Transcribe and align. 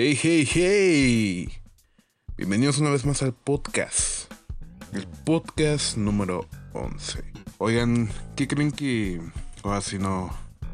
Hey, 0.00 0.16
hey, 0.22 0.46
hey. 0.48 1.48
Bienvenidos 2.36 2.78
una 2.78 2.90
vez 2.90 3.04
más 3.04 3.20
al 3.24 3.34
podcast. 3.34 4.32
El 4.92 5.08
podcast 5.24 5.96
número 5.96 6.46
11. 6.72 7.24
Oigan, 7.58 8.08
¿qué 8.36 8.46
creen 8.46 8.70
que... 8.70 9.20
O 9.64 9.72
así 9.72 9.98
no... 9.98 10.30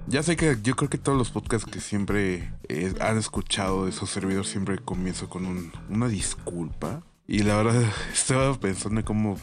Ya 0.09 0.23
sé 0.23 0.37
que 0.37 0.59
yo 0.63 0.77
creo 0.77 0.91
que 0.91 0.99
todos 0.99 1.17
los 1.17 1.31
podcasts 1.31 1.65
que 1.65 1.81
siempre 1.81 2.53
eh, 2.69 2.93
han 3.01 3.17
escuchado 3.17 3.85
de 3.87 3.93
esos 3.93 4.11
servidores 4.11 4.51
siempre 4.51 4.77
comienzo 4.79 5.31
con 5.31 5.47
un- 5.47 5.73
una 5.89 6.09
disculpa. 6.09 7.03
Y 7.27 7.45
la 7.45 7.57
verdad 7.57 7.83
estaba 8.13 8.61
pensando 8.61 9.01
en 9.01 9.07
cómo... 9.07 9.39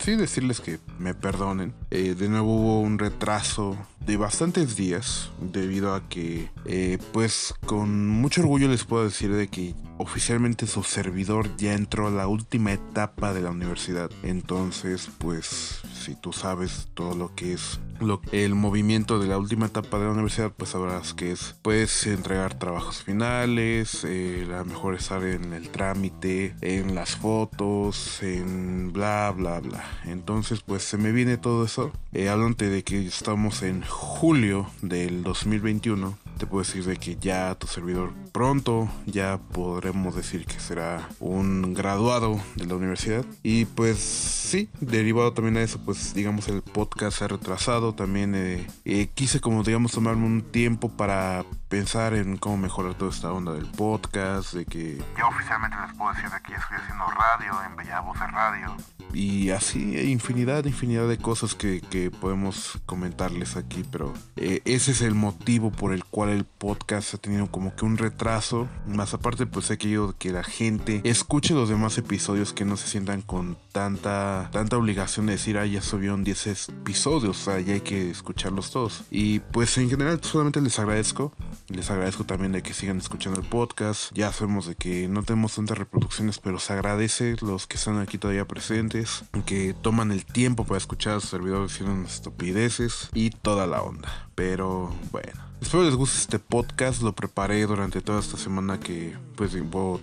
Sí, 0.00 0.16
decirles 0.16 0.62
que 0.62 0.78
me 0.98 1.12
perdonen. 1.12 1.74
Eh, 1.90 2.14
de 2.14 2.30
nuevo 2.30 2.54
hubo 2.54 2.80
un 2.80 2.98
retraso 2.98 3.76
de 4.06 4.16
bastantes 4.16 4.76
días 4.76 5.30
debido 5.40 5.94
a 5.94 6.08
que 6.08 6.48
eh, 6.64 6.98
pues 7.12 7.54
con 7.66 8.08
mucho 8.08 8.40
orgullo 8.40 8.68
les 8.68 8.84
puedo 8.84 9.04
decir 9.04 9.32
de 9.34 9.48
que 9.48 9.74
oficialmente 9.98 10.66
su 10.66 10.82
servidor 10.82 11.54
ya 11.58 11.74
entró 11.74 12.06
a 12.06 12.10
la 12.10 12.26
última 12.26 12.72
etapa 12.72 13.34
de 13.34 13.42
la 13.42 13.50
universidad 13.50 14.10
entonces 14.22 15.10
pues 15.18 15.82
si 15.92 16.14
tú 16.14 16.32
sabes 16.32 16.88
todo 16.94 17.14
lo 17.14 17.34
que 17.34 17.52
es 17.52 17.78
lo, 18.00 18.22
el 18.32 18.54
movimiento 18.54 19.18
de 19.18 19.28
la 19.28 19.36
última 19.36 19.66
etapa 19.66 19.98
de 19.98 20.06
la 20.06 20.12
universidad 20.12 20.50
pues 20.56 20.70
sabrás 20.70 21.12
que 21.12 21.32
es 21.32 21.56
pues 21.60 22.06
entregar 22.06 22.58
trabajos 22.58 23.02
finales 23.02 24.04
eh, 24.08 24.46
a 24.50 24.60
lo 24.60 24.64
mejor 24.64 24.94
estar 24.94 25.22
en 25.24 25.52
el 25.52 25.68
trámite 25.68 26.54
en 26.62 26.94
las 26.94 27.16
fotos 27.16 28.22
en 28.22 28.94
bla 28.94 29.32
bla 29.36 29.60
bla 29.60 29.84
entonces 30.04 30.60
pues 30.64 30.82
se 30.82 30.96
me 30.96 31.12
viene 31.12 31.36
todo 31.36 31.64
eso 31.64 31.92
eh, 32.12 32.28
hablante 32.28 32.68
de 32.68 32.82
que 32.82 33.06
estamos 33.06 33.62
en 33.62 33.82
julio 33.82 34.70
del 34.82 35.22
2021 35.22 36.16
te 36.38 36.46
puedo 36.46 36.62
decir 36.64 36.84
de 36.84 36.96
que 36.96 37.16
ya 37.16 37.54
tu 37.54 37.66
servidor 37.66 38.12
pronto 38.32 38.88
ya 39.06 39.38
podremos 39.52 40.14
decir 40.14 40.46
que 40.46 40.58
será 40.60 41.08
un 41.18 41.74
graduado 41.74 42.40
de 42.56 42.66
la 42.66 42.74
universidad 42.74 43.24
y 43.42 43.64
pues 43.66 43.98
sí 43.98 44.68
derivado 44.80 45.32
también 45.32 45.56
a 45.56 45.62
eso 45.62 45.78
pues 45.84 46.14
digamos 46.14 46.48
el 46.48 46.62
podcast 46.62 47.18
se 47.18 47.24
ha 47.24 47.28
retrasado 47.28 47.94
también 47.94 48.34
eh, 48.34 48.66
eh, 48.84 49.08
quise 49.14 49.40
como 49.40 49.62
digamos 49.62 49.92
tomarme 49.92 50.26
un 50.26 50.42
tiempo 50.42 50.88
para 50.88 51.44
pensar 51.68 52.14
en 52.14 52.36
cómo 52.36 52.56
mejorar 52.56 52.94
toda 52.94 53.10
esta 53.10 53.32
onda 53.32 53.52
del 53.52 53.66
podcast 53.66 54.54
de 54.54 54.64
que 54.64 55.02
Ya 55.16 55.26
oficialmente 55.26 55.76
les 55.86 55.96
puedo 55.96 56.12
decir 56.12 56.30
de 56.30 56.40
que 56.42 56.54
estoy 56.54 56.76
haciendo 56.76 57.06
radio 57.06 57.52
en 57.66 57.76
Bella 57.76 58.00
Voz 58.00 58.18
de 58.18 58.26
Radio. 58.26 58.76
y 59.12 59.50
así 59.50 59.96
hay 59.96 60.10
infinidad, 60.10 60.64
infinidad 60.64 61.08
de 61.08 61.18
cosas 61.18 61.54
que, 61.54 61.80
que 61.80 62.10
podemos 62.10 62.78
comentarles 62.86 63.56
aquí, 63.56 63.84
pero 63.90 64.12
eh, 64.36 64.62
ese 64.64 64.92
es 64.92 65.02
el 65.02 65.14
motivo 65.14 65.70
por 65.70 65.92
el 65.92 66.04
cual 66.04 66.29
el 66.32 66.44
podcast 66.44 67.14
ha 67.14 67.18
tenido 67.18 67.50
como 67.50 67.74
que 67.74 67.84
un 67.84 67.98
retraso. 67.98 68.68
Más 68.86 69.14
aparte, 69.14 69.46
pues 69.46 69.70
he 69.70 69.78
querido 69.78 70.14
que 70.18 70.30
la 70.30 70.44
gente 70.44 71.00
escuche 71.04 71.54
los 71.54 71.68
demás 71.68 71.98
episodios, 71.98 72.52
que 72.52 72.64
no 72.64 72.76
se 72.76 72.88
sientan 72.88 73.22
con 73.22 73.56
tanta, 73.72 74.48
tanta 74.52 74.76
obligación 74.76 75.26
de 75.26 75.32
decir, 75.32 75.58
ah, 75.58 75.66
ya 75.66 75.82
subieron 75.82 76.24
10 76.24 76.68
episodios, 76.68 77.40
o 77.40 77.44
sea, 77.44 77.60
ya 77.60 77.74
hay 77.74 77.80
que 77.80 78.10
escucharlos 78.10 78.70
todos. 78.70 79.04
Y 79.10 79.40
pues 79.40 79.76
en 79.78 79.90
general 79.90 80.20
solamente 80.22 80.60
les 80.60 80.78
agradezco. 80.78 81.32
Les 81.68 81.90
agradezco 81.90 82.24
también 82.24 82.52
de 82.52 82.62
que 82.62 82.74
sigan 82.74 82.98
escuchando 82.98 83.40
el 83.40 83.46
podcast. 83.46 84.12
Ya 84.14 84.32
sabemos 84.32 84.66
de 84.66 84.74
que 84.74 85.08
no 85.08 85.22
tenemos 85.22 85.54
tantas 85.54 85.78
reproducciones, 85.78 86.38
pero 86.38 86.58
se 86.58 86.72
agradece 86.72 87.36
los 87.40 87.66
que 87.66 87.76
están 87.76 87.98
aquí 87.98 88.18
todavía 88.18 88.46
presentes, 88.46 89.24
que 89.46 89.74
toman 89.74 90.10
el 90.12 90.24
tiempo 90.24 90.64
para 90.64 90.78
escuchar 90.78 91.16
a 91.16 91.20
su 91.20 91.28
servidor 91.28 91.68
diciendo 91.68 91.94
unas 91.94 92.14
estupideces 92.14 93.08
y 93.14 93.30
toda 93.30 93.66
la 93.66 93.82
onda. 93.82 94.29
Pero 94.40 94.90
bueno. 95.12 95.38
Espero 95.60 95.84
les 95.84 95.94
guste 95.94 96.16
este 96.16 96.38
podcast, 96.38 97.02
lo 97.02 97.12
preparé 97.12 97.66
durante 97.66 98.00
toda 98.00 98.20
esta 98.20 98.38
semana 98.38 98.80
que, 98.80 99.14
pues, 99.36 99.54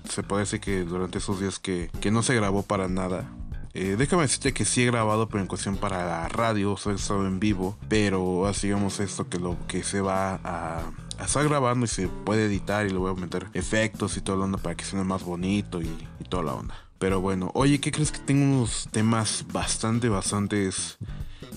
se 0.07 0.21
parece 0.21 0.59
que 0.59 0.83
durante 0.83 1.17
esos 1.17 1.39
días 1.39 1.57
que, 1.57 1.89
que 2.01 2.11
no 2.11 2.21
se 2.21 2.35
grabó 2.35 2.61
para 2.61 2.87
nada. 2.87 3.31
Eh, 3.73 3.95
déjame 3.97 4.21
decirte 4.21 4.53
que 4.53 4.63
sí 4.63 4.83
he 4.83 4.85
grabado, 4.85 5.27
pero 5.27 5.41
en 5.41 5.47
cuestión 5.47 5.75
para 5.77 6.05
la 6.05 6.29
radio, 6.29 6.73
o 6.73 6.77
sea, 6.77 6.91
he 6.91 6.95
estado 6.95 7.25
en 7.25 7.39
vivo, 7.39 7.79
pero 7.89 8.45
así 8.45 8.67
digamos 8.67 8.99
esto 8.99 9.27
que 9.27 9.39
lo 9.39 9.57
que 9.67 9.81
se 9.81 10.01
va 10.01 10.35
a, 10.43 10.83
a 11.17 11.25
estar 11.25 11.43
grabando 11.49 11.85
y 11.87 11.89
se 11.89 12.07
puede 12.07 12.45
editar 12.45 12.85
y 12.85 12.91
le 12.91 12.97
voy 12.97 13.09
a 13.09 13.19
meter 13.19 13.47
efectos 13.55 14.17
y 14.17 14.21
toda 14.21 14.37
la 14.37 14.45
onda 14.45 14.59
para 14.59 14.75
que 14.75 14.85
suene 14.85 15.03
más 15.03 15.23
bonito 15.23 15.81
y, 15.81 15.87
y 16.19 16.23
toda 16.29 16.43
la 16.43 16.53
onda. 16.53 16.75
Pero 16.99 17.21
bueno, 17.21 17.49
oye, 17.55 17.79
¿qué 17.79 17.91
crees 17.91 18.11
que 18.11 18.19
tengo 18.19 18.43
unos 18.43 18.87
temas 18.91 19.45
bastante, 19.51 20.09
bastantes 20.09 20.99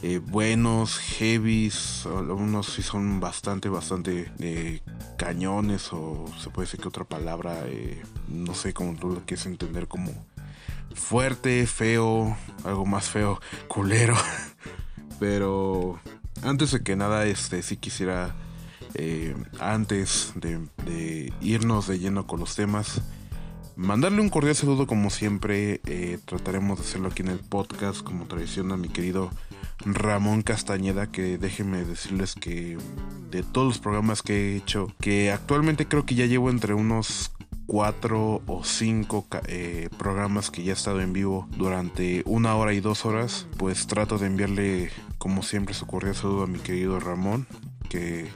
eh, 0.02 0.18
buenos, 0.18 0.98
heavies, 0.98 2.06
algunos 2.06 2.66
sí 2.72 2.82
son 2.82 3.20
bastante, 3.20 3.68
bastante 3.68 4.32
eh, 4.38 4.80
cañones 5.18 5.92
o 5.92 6.24
se 6.42 6.48
puede 6.48 6.66
decir 6.66 6.80
que 6.80 6.88
otra 6.88 7.04
palabra, 7.04 7.64
eh, 7.66 8.02
no 8.26 8.54
sé 8.54 8.72
cómo 8.72 8.98
tú 8.98 9.10
lo 9.10 9.20
quieres 9.26 9.44
entender 9.44 9.88
como 9.88 10.10
fuerte, 10.94 11.66
feo, 11.66 12.34
algo 12.64 12.86
más 12.86 13.10
feo, 13.10 13.42
culero. 13.68 14.16
Pero 15.20 16.00
antes 16.42 16.70
de 16.70 16.82
que 16.82 16.96
nada, 16.96 17.26
este 17.26 17.62
sí 17.62 17.76
quisiera, 17.76 18.34
antes 19.60 20.32
de, 20.34 21.30
irnos 21.42 21.88
de 21.88 21.98
lleno 21.98 22.26
con 22.26 22.40
los 22.40 22.56
temas, 22.56 23.02
mandarle 23.76 24.22
un 24.22 24.30
cordial 24.30 24.56
saludo 24.56 24.86
como 24.86 25.10
siempre. 25.10 25.82
trataremos 26.24 26.78
de 26.78 26.86
hacerlo 26.86 27.08
aquí 27.08 27.20
en 27.20 27.28
el 27.28 27.40
podcast 27.40 28.02
como 28.02 28.24
tradición 28.24 28.72
a 28.72 28.78
mi 28.78 28.88
querido 28.88 29.30
Ramón 29.84 30.42
Castañeda, 30.42 31.10
que 31.10 31.38
déjenme 31.38 31.84
decirles 31.84 32.34
que 32.34 32.78
de 33.30 33.42
todos 33.42 33.68
los 33.68 33.78
programas 33.78 34.22
que 34.22 34.52
he 34.52 34.56
hecho, 34.56 34.92
que 35.00 35.30
actualmente 35.32 35.86
creo 35.86 36.04
que 36.04 36.14
ya 36.14 36.26
llevo 36.26 36.50
entre 36.50 36.74
unos 36.74 37.32
cuatro 37.66 38.42
o 38.46 38.64
cinco 38.64 39.26
eh, 39.46 39.88
programas 39.96 40.50
que 40.50 40.64
ya 40.64 40.72
he 40.72 40.74
estado 40.74 41.00
en 41.00 41.12
vivo 41.12 41.48
durante 41.56 42.22
una 42.26 42.56
hora 42.56 42.72
y 42.72 42.80
dos 42.80 43.06
horas, 43.06 43.46
pues 43.58 43.86
trato 43.86 44.18
de 44.18 44.26
enviarle 44.26 44.90
como 45.18 45.42
siempre 45.42 45.72
su 45.72 45.86
cordial 45.86 46.16
saludo 46.16 46.42
a 46.42 46.46
mi 46.48 46.58
querido 46.58 46.98
Ramón, 46.98 47.46
que 47.88 48.28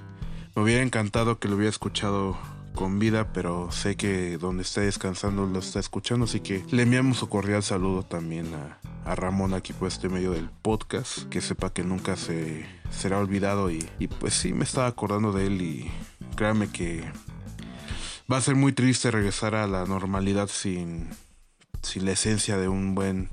me 0.55 0.63
hubiera 0.63 0.83
encantado 0.83 1.41
que 1.41 1.49
lo 1.49 1.57
hubiera 1.57 1.71
escuchado 1.71 2.37
con 2.77 3.01
vida, 3.01 3.33
pero 3.33 3.73
sé 3.73 3.97
que 3.97 4.39
donde 4.39 4.63
está 4.63 4.83
descansando 4.83 5.47
lo 5.47 5.59
está 5.59 5.81
escuchando, 5.81 6.27
así 6.27 6.39
que 6.39 6.65
le 6.71 6.83
enviamos 6.85 7.19
su 7.19 7.29
cordial 7.29 7.65
saludo 7.65 8.05
también 8.05 8.47
a, 8.55 8.79
a 9.05 9.15
Ramón 9.15 9.55
aquí 9.55 9.73
por 9.73 9.89
este 9.89 10.09
medio 10.09 10.33
del 10.33 10.51
podcast, 10.51 11.29
que 11.29 11.41
sepa 11.41 11.73
que 11.73 11.85
nunca 11.85 12.17
se 12.17 12.67
será 12.91 13.19
olvidado 13.19 13.71
y, 13.71 13.89
y 13.99 14.09
pues 14.09 14.35
sí 14.35 14.53
me 14.53 14.65
estaba 14.65 14.87
acordando 14.87 15.33
de 15.33 15.47
él 15.47 15.63
y 15.63 15.91
créanme 16.37 16.69
que 16.69 17.05
va 18.31 18.39
a 18.39 18.41
ser 18.41 18.55
muy 18.55 18.73
triste 18.73 19.11
regresar 19.11 19.55
a 19.55 19.67
la 19.67 19.85
normalidad 19.85 20.49
sin, 20.49 21.11
sin 21.83 22.05
la 22.05 22.13
esencia 22.13 22.57
de 22.57 22.69
un 22.69 22.95
buen 22.95 23.29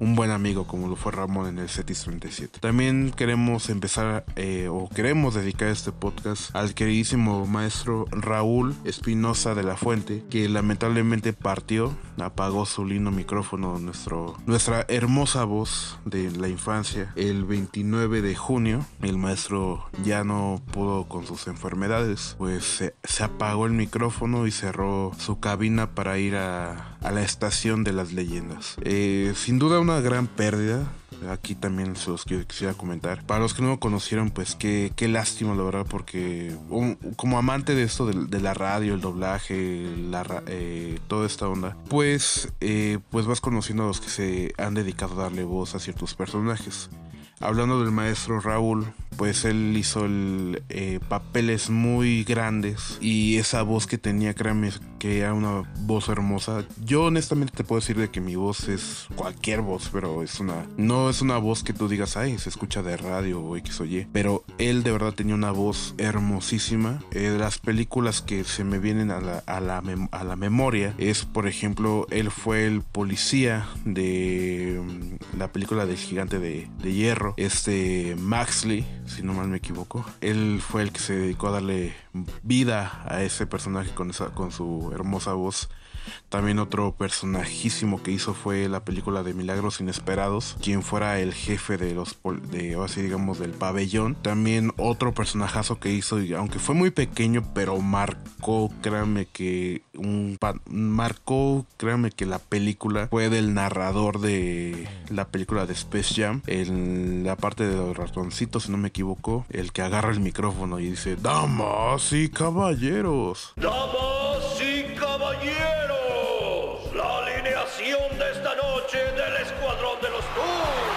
un 0.00 0.14
buen 0.14 0.30
amigo 0.30 0.66
como 0.66 0.88
lo 0.88 0.96
fue 0.96 1.12
Ramón 1.12 1.48
en 1.48 1.58
el 1.58 1.68
Cetis 1.68 2.02
37. 2.02 2.60
También 2.60 3.12
queremos 3.16 3.68
empezar 3.70 4.24
eh, 4.36 4.68
o 4.70 4.88
queremos 4.88 5.34
dedicar 5.34 5.68
este 5.68 5.92
podcast 5.92 6.54
al 6.54 6.74
queridísimo 6.74 7.46
maestro 7.46 8.06
Raúl 8.10 8.74
Espinosa 8.84 9.54
de 9.54 9.62
la 9.62 9.76
Fuente, 9.76 10.22
que 10.30 10.48
lamentablemente 10.48 11.32
partió, 11.32 11.96
apagó 12.18 12.66
su 12.66 12.84
lindo 12.84 13.10
micrófono, 13.10 13.78
nuestro, 13.78 14.36
nuestra 14.46 14.84
hermosa 14.88 15.44
voz 15.44 15.98
de 16.04 16.30
la 16.30 16.48
infancia, 16.48 17.12
el 17.16 17.44
29 17.44 18.22
de 18.22 18.34
junio. 18.34 18.84
El 19.02 19.18
maestro 19.18 19.88
ya 20.02 20.24
no 20.24 20.60
pudo 20.72 21.08
con 21.08 21.26
sus 21.26 21.46
enfermedades, 21.46 22.34
pues 22.38 22.64
se, 22.64 22.94
se 23.04 23.24
apagó 23.24 23.66
el 23.66 23.72
micrófono 23.72 24.46
y 24.46 24.50
cerró 24.50 25.12
su 25.18 25.40
cabina 25.40 25.94
para 25.94 26.18
ir 26.18 26.36
a, 26.36 26.95
a 27.06 27.12
la 27.12 27.22
estación 27.22 27.84
de 27.84 27.92
las 27.92 28.12
leyendas. 28.12 28.76
Eh, 28.82 29.32
sin 29.36 29.58
duda 29.58 29.78
una 29.78 30.00
gran 30.00 30.26
pérdida. 30.26 30.84
Aquí 31.30 31.54
también 31.54 31.96
se 31.96 32.10
los 32.10 32.24
quisiera 32.24 32.74
comentar. 32.74 33.24
Para 33.24 33.40
los 33.40 33.54
que 33.54 33.62
no 33.62 33.68
lo 33.68 33.80
conocieron, 33.80 34.30
pues 34.30 34.54
qué, 34.54 34.92
qué 34.96 35.08
lástima, 35.08 35.54
la 35.54 35.62
verdad, 35.62 35.86
porque 35.88 36.54
como 37.14 37.38
amante 37.38 37.74
de 37.74 37.84
esto, 37.84 38.06
de, 38.06 38.40
la 38.40 38.52
radio, 38.52 38.94
el 38.94 39.00
doblaje, 39.00 39.86
eh, 40.46 40.98
toda 41.06 41.26
esta 41.26 41.48
onda, 41.48 41.76
pues, 41.88 42.52
eh, 42.60 42.98
pues 43.10 43.24
vas 43.24 43.40
conociendo 43.40 43.84
a 43.84 43.86
los 43.86 44.00
que 44.00 44.10
se 44.10 44.52
han 44.58 44.74
dedicado 44.74 45.18
a 45.18 45.24
darle 45.24 45.44
voz 45.44 45.74
a 45.74 45.78
ciertos 45.78 46.14
personajes. 46.14 46.90
Hablando 47.40 47.80
del 47.80 47.92
maestro 47.92 48.40
Raúl, 48.40 48.86
pues 49.16 49.44
él 49.44 49.76
hizo 49.76 50.06
eh, 50.08 51.00
papeles 51.08 51.70
muy 51.70 52.24
grandes 52.24 52.98
y 53.00 53.36
esa 53.36 53.62
voz 53.62 53.86
que 53.86 53.98
tenía, 53.98 54.34
créanme, 54.34 54.70
que 54.98 55.20
era 55.20 55.34
una 55.34 55.62
voz 55.80 56.08
hermosa. 56.08 56.64
Yo 56.84 57.04
honestamente 57.04 57.52
te 57.56 57.64
puedo 57.64 57.80
decir 57.80 57.96
de 57.96 58.10
que 58.10 58.20
mi 58.20 58.36
voz 58.36 58.68
es 58.68 59.06
cualquier 59.16 59.60
voz, 59.60 59.88
pero 59.92 60.22
es 60.22 60.40
una, 60.40 60.66
no 60.76 61.10
es 61.10 61.22
una 61.22 61.38
voz 61.38 61.62
que 61.62 61.72
tú 61.72 61.88
digas, 61.88 62.16
ay, 62.16 62.38
se 62.38 62.48
escucha 62.48 62.82
de 62.82 62.96
radio 62.96 63.40
o 63.42 63.56
X 63.56 63.80
o 63.80 63.84
Y, 63.84 64.06
pero 64.12 64.44
él 64.58 64.82
de 64.82 64.92
verdad 64.92 65.12
tenía 65.12 65.34
una 65.34 65.50
voz 65.50 65.94
hermosísima. 65.98 67.00
Eh, 67.12 67.34
las 67.38 67.58
películas 67.58 68.22
que 68.22 68.44
se 68.44 68.64
me 68.64 68.78
vienen 68.78 69.10
a 69.10 69.20
la, 69.20 69.38
a 69.46 69.60
la, 69.60 69.82
a 70.10 70.24
la 70.24 70.36
memoria 70.36 70.94
es, 70.98 71.24
por 71.24 71.46
ejemplo, 71.46 72.06
él 72.10 72.30
fue 72.30 72.66
el 72.66 72.82
policía 72.82 73.66
de 73.84 74.80
mm, 74.82 75.38
la 75.38 75.52
película 75.52 75.86
del 75.86 75.96
gigante 75.96 76.38
de, 76.38 76.68
de 76.82 76.92
hierro, 76.92 77.25
este 77.36 78.16
Maxley, 78.18 78.86
si 79.06 79.22
no 79.22 79.32
mal 79.32 79.48
me 79.48 79.58
equivoco. 79.58 80.04
Él 80.20 80.60
fue 80.60 80.82
el 80.82 80.92
que 80.92 81.00
se 81.00 81.14
dedicó 81.14 81.48
a 81.48 81.52
darle 81.52 81.94
vida 82.42 83.02
a 83.06 83.22
ese 83.22 83.46
personaje 83.46 83.92
con, 83.94 84.10
esa, 84.10 84.34
con 84.34 84.50
su 84.50 84.90
hermosa 84.94 85.32
voz. 85.32 85.68
También 86.28 86.58
otro 86.58 86.92
personajísimo 86.92 88.02
que 88.02 88.10
hizo 88.10 88.34
fue 88.34 88.68
la 88.68 88.84
película 88.84 89.22
de 89.22 89.34
Milagros 89.34 89.80
Inesperados, 89.80 90.56
quien 90.62 90.82
fuera 90.82 91.20
el 91.20 91.32
jefe 91.32 91.76
de 91.76 91.94
los 91.94 92.16
de 92.50 92.76
así 92.82 93.02
digamos 93.02 93.38
del 93.38 93.52
pabellón. 93.52 94.14
También 94.14 94.72
otro 94.76 95.14
personajazo 95.14 95.78
que 95.78 95.92
hizo, 95.92 96.18
aunque 96.36 96.58
fue 96.58 96.74
muy 96.74 96.90
pequeño, 96.90 97.42
pero 97.54 97.78
marcó, 97.78 98.70
créanme 98.82 99.26
que 99.26 99.82
un 99.94 100.38
marcó, 100.66 101.66
créanme 101.76 102.10
que 102.10 102.26
la 102.26 102.38
película 102.38 103.08
fue 103.08 103.30
del 103.30 103.54
narrador 103.54 104.20
de 104.20 104.88
la 105.08 105.28
película 105.28 105.66
de 105.66 105.72
Space 105.72 106.14
Jam, 106.14 106.42
en 106.46 107.24
la 107.24 107.36
parte 107.36 107.66
de 107.66 107.76
los 107.76 107.96
ratoncitos, 107.96 108.64
si 108.64 108.70
no 108.70 108.78
me 108.78 108.88
equivoco, 108.88 109.46
el 109.50 109.72
que 109.72 109.82
agarra 109.82 110.10
el 110.10 110.20
micrófono 110.20 110.78
y 110.78 110.90
dice, 110.90 111.16
"Damas 111.16 112.12
y 112.12 112.28
caballeros." 112.28 113.54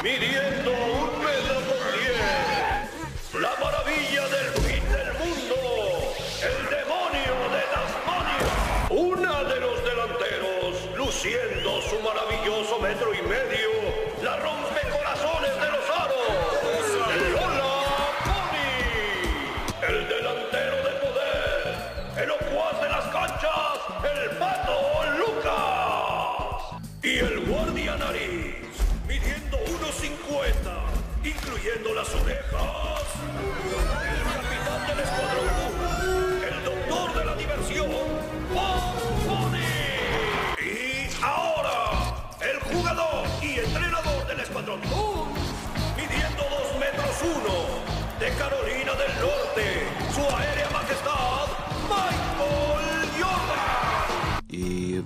Meeting. 0.02 0.29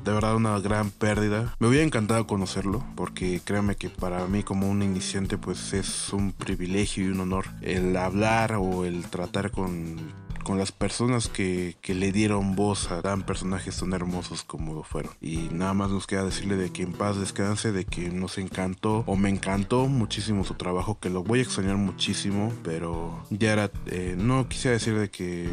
De 0.04 0.12
verdad 0.12 0.36
una 0.36 0.60
gran 0.60 0.92
pérdida. 0.92 1.56
Me 1.60 1.68
hubiera 1.68 1.86
encantado 1.86 2.28
conocerlo 2.28 2.84
porque 2.96 3.42
créanme 3.44 3.76
que 3.76 3.90
para 3.90 4.26
mí 4.28 4.44
como 4.44 4.70
un 4.70 4.84
iniciante 4.84 5.38
pues 5.38 5.74
es 5.74 6.12
un 6.14 6.32
privilegio 6.32 7.06
y 7.06 7.10
un 7.10 7.22
honor 7.22 7.46
el 7.62 7.96
hablar 7.98 8.56
o 8.60 8.86
el 8.86 9.06
tratar 9.06 9.52
con 9.52 10.14
con 10.44 10.60
las 10.60 10.72
personas 10.72 11.30
que, 11.30 11.78
que, 11.82 11.96
le 11.96 12.12
dieron 12.12 12.56
voz 12.56 12.92
a 12.92 13.02
tan 13.02 13.24
personajes 13.24 13.80
tan 13.80 13.94
hermosos 13.94 14.44
como 14.44 14.74
lo 14.74 14.84
fueron. 14.84 15.14
Y 15.22 15.50
nada 15.52 15.74
más 15.74 15.90
nos 15.90 16.06
queda 16.06 16.26
decirle 16.26 16.58
de 16.58 16.72
que 16.72 16.84
en 16.84 16.94
paz 16.94 17.18
descanse, 17.18 17.72
de 17.72 17.86
que 17.86 18.10
nos 18.10 18.38
encantó 18.38 19.04
o 19.08 19.16
me 19.16 19.30
encantó 19.30 19.88
muchísimo 19.88 20.44
su 20.44 20.56
trabajo, 20.56 21.00
que 21.00 21.10
lo 21.10 21.24
voy 21.24 21.40
a 21.40 21.44
extrañar 21.44 21.78
muchísimo, 21.78 22.54
pero 22.64 23.24
ya 23.30 23.54
era, 23.54 23.72
eh, 23.88 24.16
no 24.18 24.48
quisiera 24.48 24.74
decir 24.74 24.98
de 25.00 25.10
que 25.10 25.50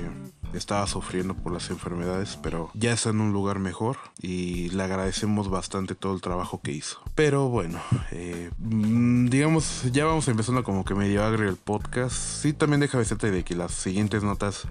estaba 0.55 0.87
sufriendo 0.87 1.35
por 1.35 1.53
las 1.53 1.71
enfermedades, 1.71 2.39
pero 2.43 2.71
ya 2.75 2.93
está 2.93 3.11
en 3.11 3.21
un 3.21 3.33
lugar 3.33 3.59
mejor 3.59 3.97
y 4.21 4.71
le 4.71 4.83
agradecemos 4.83 5.49
bastante 5.49 5.95
todo 5.95 6.15
el 6.15 6.21
trabajo 6.21 6.61
que 6.63 6.73
hizo. 6.73 7.01
Pero 7.15 7.49
bueno, 7.49 7.81
eh, 8.11 8.51
mm, 8.59 9.29
digamos, 9.29 9.85
ya 9.93 10.05
vamos 10.05 10.29
empezando 10.29 10.65
como 10.65 10.85
que 10.85 10.95
medio 10.95 11.25
agrio 11.25 11.49
el 11.49 11.57
podcast. 11.57 12.15
Sí, 12.15 12.53
también 12.53 12.81
deja 12.81 12.99
decirte 12.99 13.31
de 13.31 13.45
que 13.45 13.55
las 13.55 13.73
siguientes 13.73 14.23
notas 14.23 14.67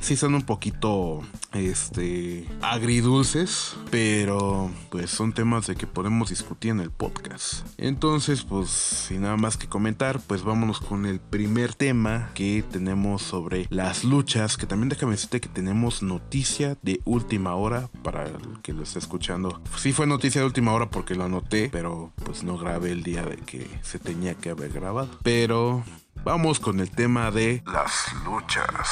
sí 0.00 0.16
son 0.16 0.34
un 0.34 0.42
poquito, 0.42 1.22
este, 1.52 2.46
agridulces, 2.62 3.76
pero 3.90 4.70
pues 4.90 5.10
son 5.10 5.32
temas 5.32 5.66
de 5.66 5.76
que 5.76 5.86
podemos 5.86 6.30
discutir 6.30 6.72
en 6.72 6.80
el 6.80 6.90
podcast. 6.90 7.66
Entonces, 7.78 8.42
pues 8.42 8.70
sin 8.70 9.22
nada 9.22 9.36
más 9.36 9.56
que 9.56 9.68
comentar, 9.68 10.20
pues 10.20 10.42
vámonos 10.42 10.80
con 10.80 11.06
el 11.06 11.20
primer 11.20 11.74
tema 11.74 12.30
que 12.34 12.64
tenemos 12.70 13.22
sobre 13.22 13.66
las 13.70 14.04
luchas, 14.04 14.56
que 14.56 14.66
también 14.66 14.88
déjame 14.88 15.16
que 15.28 15.48
tenemos 15.48 16.02
noticia 16.02 16.76
de 16.82 17.00
última 17.04 17.54
hora 17.54 17.88
para 18.02 18.24
el 18.26 18.36
que 18.62 18.72
lo 18.72 18.82
esté 18.82 18.98
escuchando. 18.98 19.60
Sí 19.76 19.92
fue 19.92 20.06
noticia 20.06 20.40
de 20.40 20.46
última 20.46 20.72
hora 20.72 20.90
porque 20.90 21.14
lo 21.14 21.24
anoté, 21.24 21.68
pero 21.70 22.12
pues 22.24 22.42
no 22.42 22.56
grabé 22.56 22.92
el 22.92 23.02
día 23.02 23.22
de 23.22 23.36
que 23.36 23.68
se 23.82 23.98
tenía 23.98 24.34
que 24.34 24.50
haber 24.50 24.72
grabado. 24.72 25.10
Pero 25.22 25.84
vamos 26.24 26.60
con 26.60 26.80
el 26.80 26.90
tema 26.90 27.30
de 27.30 27.62
las 27.66 28.12
luchas. 28.24 28.88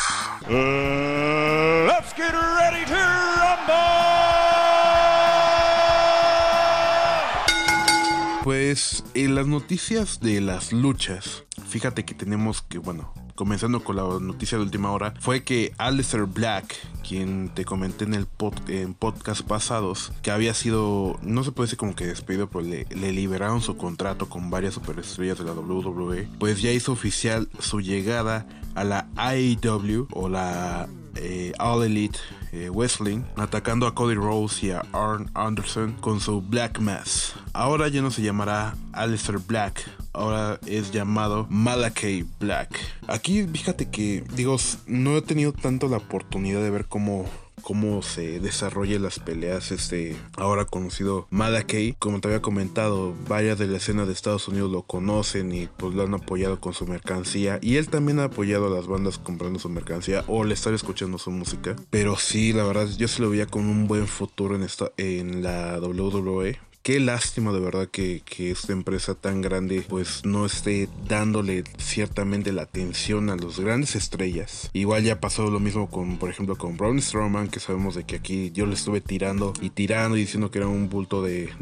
Uh, 0.49 1.87
let's 1.87 2.13
get 2.15 2.33
ready 2.33 2.85
to 2.87 2.95
rumble. 2.95 4.18
Pues 8.49 9.05
en 9.13 9.35
las 9.35 9.47
noticias 9.47 10.21
de 10.21 10.41
las 10.41 10.73
luchas, 10.73 11.45
fíjate 11.69 12.07
que 12.07 12.15
tenemos 12.15 12.63
que, 12.63 12.79
bueno, 12.79 13.13
comenzando 13.35 13.85
con 13.85 13.97
la 13.97 14.05
noticia 14.21 14.57
de 14.57 14.65
última 14.65 14.91
hora, 14.91 15.13
fue 15.21 15.45
que 15.45 15.75
Alistair 15.77 16.25
Black, 16.25 16.75
quien 17.07 17.51
te 17.51 17.67
comenté 17.67 18.07
en 18.07 18.15
el 18.15 18.27
en 18.69 18.95
podcast 18.95 19.43
pasados, 19.43 20.15
que 20.23 20.31
había 20.31 20.55
sido, 20.55 21.19
no 21.21 21.45
se 21.45 21.53
puede 21.53 21.67
decir 21.67 21.79
como 21.79 21.95
que 21.95 22.07
despedido, 22.07 22.49
pero 22.49 22.63
le, 22.63 22.87
liberaron 23.13 23.61
su 23.61 23.77
contrato 23.77 24.31
con 24.31 24.49
varias 24.49 24.73
superestrellas 24.73 25.37
de 25.37 25.45
la 25.45 25.53
WWE, 25.53 26.27
pues 26.39 26.63
ya 26.63 26.73
hizo 26.73 26.93
oficial 26.93 27.51
su 27.59 27.83
llegada 27.83 28.47
a 28.75 28.83
la 28.83 29.09
AEW 29.17 30.09
o 30.11 30.31
la 30.31 30.89
eh, 31.17 31.53
All 31.59 31.85
Elite 31.85 32.19
eh, 32.53 32.71
Wrestling, 32.71 33.23
atacando 33.37 33.87
a 33.87 33.95
Cody 33.95 34.15
Rose 34.15 34.67
y 34.67 34.71
a 34.71 34.83
Arn 34.93 35.31
Anderson 35.35 35.95
con 36.01 36.21
su 36.21 36.41
Black 36.41 36.79
Mass. 36.81 37.35
Ahora 37.53 37.89
ya 37.89 38.03
no 38.03 38.11
se 38.11 38.23
llamará 38.23 38.77
Alistair 38.93 39.39
Black, 39.39 39.91
ahora 40.13 40.59
es 40.67 40.91
llamado 40.91 41.47
Malakai 41.51 42.25
Black. 42.41 42.79
Aquí 43.07 43.45
fíjate 43.45 43.91
que, 43.91 44.25
digo, 44.35 44.57
no 44.87 45.17
he 45.17 45.23
tenido 45.23 45.53
tanto 45.53 45.89
la 45.89 45.99
oportunidad 45.99 46.63
de 46.63 46.71
ver 46.71 46.87
cómo 46.87 47.27
cómo 47.63 48.03
se 48.03 48.41
desarrollan 48.41 49.03
las 49.03 49.19
peleas 49.19 49.71
este 49.73 50.17
ahora 50.37 50.65
conocido 50.65 51.27
Malakai 51.31 51.95
como 51.99 52.21
te 52.21 52.29
había 52.29 52.43
comentado 52.43 53.15
varias 53.29 53.59
de 53.59 53.67
la 53.67 53.77
escena 53.77 54.07
de 54.07 54.13
Estados 54.13 54.49
Unidos 54.49 54.71
lo 54.71 54.83
conocen 54.83 55.53
y 55.53 55.67
pues 55.67 55.95
lo 55.95 56.03
han 56.03 56.15
apoyado 56.15 56.61
con 56.61 56.75
su 56.75 56.87
mercancía. 56.87 57.59
Y 57.63 57.77
él 57.77 57.89
también 57.89 58.21
ha 58.21 58.25
apoyado 58.25 58.67
a 58.67 58.71
las 58.71 58.87
bandas 58.87 59.19
comprando 59.19 59.59
su 59.59 59.69
mercancía 59.69 60.25
o 60.27 60.45
le 60.45 60.55
estar 60.55 60.75
escuchando 60.75 61.19
su 61.19 61.31
música. 61.31 61.77
Pero 61.91 62.17
sí 62.17 62.53
la 62.53 62.65
verdad 62.65 62.89
yo 62.97 63.09
se 63.09 63.23
lo 63.23 63.31
veía 63.31 63.47
con 63.47 63.65
un 63.67 63.87
buen 63.87 64.07
futuro 64.07 64.57
en 64.57 64.63
esta 64.63 64.93
en 64.97 65.43
la 65.43 65.79
WWE 65.79 66.68
qué 66.89 67.01
lástima 67.01 67.53
de 67.53 67.61
verdad 67.61 67.87
que, 67.87 68.23
esta 68.39 68.73
empresa 68.73 69.15
tan 69.15 69.43
grande 69.43 69.85
pues 69.87 70.25
no 70.25 70.47
esté 70.47 70.89
dándole 71.07 71.65
ciertamente 71.77 72.51
la 72.51 72.63
atención 72.63 73.29
a 73.29 73.37
los 73.37 73.61
grandes 73.61 73.95
estrellas. 73.95 74.71
Igual 74.73 75.03
ya 75.03 75.21
pasó 75.21 75.51
lo 75.51 75.61
mismo 75.61 75.91
con, 75.91 76.17
por 76.17 76.31
ejemplo, 76.31 76.57
con 76.57 76.79
Braun 76.79 77.03
Strowman, 77.03 77.49
que 77.49 77.61
sabemos 77.61 77.95
de 77.95 78.05
que 78.05 78.17
aquí 78.17 78.53
yo 78.53 78.65
le 78.65 78.73
estuve 78.73 79.03
tirando 79.03 79.53
y 79.61 79.69
tirando 79.69 80.17
y 80.17 80.21
diciendo 80.21 80.51
que 80.51 80.61
era 80.61 80.69
un 80.69 80.89
bulto 80.89 81.23
de 81.23 81.53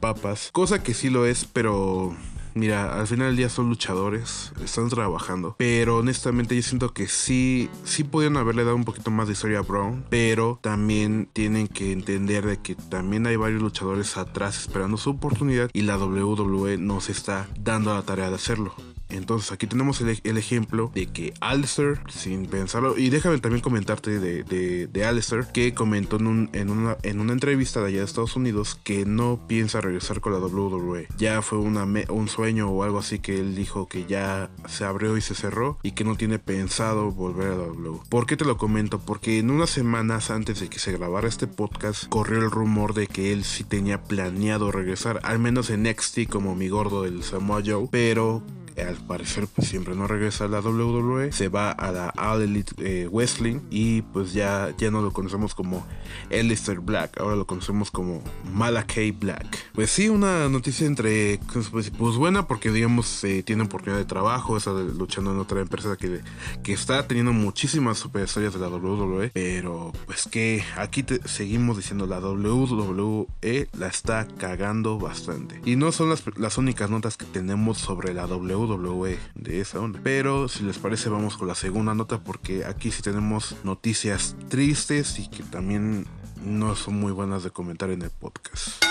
papas. 0.00 0.50
Cosa 0.50 0.82
que 0.82 0.94
sí 0.94 1.10
lo 1.10 1.26
es, 1.26 1.44
pero 1.44 2.16
Mira, 2.54 2.98
al 2.98 3.06
final 3.06 3.28
del 3.28 3.36
día 3.36 3.48
son 3.48 3.68
luchadores, 3.68 4.52
están 4.62 4.88
trabajando, 4.88 5.54
pero 5.58 5.98
honestamente 5.98 6.56
yo 6.56 6.62
siento 6.62 6.92
que 6.92 7.06
sí, 7.06 7.70
sí 7.84 8.04
pudieron 8.04 8.36
haberle 8.36 8.64
dado 8.64 8.76
un 8.76 8.84
poquito 8.84 9.10
más 9.10 9.28
de 9.28 9.34
historia 9.34 9.60
a 9.60 9.62
Brown, 9.62 10.04
pero 10.10 10.58
también 10.62 11.28
tienen 11.32 11.68
que 11.68 11.92
entender 11.92 12.46
de 12.46 12.58
que 12.58 12.74
también 12.74 13.26
hay 13.26 13.36
varios 13.36 13.62
luchadores 13.62 14.16
atrás 14.16 14.58
esperando 14.58 14.96
su 14.96 15.10
oportunidad 15.10 15.70
y 15.72 15.82
la 15.82 15.96
WWE 15.98 16.78
no 16.78 17.00
se 17.00 17.12
está 17.12 17.48
dando 17.58 17.94
la 17.94 18.02
tarea 18.02 18.30
de 18.30 18.36
hacerlo. 18.36 18.74
Entonces 19.10 19.52
aquí 19.52 19.66
tenemos 19.66 20.00
el, 20.00 20.36
ejemplo 20.36 20.90
de 20.94 21.06
que 21.06 21.34
Alistair, 21.40 22.00
sin 22.08 22.46
pensarlo, 22.46 22.96
y 22.96 23.10
déjame 23.10 23.38
también 23.38 23.62
comentarte 23.62 24.18
de, 24.18 24.44
de, 24.86 25.04
Alistair, 25.04 25.46
que 25.52 25.74
comentó 25.74 26.16
en, 26.16 26.26
un, 26.26 26.50
en, 26.52 26.70
una, 26.70 26.96
en 27.02 27.20
una 27.20 27.32
entrevista 27.32 27.80
de 27.80 27.88
allá 27.88 27.98
de 27.98 28.04
Estados 28.04 28.36
Unidos 28.36 28.78
que 28.82 29.04
no 29.04 29.40
piensa 29.46 29.80
regresar 29.80 30.20
con 30.20 30.32
la 30.32 30.38
WWE. 30.38 31.08
Ya 31.18 31.42
fue 31.42 31.58
una 31.58 31.86
un 32.08 32.28
sueño 32.28 32.70
o 32.70 32.82
algo 32.82 32.98
así 32.98 33.18
que 33.18 33.38
él 33.40 33.54
dijo 33.54 33.88
que 33.88 34.06
ya 34.06 34.50
se 34.68 34.84
abrió 34.84 35.16
y 35.16 35.20
se 35.20 35.34
cerró 35.34 35.78
y 35.82 35.92
que 35.92 36.04
no 36.04 36.16
tiene 36.16 36.38
pensado 36.38 37.10
volver 37.10 37.48
a 37.48 37.56
la 37.56 37.64
WWE. 37.64 38.00
¿Por 38.08 38.26
qué 38.26 38.36
te 38.36 38.44
lo 38.44 38.56
comento? 38.56 39.00
Porque 39.00 39.38
en 39.38 39.50
unas 39.50 39.70
semanas 39.70 40.30
antes 40.30 40.60
de 40.60 40.68
que 40.68 40.78
se 40.78 40.92
grabara 40.92 41.28
este 41.28 41.46
podcast 41.46 42.08
corrió 42.08 42.38
el 42.38 42.50
rumor 42.50 42.94
de 42.94 43.06
que 43.06 43.32
él 43.32 43.44
sí 43.44 43.64
tenía 43.64 44.02
planeado 44.02 44.70
regresar, 44.70 45.20
al 45.22 45.38
menos 45.38 45.70
en 45.70 45.82
NXT 45.82 46.28
como 46.28 46.54
mi 46.54 46.68
gordo 46.68 47.02
del 47.02 47.22
Samoa 47.22 47.62
Joe, 47.64 47.88
pero 47.90 48.42
al 48.82 48.96
parecer 48.96 49.46
pues 49.54 49.68
siempre 49.68 49.94
no 49.94 50.06
regresa 50.06 50.44
a 50.44 50.48
la 50.48 50.60
WWE, 50.60 51.32
se 51.32 51.48
va 51.48 51.70
a 51.70 51.92
la 51.92 52.08
All 52.16 52.42
Elite 52.42 52.72
eh, 52.78 53.08
Wrestling 53.10 53.60
y 53.70 54.02
pues 54.02 54.32
ya, 54.32 54.74
ya 54.78 54.90
no 54.90 55.02
lo 55.02 55.12
conocemos 55.12 55.54
como 55.54 55.86
Alistair 56.30 56.80
Black, 56.80 57.20
ahora 57.20 57.36
lo 57.36 57.46
conocemos 57.46 57.90
como 57.90 58.22
Malakai 58.52 59.10
Black. 59.12 59.58
Pues 59.74 59.90
sí, 59.90 60.08
una 60.08 60.48
noticia 60.48 60.86
entre 60.86 61.40
pues, 61.52 61.90
pues 61.90 62.16
buena 62.16 62.46
porque 62.46 62.70
digamos 62.70 63.24
tiene 63.44 63.64
oportunidad 63.64 63.98
de 63.98 64.06
trabajo, 64.06 64.56
está 64.56 64.72
luchando 64.72 65.32
en 65.32 65.38
otra 65.38 65.60
empresa 65.60 65.96
que, 65.96 66.20
que 66.62 66.72
está 66.72 67.06
teniendo 67.06 67.32
muchísimas 67.32 67.98
super 67.98 68.20
de 68.28 68.58
la 68.58 68.68
WWE, 68.68 69.30
pero 69.34 69.92
pues 70.06 70.28
que 70.30 70.62
aquí 70.76 71.04
seguimos 71.24 71.76
diciendo 71.76 72.06
la 72.06 72.20
WWE 72.20 73.26
la 73.76 73.88
está 73.88 74.26
cagando 74.38 74.98
bastante. 74.98 75.60
Y 75.64 75.76
no 75.76 75.92
son 75.92 76.10
las, 76.10 76.22
las 76.36 76.58
únicas 76.58 76.90
notas 76.90 77.16
que 77.16 77.26
tenemos 77.26 77.78
sobre 77.78 78.14
la 78.14 78.26
WWE 78.26 78.69
de 78.76 79.60
esa 79.60 79.80
onda. 79.80 80.00
Pero 80.02 80.48
si 80.48 80.62
les 80.62 80.78
parece 80.78 81.08
vamos 81.08 81.36
con 81.36 81.48
la 81.48 81.54
segunda 81.54 81.94
nota 81.94 82.22
porque 82.22 82.64
aquí 82.64 82.90
sí 82.90 83.02
tenemos 83.02 83.56
noticias 83.64 84.36
tristes 84.48 85.18
y 85.18 85.28
que 85.28 85.42
también 85.42 86.06
no 86.44 86.74
son 86.76 86.98
muy 86.98 87.12
buenas 87.12 87.42
de 87.42 87.50
comentar 87.50 87.90
en 87.90 88.02
el 88.02 88.10
podcast. 88.10 88.84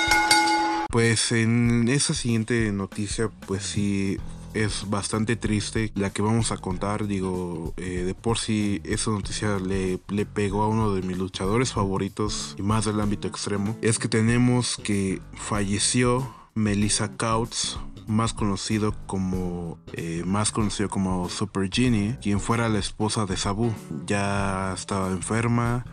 Pues 0.90 1.32
en 1.32 1.88
esa 1.88 2.14
siguiente 2.14 2.72
noticia, 2.72 3.30
pues 3.46 3.64
sí 3.64 4.18
es 4.56 4.90
bastante 4.90 5.36
triste 5.36 5.92
la 5.96 6.10
que 6.10 6.22
vamos 6.22 6.52
a 6.52 6.58
contar. 6.58 7.06
Digo, 7.08 7.74
eh, 7.78 8.04
de 8.04 8.16
por 8.16 8.40
sí 8.40 8.82
esa 8.84 9.12
noticia 9.12 9.60
le, 9.60 10.00
le, 10.10 10.26
pegó 10.26 10.64
a 10.64 10.68
uno 10.68 10.94
de 10.94 11.04
mis 11.04 11.18
luchadores 11.18 11.74
favoritos 11.74 12.56
y 12.58 12.64
más 12.64 12.86
del 12.86 13.00
ámbito 13.00 13.28
extremo. 13.28 13.78
Es 13.82 14.00
que 14.00 14.08
tenemos 14.08 14.78
que 14.78 15.22
falleció 15.36 16.34
Melissa 16.56 17.16
Couts, 17.16 17.78
más 18.10 18.34
conocido 18.34 18.94
como 19.06 19.78
eh, 19.94 20.24
más 20.26 20.52
conocido 20.52 20.90
como 20.90 21.30
Super 21.30 21.70
Genie, 21.72 22.18
quien 22.22 22.40
fuera 22.40 22.68
la 22.68 22.80
esposa 22.80 23.26
de 23.26 23.38
Sabu. 23.38 23.72
Ya 24.06 24.74
estaba 24.74 25.10
enferma 25.10 25.86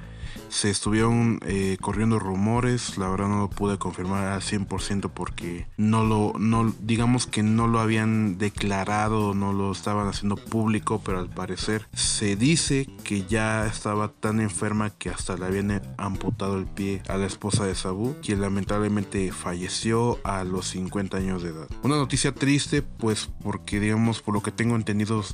se 0.49 0.71
estuvieron 0.71 1.41
eh, 1.47 1.77
corriendo 1.81 2.19
rumores, 2.19 2.99
la 2.99 3.09
verdad 3.09 3.29
no 3.29 3.39
lo 3.39 3.51
pude 3.51 3.79
confirmar 3.79 4.27
al 4.27 4.41
100% 4.41 5.11
porque 5.13 5.67
no 5.77 6.05
lo, 6.05 6.33
no, 6.39 6.73
digamos 6.81 7.27
que 7.27 7.43
no 7.43 7.67
lo 7.67 7.81
habían 7.81 8.39
declarado, 8.39 9.35
no 9.35 9.53
lo 9.53 9.73
estaban 9.73 10.09
haciendo 10.09 10.37
público, 10.37 11.01
pero 11.05 11.19
al 11.19 11.29
parecer 11.29 11.87
se 11.93 12.37
dice 12.37 12.89
que 13.05 13.25
ya 13.25 13.67
estaba 13.67 14.09
tan 14.09 14.41
enferma 14.41 14.91
que 14.91 15.11
hasta 15.11 15.37
le 15.37 15.47
habían 15.47 15.83
amputado 15.99 16.59
el 16.59 16.67
pie 16.67 17.03
a 17.09 17.17
la 17.17 17.27
esposa 17.27 17.65
de 17.65 17.75
Sabu, 17.75 18.17
quien 18.23 18.41
lamentablemente 18.41 19.33
falleció 19.33 20.19
a 20.25 20.45
los 20.45 20.69
50 20.69 21.17
años 21.17 21.43
de 21.43 21.51
edad. 21.51 21.69
Una 21.83 21.97
noticia 21.97 22.33
triste, 22.33 22.83
pues 22.83 23.29
porque 23.43 23.81
digamos, 23.81 24.23
por 24.23 24.35
lo 24.35 24.43
que 24.43 24.53
tengo 24.53 24.77
entendido, 24.77 25.25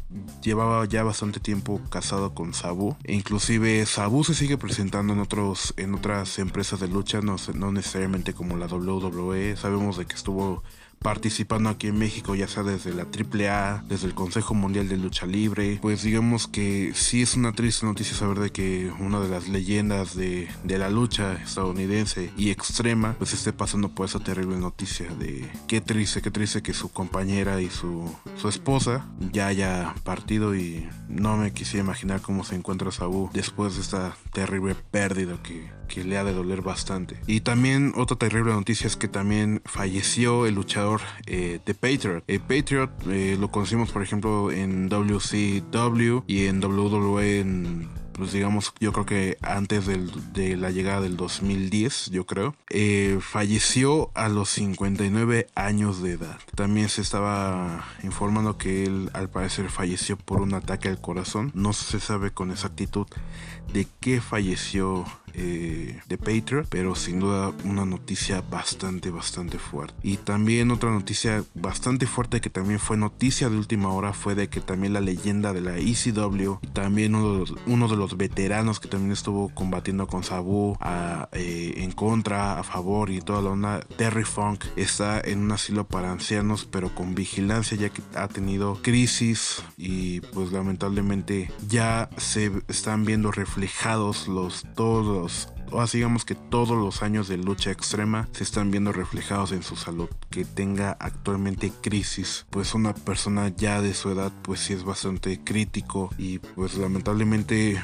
llevaba 0.43 0.85
ya 0.87 1.03
bastante 1.03 1.41
tiempo 1.41 1.81
casado 1.91 2.35
con 2.35 2.55
Sabu, 2.55 2.97
e 3.05 3.15
inclusive 3.15 3.85
Sabu 3.87 4.25
se 4.25 4.35
sigue 4.35 4.59
presentando 4.59 5.12
en 5.13 5.21
otros 5.21 5.75
en 5.77 5.95
otras 5.95 6.39
empresas 6.39 6.81
de 6.81 6.89
lucha, 6.89 7.21
no, 7.21 7.37
no 7.55 7.73
necesariamente 7.73 8.35
como 8.35 8.57
la 8.57 8.67
WWE. 8.67 9.57
Sabemos 9.57 9.97
de 9.97 10.07
que 10.07 10.15
estuvo 10.15 10.63
participando 11.03 11.71
aquí 11.71 11.89
en 11.89 11.99
México, 11.99 12.35
ya 12.35 12.49
sea 12.49 12.63
desde 12.63 12.93
la 12.95 13.05
AAA, 13.05 13.85
desde 13.89 14.07
el 14.07 14.15
Consejo 14.15 14.55
Mundial 14.55 14.89
de 14.89 14.97
Lucha 14.97 15.27
Libre. 15.27 15.79
Pues 15.83 16.03
digamos 16.03 16.47
que 16.47 16.93
sí 16.95 17.23
es 17.23 17.37
una 17.37 17.53
triste 17.53 17.87
noticia 17.87 18.17
saber 18.17 18.39
de 18.39 18.51
que 18.51 18.93
una 18.99 19.21
de 19.21 19.29
las 19.29 19.49
leyendas 19.49 20.17
de, 20.17 20.49
de 20.65 20.79
la 20.79 20.91
lucha 20.91 21.35
estadounidense 21.35 22.33
y 22.37 22.51
extrema, 22.51 23.15
pues 23.19 23.33
esté 23.33 23.53
pasando 23.53 23.89
por 23.89 24.07
esa 24.07 24.21
terrible 24.21 24.57
noticia 24.57 25.09
de 25.15 25.51
qué 25.67 25.81
triste, 25.81 26.23
qué 26.23 26.31
triste 26.31 26.63
que 26.63 26.75
su 26.75 26.91
compañera 26.91 27.61
y 27.61 27.71
su, 27.71 28.15
su 28.37 28.49
esposa 28.49 29.07
ya 29.33 29.49
haya 29.49 29.95
partido 30.05 30.55
y 30.55 30.89
no 31.09 31.37
me 31.37 31.53
quisiera 31.53 31.85
imaginar 31.85 32.21
cómo 32.21 32.45
se 32.45 32.55
encuentra 32.55 32.93
Sabu 32.93 33.31
después 33.33 33.75
de 33.75 33.83
esta 33.83 34.17
terrible 34.33 34.75
pérdida 34.75 35.43
que, 35.43 35.71
que 35.93 36.05
le 36.05 36.17
ha 36.17 36.25
de 36.25 36.33
doler 36.33 36.63
bastante. 36.63 37.19
Y 37.27 37.41
también 37.41 37.93
otra 37.97 38.17
terrible 38.17 38.53
noticia 38.53 38.87
es 38.87 38.97
que 38.97 39.09
también 39.09 39.61
falleció 39.67 40.47
el 40.47 40.55
luchador 40.55 41.03
eh, 41.27 41.61
The 41.65 41.75
Patriot. 41.75 42.25
El 42.27 42.41
Patriot 42.41 42.91
eh, 43.09 43.37
lo 43.39 43.51
conocimos 43.51 43.91
por 43.91 44.03
ejemplo 44.03 44.51
en 44.51 44.89
WCW 44.89 46.23
y 46.27 46.47
en 46.47 46.65
WWE 46.65 47.91
pues 48.13 48.33
digamos, 48.33 48.73
yo 48.79 48.93
creo 48.93 49.07
que 49.07 49.39
antes 49.43 49.87
de 49.87 50.57
la 50.57 50.71
llegada 50.71 51.01
del 51.01 51.17
2010, 51.17 52.11
yo 52.11 52.27
creo, 52.27 52.55
eh, 52.69 53.19
falleció 53.21 54.11
a 54.15 54.29
los 54.29 54.51
59 54.51 55.49
años 55.55 56.03
de 56.03 56.13
edad. 56.13 56.39
También 56.55 56.89
se 56.89 57.01
estaba 57.01 57.87
informando 58.03 58.59
que 58.59 58.85
él 58.85 59.11
al 59.15 59.31
parecer 59.31 59.71
falleció 59.71 60.17
por 60.17 60.43
un 60.43 60.55
ataque 60.55 60.89
al 60.89 61.01
corazón. 61.01 61.51
No 61.55 61.73
se 61.73 62.01
sabe 62.01 62.31
con 62.31 62.51
exactitud 62.51 63.07
de 63.73 63.87
qué 64.01 64.21
falleció 64.21 65.05
eh, 65.35 66.01
de 66.09 66.19
Patriot, 66.19 66.67
pero 66.69 66.95
sin 66.95 67.21
duda 67.21 67.53
una 67.65 67.85
noticia 67.85 68.43
bastante, 68.51 69.11
bastante 69.11 69.59
fuerte. 69.59 69.95
Y 70.03 70.17
también 70.17 70.71
otra 70.71 70.91
noticia 70.91 71.45
bastante 71.55 72.07
fuerte 72.07 72.41
que 72.41 72.51
también 72.51 72.79
fue 72.79 72.97
noticia 72.97 73.49
de 73.49 73.57
última 73.57 73.91
hora 73.91 74.13
fue 74.13 74.35
de 74.35 74.49
que 74.49 74.61
también 74.61 74.93
la 74.93 75.01
leyenda 75.01 75.53
de 75.53 75.61
la 75.61 75.79
ECW 75.79 76.59
también 76.73 77.15
uno 77.15 77.89
de 77.89 77.97
los, 77.97 78.17
veteranos 78.17 78.79
que 78.79 78.89
también 78.89 79.13
estuvo 79.13 79.49
combatiendo 79.49 80.07
con 80.07 80.23
Sabu 80.23 80.77
eh, 81.33 81.75
en 81.77 81.93
contra, 81.93 82.59
a 82.59 82.63
favor 82.63 83.11
y 83.11 83.21
toda 83.21 83.43
la 83.43 83.51
onda, 83.51 83.81
Terry 83.97 84.25
Funk 84.25 84.65
está 84.77 85.21
en 85.21 85.41
un 85.41 85.53
asilo 85.53 85.85
para 85.85 86.13
ancianos, 86.13 86.67
pero 86.71 86.95
con 86.95 87.15
vigilancia 87.15 87.77
ya 87.77 87.89
que 87.89 88.03
ha 88.15 88.29
tenido 88.29 88.79
crisis 88.83 89.63
y 89.77 90.21
pues 90.21 90.53
lamentablemente 90.53 91.51
ya 91.69 92.11
se 92.17 92.53
están 92.69 93.05
viendo 93.05 93.33
reflejados 93.33 94.29
los 94.29 94.65
todos 94.75 95.22
o 95.71 95.81
así 95.81 95.99
digamos 95.99 96.25
que 96.25 96.35
todos 96.35 96.77
los 96.77 97.03
años 97.03 97.29
de 97.29 97.37
lucha 97.37 97.71
extrema 97.71 98.29
se 98.33 98.45
están 98.45 98.71
viendo 98.71 98.93
reflejados 98.93 99.53
en 99.53 99.63
su 99.63 99.77
salud. 99.77 100.09
Que 100.31 100.45
tenga 100.45 100.97
actualmente 101.01 101.73
crisis, 101.81 102.47
pues 102.51 102.75
una 102.75 102.95
persona 102.95 103.49
ya 103.49 103.81
de 103.81 103.95
su 103.95 104.11
edad, 104.11 104.33
pues 104.43 104.61
sí 104.61 104.75
es 104.75 104.85
bastante 104.85 105.43
crítico 105.43 106.11
y 106.19 106.39
pues 106.39 106.75
lamentablemente 106.75 107.83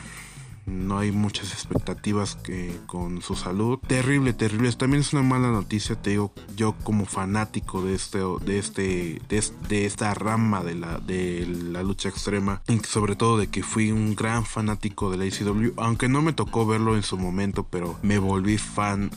no 0.69 0.99
hay 0.99 1.13
muchas 1.13 1.53
expectativas 1.53 2.39
con 2.87 3.23
su 3.23 3.35
salud. 3.35 3.79
Terrible, 3.87 4.33
terrible. 4.33 4.73
También 4.73 5.01
es 5.01 5.13
una 5.13 5.23
mala 5.23 5.51
noticia, 5.51 5.97
te 5.97 6.11
digo, 6.11 6.33
yo 6.57 6.75
como 6.85 7.07
fanático 7.07 7.83
de 7.83 7.95
este, 7.95 8.19
de 8.45 8.59
este, 8.59 9.21
de, 9.69 9.87
esta 9.87 10.15
rama 10.15 10.63
de 10.63 10.75
la, 10.75 11.83
lucha 11.83 12.09
extrema, 12.09 12.63
y 12.69 12.79
sobre 12.81 13.17
todo 13.17 13.39
de 13.39 13.47
que 13.49 13.63
fui 13.63 13.93
un 13.93 14.15
gran 14.15 14.45
fanático 14.45 15.11
de 15.11 15.17
la 15.17 15.25
ACW, 15.25 15.73
aunque 15.77 16.09
no 16.09 16.23
me 16.23 16.33
tocó 16.33 16.67
verlo 16.67 16.97
en 16.97 17.03
su 17.03 17.17
momento, 17.17 17.67
pero 17.69 17.99
me 18.03 18.19
volví 18.19 18.59
fan 18.59 19.11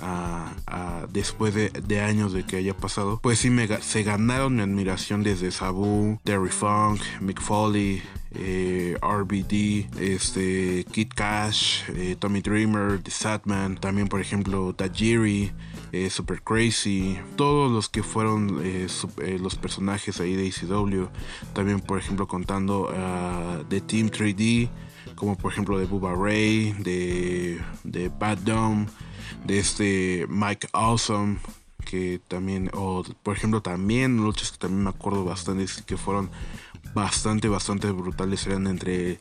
después 1.12 1.54
de, 1.54 2.02
años 2.02 2.34
de 2.34 2.44
que 2.46 2.58
haya 2.58 2.76
pasado. 2.76 3.20
Pues 3.22 3.40
sí, 3.40 3.50
me, 3.50 3.68
se 3.82 4.04
ganaron 4.04 4.56
mi 4.56 4.62
admiración 4.62 5.24
desde 5.24 5.52
Sabu, 5.52 6.20
Terry 6.24 6.50
Funk, 6.50 7.02
Mick 7.20 7.42
Foley, 7.42 8.02
eh, 8.34 8.98
RBD, 9.02 10.00
este, 10.00 10.86
Kid 10.92 11.12
Cash, 11.14 11.84
eh, 11.90 12.16
Tommy 12.18 12.42
Dreamer, 12.42 13.02
The 13.04 13.12
Satman, 13.12 13.78
también 13.78 14.08
por 14.08 14.22
ejemplo 14.22 14.74
Tajiri, 14.74 15.52
eh, 15.92 16.10
Super 16.10 16.42
Crazy, 16.42 17.20
todos 17.36 17.70
los 17.72 17.90
que 17.90 18.04
fueron 18.04 18.62
los 19.40 19.56
personajes 19.56 20.22
ahí 20.22 20.36
de 20.36 20.48
ECW, 20.48 21.08
también 21.54 21.82
por 21.82 22.00
ejemplo 22.00 22.28
contando 22.28 22.90
de 23.70 23.82
Team 23.82 24.10
3D, 24.10 24.70
como 25.16 25.38
por 25.38 25.52
ejemplo 25.52 25.78
de 25.78 25.86
Bubba 25.86 26.14
Ray, 26.16 26.74
de, 26.80 27.60
de 27.84 28.10
Bad 28.10 28.38
Dome, 28.40 28.88
de 29.46 29.60
este 29.60 30.26
Mike 30.30 30.70
Awesome, 30.72 31.38
que 31.82 32.22
también, 32.28 32.70
o 32.74 33.04
por 33.24 33.36
ejemplo 33.36 33.62
también 33.62 34.18
luchas 34.18 34.52
que 34.52 34.58
también 34.58 34.84
me 34.84 34.90
acuerdo 34.90 35.26
bastante 35.26 35.66
que 35.86 35.98
fueron 35.98 36.30
bastante, 36.94 37.48
bastante 37.48 37.92
brutales. 37.92 38.46
Eran 38.48 38.68
entre 38.68 39.20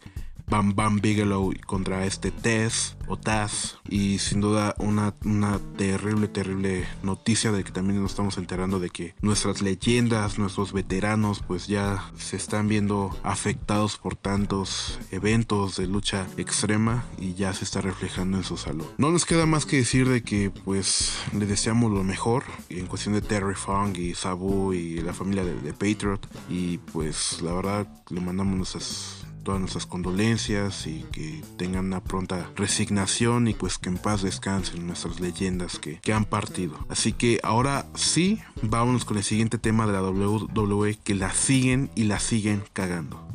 Bam 0.51 0.75
Bam 0.75 1.01
Bigelow 1.01 1.53
contra 1.65 2.05
este 2.05 2.33
Tess 2.33 2.97
o 3.07 3.17
Taz. 3.17 3.79
Y 3.89 4.19
sin 4.19 4.41
duda 4.41 4.75
una, 4.79 5.15
una 5.25 5.59
terrible, 5.77 6.29
terrible 6.29 6.87
noticia 7.03 7.53
de 7.53 7.63
que 7.63 7.71
también 7.71 8.03
nos 8.03 8.13
estamos 8.13 8.37
enterando 8.37 8.81
de 8.81 8.91
que 8.91 9.15
nuestras 9.21 9.63
leyendas, 9.63 10.39
nuestros 10.39 10.73
veteranos, 10.73 11.43
pues 11.47 11.67
ya 11.69 12.11
se 12.19 12.37
están 12.37 12.69
viendo 12.69 13.17
afectados 13.23 13.97
por 13.97 14.17
tantos 14.17 14.99
eventos 15.11 15.77
de 15.77 15.87
lucha 15.87 16.27
extrema 16.37 17.05
y 17.19 17.35
ya 17.35 17.53
se 17.53 17.65
está 17.65 17.81
reflejando 17.81 18.37
en 18.37 18.45
su 18.45 18.57
salud. 18.57 18.87
No 18.99 19.11
nos 19.11 19.27
queda 19.27 19.47
más 19.47 19.67
que 19.67 19.77
decir 19.77 20.09
de 20.09 20.23
que 20.23 20.51
pues 20.51 21.17
le 21.33 21.47
deseamos 21.47 21.93
lo 21.93 22.03
mejor 22.03 22.45
en 22.69 22.87
cuestión 22.87 23.15
de 23.15 23.23
Terry 23.23 23.55
Funk 23.55 23.99
y 23.99 24.15
Sabu 24.15 24.73
y 24.73 25.01
la 25.01 25.13
familia 25.13 25.45
de, 25.45 25.55
de 25.55 25.73
Patriot. 25.73 26.27
Y 26.49 26.79
pues 26.79 27.41
la 27.41 27.53
verdad 27.53 27.87
le 28.09 28.21
mandamos 28.21 28.57
nuestras 28.57 29.20
todas 29.43 29.61
nuestras 29.61 29.87
condolencias 29.87 30.87
y 30.87 31.05
que 31.13 31.43
tengan 31.57 31.87
una 31.87 32.03
pronta 32.03 32.51
resignación 32.57 33.49
y 33.49 33.55
pues 33.55 33.79
que 33.79 33.89
en 33.89 33.99
paz 33.99 34.23
descansen 34.23 34.87
nuestras 34.87 35.21
leyendas 35.21 35.79
que, 35.79 36.01
que 36.01 36.13
han 36.13 36.25
partido. 36.25 36.79
Así 36.89 37.13
que 37.13 37.41
ahora 37.43 37.87
sí, 37.95 38.41
vámonos 38.63 39.05
con 39.05 39.17
el 39.17 39.25
siguiente 39.25 39.59
tema 39.59 39.87
de 39.87 39.93
la 39.93 40.03
WWE 40.03 40.99
que 41.03 41.15
la 41.15 41.33
siguen 41.33 41.91
y 41.95 42.05
la 42.05 42.21
siguen 42.21 42.63
cagando. 42.73 43.31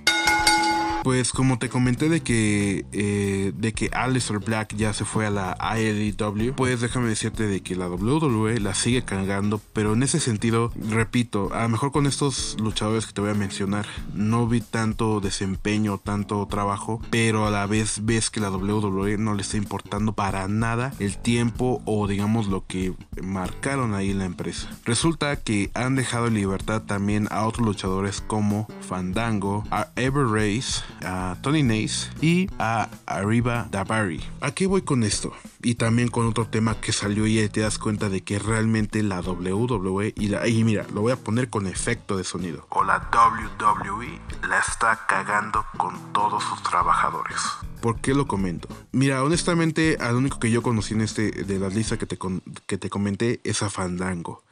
Pues 1.06 1.34
como 1.34 1.60
te 1.60 1.70
comenté 1.70 2.10
de 2.10 2.22
que 2.22 2.84
eh, 2.92 3.52
de 3.56 3.74
que 3.74 3.92
Aleister 3.94 4.40
Black 4.40 4.76
ya 4.76 4.92
se 4.92 5.06
fue 5.06 5.28
a 5.28 5.30
la 5.30 5.56
AEW, 5.60 6.56
pues 6.56 6.82
déjame 6.82 7.10
decirte 7.10 7.46
de 7.46 7.62
que 7.62 7.76
la 7.76 7.88
WWE 7.88 8.60
la 8.60 8.74
sigue 8.74 9.04
cagando, 9.04 9.62
pero 9.72 9.94
en 9.94 10.02
ese 10.02 10.20
sentido, 10.20 10.72
repito, 10.90 11.54
a 11.54 11.62
lo 11.62 11.70
mejor 11.70 11.92
con 11.92 12.08
estos 12.08 12.58
luchadores 12.60 13.06
que 13.06 13.14
te 13.14 13.22
voy 13.22 13.30
a 13.30 13.36
mencionar, 13.36 13.86
no 14.16 14.48
vi 14.48 14.62
tanto 14.62 15.20
desempeño, 15.20 16.00
tanto 16.00 16.44
trabajo, 16.48 17.00
pero 17.12 17.46
a 17.46 17.52
la 17.52 17.68
vez 17.68 18.00
ves 18.04 18.32
que 18.32 18.40
la 18.40 18.50
WWE 18.50 19.20
no 19.20 19.36
le 19.36 19.44
está 19.44 19.58
importando 19.58 20.14
para 20.14 20.48
nada 20.48 20.92
el 20.98 21.20
tiempo 21.20 21.84
o 21.86 22.08
digamos 22.08 22.48
lo 22.48 22.66
que 22.66 22.96
marcaron 23.22 23.94
ahí 23.94 24.10
en 24.10 24.18
la 24.18 24.26
empresa. 24.26 24.76
Resulta 24.86 25.36
que 25.36 25.70
han 25.76 25.94
dejado 25.94 26.26
en 26.26 26.34
libertad 26.34 26.82
también 26.82 27.28
a 27.30 27.46
otros 27.46 27.64
luchadores 27.64 28.22
como 28.22 28.68
Fandango, 28.82 29.66
a 29.70 29.90
Ever 29.96 30.26
Race, 30.26 30.82
a 31.04 31.36
Tony 31.42 31.64
Nace 31.64 32.10
y 32.22 32.50
a 32.60 32.90
Arriba 33.06 33.68
Dabari. 33.72 34.24
¿A 34.42 34.52
qué 34.52 34.68
voy 34.68 34.82
con 34.84 35.04
esto? 35.04 35.34
Y 35.62 35.76
también 35.76 36.10
con 36.10 36.28
otro 36.28 36.46
tema 36.48 36.80
que 36.80 36.92
salió 36.92 37.28
y 37.28 37.48
te 37.50 37.62
das 37.62 37.80
cuenta 37.80 38.10
de 38.10 38.24
que 38.24 38.40
realmente 38.40 39.04
la 39.04 39.22
WWE 39.22 40.14
y 40.16 40.28
la... 40.28 40.48
Y 40.48 40.64
mira, 40.64 40.86
lo 40.94 41.02
voy 41.02 41.12
a 41.12 41.18
poner 41.18 41.50
con 41.50 41.68
efecto 41.68 42.18
de 42.18 42.24
sonido. 42.24 42.68
O 42.70 42.84
la 42.84 43.10
WWE 43.12 44.20
la 44.48 44.60
está 44.60 45.06
cagando 45.08 45.66
con 45.78 46.14
todos 46.14 46.44
sus 46.44 46.62
trabajadores. 46.64 47.38
¿Por 47.82 48.00
qué 48.00 48.14
lo 48.14 48.28
comento? 48.28 48.68
Mira, 48.92 49.24
honestamente, 49.24 49.98
al 50.00 50.16
único 50.16 50.40
que 50.40 50.52
yo 50.52 50.62
conocí 50.62 50.94
en 50.94 51.02
este 51.02 51.32
de 51.32 51.60
la 51.60 51.70
lista 51.70 51.98
que 51.98 52.06
te, 52.06 52.18
que 52.66 52.78
te 52.78 52.90
comenté 52.90 53.42
es 53.44 53.62
a 53.64 53.70
Fandango 53.70 54.45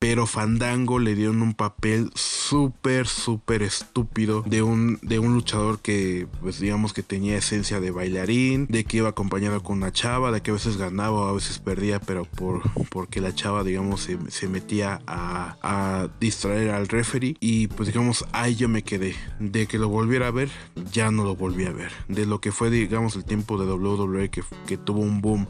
pero 0.00 0.26
Fandango 0.26 0.98
le 0.98 1.14
dieron 1.14 1.42
un 1.42 1.52
papel 1.52 2.10
súper, 2.14 3.06
súper 3.06 3.62
estúpido 3.62 4.42
de 4.46 4.62
un, 4.62 4.98
de 5.02 5.18
un 5.18 5.34
luchador 5.34 5.78
que, 5.78 6.26
pues 6.40 6.58
digamos 6.58 6.94
que 6.94 7.02
tenía 7.02 7.36
esencia 7.36 7.80
de 7.80 7.90
bailarín, 7.90 8.66
de 8.66 8.84
que 8.84 8.96
iba 8.96 9.10
acompañado 9.10 9.62
con 9.62 9.76
una 9.76 9.92
chava, 9.92 10.32
de 10.32 10.40
que 10.40 10.52
a 10.52 10.54
veces 10.54 10.78
ganaba 10.78 11.10
o 11.10 11.28
a 11.28 11.34
veces 11.34 11.58
perdía, 11.58 12.00
pero 12.00 12.24
por, 12.24 12.62
porque 12.88 13.20
la 13.20 13.34
chava, 13.34 13.62
digamos, 13.62 14.08
se, 14.28 14.48
metía 14.48 15.02
a, 15.06 15.58
a, 15.60 16.08
distraer 16.18 16.70
al 16.70 16.88
referee. 16.88 17.36
Y 17.38 17.66
pues 17.66 17.88
digamos, 17.88 18.24
ahí 18.32 18.56
yo 18.56 18.70
me 18.70 18.82
quedé. 18.82 19.14
De 19.38 19.66
que 19.66 19.76
lo 19.76 19.90
volviera 19.90 20.28
a 20.28 20.30
ver, 20.30 20.48
ya 20.92 21.10
no 21.10 21.24
lo 21.24 21.36
volví 21.36 21.66
a 21.66 21.72
ver. 21.72 21.92
De 22.08 22.24
lo 22.24 22.40
que 22.40 22.52
fue, 22.52 22.70
digamos, 22.70 23.16
el 23.16 23.26
tiempo 23.26 23.58
de 23.58 23.70
WWE 23.70 24.30
que, 24.30 24.42
que 24.66 24.78
tuvo 24.78 25.00
un 25.00 25.20
boom 25.20 25.46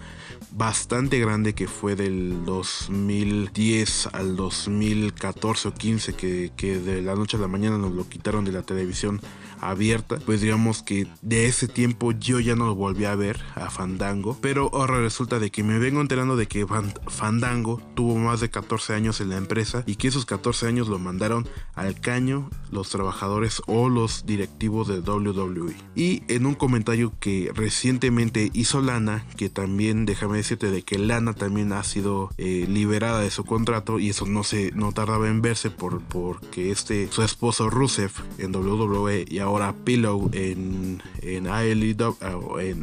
bastante 0.52 1.18
grande 1.18 1.54
que 1.54 1.68
fue 1.68 1.96
del 1.96 2.44
2010 2.44 4.08
al 4.12 4.36
2014 4.36 5.68
o 5.68 5.74
15 5.74 6.14
que, 6.14 6.50
que 6.56 6.78
de 6.78 7.02
la 7.02 7.14
noche 7.14 7.36
a 7.36 7.40
la 7.40 7.48
mañana 7.48 7.78
nos 7.78 7.92
lo 7.92 8.08
quitaron 8.08 8.44
de 8.44 8.52
la 8.52 8.62
televisión 8.62 9.20
abierta, 9.60 10.18
pues 10.24 10.40
digamos 10.40 10.82
que 10.82 11.06
de 11.22 11.46
ese 11.46 11.68
tiempo 11.68 12.12
yo 12.12 12.40
ya 12.40 12.56
no 12.56 12.66
lo 12.66 12.74
volví 12.74 13.04
a 13.04 13.14
ver 13.14 13.40
a 13.54 13.70
Fandango, 13.70 14.36
pero 14.40 14.70
ahora 14.72 15.00
resulta 15.00 15.38
de 15.38 15.50
que 15.50 15.62
me 15.62 15.78
vengo 15.78 16.00
enterando 16.00 16.36
de 16.36 16.46
que 16.46 16.66
Fandango 17.08 17.80
tuvo 17.94 18.16
más 18.16 18.40
de 18.40 18.50
14 18.50 18.94
años 18.94 19.20
en 19.20 19.30
la 19.30 19.36
empresa 19.36 19.84
y 19.86 19.96
que 19.96 20.08
esos 20.08 20.26
14 20.26 20.66
años 20.66 20.88
lo 20.88 20.98
mandaron 20.98 21.48
al 21.74 22.00
caño 22.00 22.50
los 22.70 22.90
trabajadores 22.90 23.62
o 23.66 23.88
los 23.88 24.26
directivos 24.26 24.88
de 24.88 25.00
WWE. 25.00 25.74
Y 25.94 26.22
en 26.28 26.46
un 26.46 26.54
comentario 26.54 27.12
que 27.20 27.50
recientemente 27.54 28.50
hizo 28.52 28.80
Lana, 28.80 29.26
que 29.36 29.48
también 29.48 30.06
déjame 30.06 30.38
decirte 30.38 30.70
de 30.70 30.82
que 30.82 30.98
Lana 30.98 31.34
también 31.34 31.72
ha 31.72 31.82
sido 31.84 32.30
eh, 32.38 32.66
liberada 32.68 33.20
de 33.20 33.30
su 33.30 33.44
contrato 33.44 33.98
y 33.98 34.10
eso 34.10 34.26
no 34.26 34.44
se 34.44 34.70
no 34.72 34.92
tardaba 34.92 35.28
en 35.28 35.42
verse 35.42 35.70
por 35.70 36.00
porque 36.02 36.70
este 36.70 37.10
su 37.10 37.22
esposo 37.22 37.70
Rusev 37.70 38.12
en 38.38 38.54
WWE 38.54 39.24
y 39.28 39.38
ahora 39.38 39.49
ahora 39.50 39.74
Pillow 39.84 40.30
en, 40.32 41.02
en, 41.22 41.46
AEW, 41.48 42.14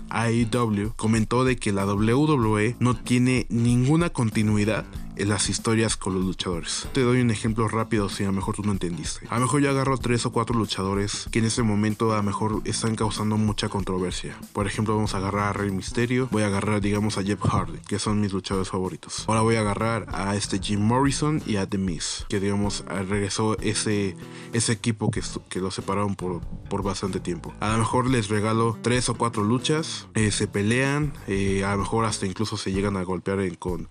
AEW 0.09 0.93
comentó 0.95 1.45
de 1.45 1.55
que 1.55 1.71
la 1.71 1.85
WWE 1.85 2.75
no 2.79 2.95
tiene 2.95 3.45
ninguna 3.49 4.09
continuidad 4.09 4.85
las 5.25 5.49
historias 5.49 5.97
con 5.97 6.13
los 6.13 6.25
luchadores. 6.25 6.87
Te 6.93 7.01
doy 7.01 7.21
un 7.21 7.31
ejemplo 7.31 7.67
rápido 7.67 8.09
si 8.09 8.23
a 8.23 8.27
lo 8.27 8.33
mejor 8.33 8.55
tú 8.55 8.63
no 8.63 8.71
entendiste. 8.71 9.25
A 9.29 9.35
lo 9.35 9.41
mejor 9.41 9.61
yo 9.61 9.69
agarro 9.69 9.97
tres 9.97 10.25
o 10.25 10.31
cuatro 10.31 10.57
luchadores 10.57 11.27
que 11.31 11.39
en 11.39 11.45
ese 11.45 11.63
momento 11.63 12.13
a 12.13 12.17
lo 12.17 12.23
mejor 12.23 12.61
están 12.65 12.95
causando 12.95 13.37
mucha 13.37 13.69
controversia. 13.69 14.37
Por 14.53 14.67
ejemplo, 14.67 14.95
vamos 14.95 15.13
a 15.13 15.17
agarrar 15.17 15.49
a 15.49 15.53
Rey 15.53 15.71
Mysterio, 15.71 16.27
voy 16.31 16.43
a 16.43 16.47
agarrar 16.47 16.81
digamos 16.81 17.17
a 17.17 17.23
Jeff 17.23 17.41
Hardy, 17.41 17.79
que 17.87 17.99
son 17.99 18.19
mis 18.19 18.33
luchadores 18.33 18.69
favoritos. 18.69 19.25
Ahora 19.27 19.41
voy 19.41 19.55
a 19.55 19.61
agarrar 19.61 20.07
a 20.13 20.35
este 20.35 20.59
Jim 20.59 20.81
Morrison 20.81 21.41
y 21.45 21.55
a 21.57 21.67
The 21.67 21.77
Miz, 21.77 22.25
que 22.29 22.39
digamos 22.39 22.83
regresó 22.87 23.57
ese, 23.59 24.15
ese 24.53 24.73
equipo 24.73 25.11
que, 25.11 25.21
que 25.49 25.59
lo 25.59 25.71
separaron 25.71 26.15
por, 26.15 26.41
por 26.69 26.83
bastante 26.83 27.19
tiempo. 27.19 27.53
A 27.59 27.71
lo 27.71 27.77
mejor 27.77 28.09
les 28.09 28.29
regalo 28.29 28.77
tres 28.81 29.09
o 29.09 29.15
cuatro 29.15 29.43
luchas, 29.43 30.07
eh, 30.15 30.31
se 30.31 30.47
pelean, 30.47 31.13
eh, 31.27 31.63
a 31.63 31.71
lo 31.71 31.79
mejor 31.79 32.05
hasta 32.05 32.25
incluso 32.25 32.57
se 32.57 32.71
llegan 32.71 32.97
a 32.97 33.03
golpear 33.03 33.37
con 33.59 33.89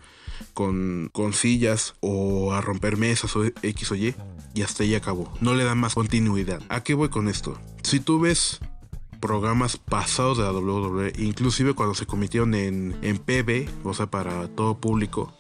con, 0.54 1.10
con 1.12 1.32
sillas 1.32 1.94
o 2.00 2.52
a 2.52 2.60
romper 2.60 2.96
mesas 2.96 3.34
o 3.36 3.44
X 3.44 3.92
o 3.92 3.94
Y 3.94 4.14
y 4.54 4.62
hasta 4.62 4.82
ahí 4.82 4.94
acabó. 4.94 5.32
No 5.40 5.54
le 5.54 5.64
da 5.64 5.74
más 5.74 5.94
continuidad. 5.94 6.62
¿A 6.68 6.82
qué 6.82 6.94
voy 6.94 7.08
con 7.08 7.28
esto? 7.28 7.58
Si 7.82 8.00
tú 8.00 8.20
ves 8.20 8.60
programas 9.20 9.76
pasados 9.76 10.38
de 10.38 10.44
la 10.44 10.52
WWE, 10.52 11.12
inclusive 11.18 11.74
cuando 11.74 11.94
se 11.94 12.06
cometieron 12.06 12.54
en, 12.54 12.96
en 13.02 13.18
PB, 13.18 13.68
o 13.84 13.94
sea, 13.94 14.10
para 14.10 14.48
todo 14.48 14.78
público, 14.78 15.34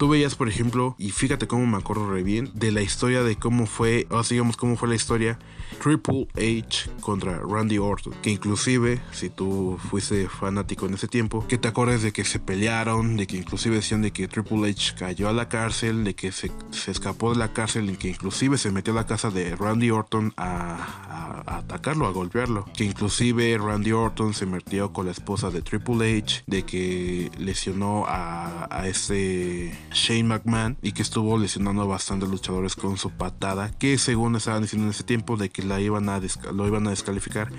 Tú 0.00 0.08
veías, 0.08 0.34
por 0.34 0.48
ejemplo, 0.48 0.96
y 0.98 1.10
fíjate 1.10 1.46
cómo 1.46 1.66
me 1.66 1.76
acuerdo 1.76 2.10
re 2.10 2.22
bien, 2.22 2.50
de 2.54 2.72
la 2.72 2.80
historia 2.80 3.22
de 3.22 3.36
cómo 3.36 3.66
fue, 3.66 4.06
o 4.08 4.22
digamos 4.22 4.56
cómo 4.56 4.78
fue 4.78 4.88
la 4.88 4.94
historia 4.94 5.38
Triple 5.82 6.28
H 6.36 6.90
contra 7.00 7.38
Randy 7.38 7.78
Orton. 7.78 8.14
Que 8.22 8.30
inclusive, 8.30 9.00
si 9.12 9.30
tú 9.30 9.78
fuiste 9.90 10.28
fanático 10.28 10.86
en 10.86 10.94
ese 10.94 11.08
tiempo, 11.08 11.46
que 11.46 11.58
te 11.58 11.68
acuerdes 11.68 12.02
de 12.02 12.12
que 12.12 12.24
se 12.24 12.38
pelearon, 12.38 13.16
de 13.16 13.26
que 13.26 13.36
inclusive 13.36 13.76
decían 13.76 14.02
de 14.02 14.12
que 14.12 14.28
Triple 14.28 14.70
H 14.70 14.94
cayó 14.98 15.28
a 15.28 15.32
la 15.32 15.48
cárcel, 15.48 16.04
de 16.04 16.14
que 16.14 16.32
se, 16.32 16.50
escapó 16.86 17.32
de 17.32 17.38
la 17.38 17.52
cárcel 17.52 17.90
y 17.90 17.96
que 17.96 18.08
inclusive 18.08 18.58
se 18.58 18.70
metió 18.70 18.92
a 18.92 18.96
la 18.96 19.06
casa 19.06 19.30
de 19.30 19.54
Randy 19.56 19.90
Orton 19.90 20.32
a, 20.36 21.42
atacarlo, 21.46 22.06
a 22.06 22.12
golpearlo. 22.12 22.64
Que 22.76 22.84
inclusive 22.84 23.56
Randy 23.58 23.92
Orton 23.92 24.34
se 24.34 24.46
metió 24.46 24.92
con 24.92 25.06
la 25.06 25.12
esposa 25.12 25.50
de 25.50 25.62
Triple 25.62 26.18
H, 26.18 26.44
de 26.46 26.64
que 26.64 27.30
lesionó 27.38 28.04
a, 28.06 28.68
a 28.70 28.88
ese 28.88 29.76
Shane 29.92 30.24
McMahon 30.24 30.76
y 30.82 30.92
que 30.92 31.02
estuvo 31.02 31.38
lesionando 31.38 31.82
a 31.82 31.86
bastantes 31.86 32.28
luchadores 32.28 32.76
con 32.76 32.96
su 32.96 33.10
patada, 33.10 33.70
que 33.78 33.98
según 33.98 34.36
estaban 34.36 34.62
diciendo 34.62 34.86
en 34.86 34.90
ese 34.90 35.04
tiempo 35.04 35.36
de 35.36 35.50
que 35.50 35.59
la 35.62 35.80
iban 35.80 36.08
a 36.08 36.20
lo 36.52 36.66
iban 36.66 36.86
a 36.86 36.90
descalificar, 36.90 37.50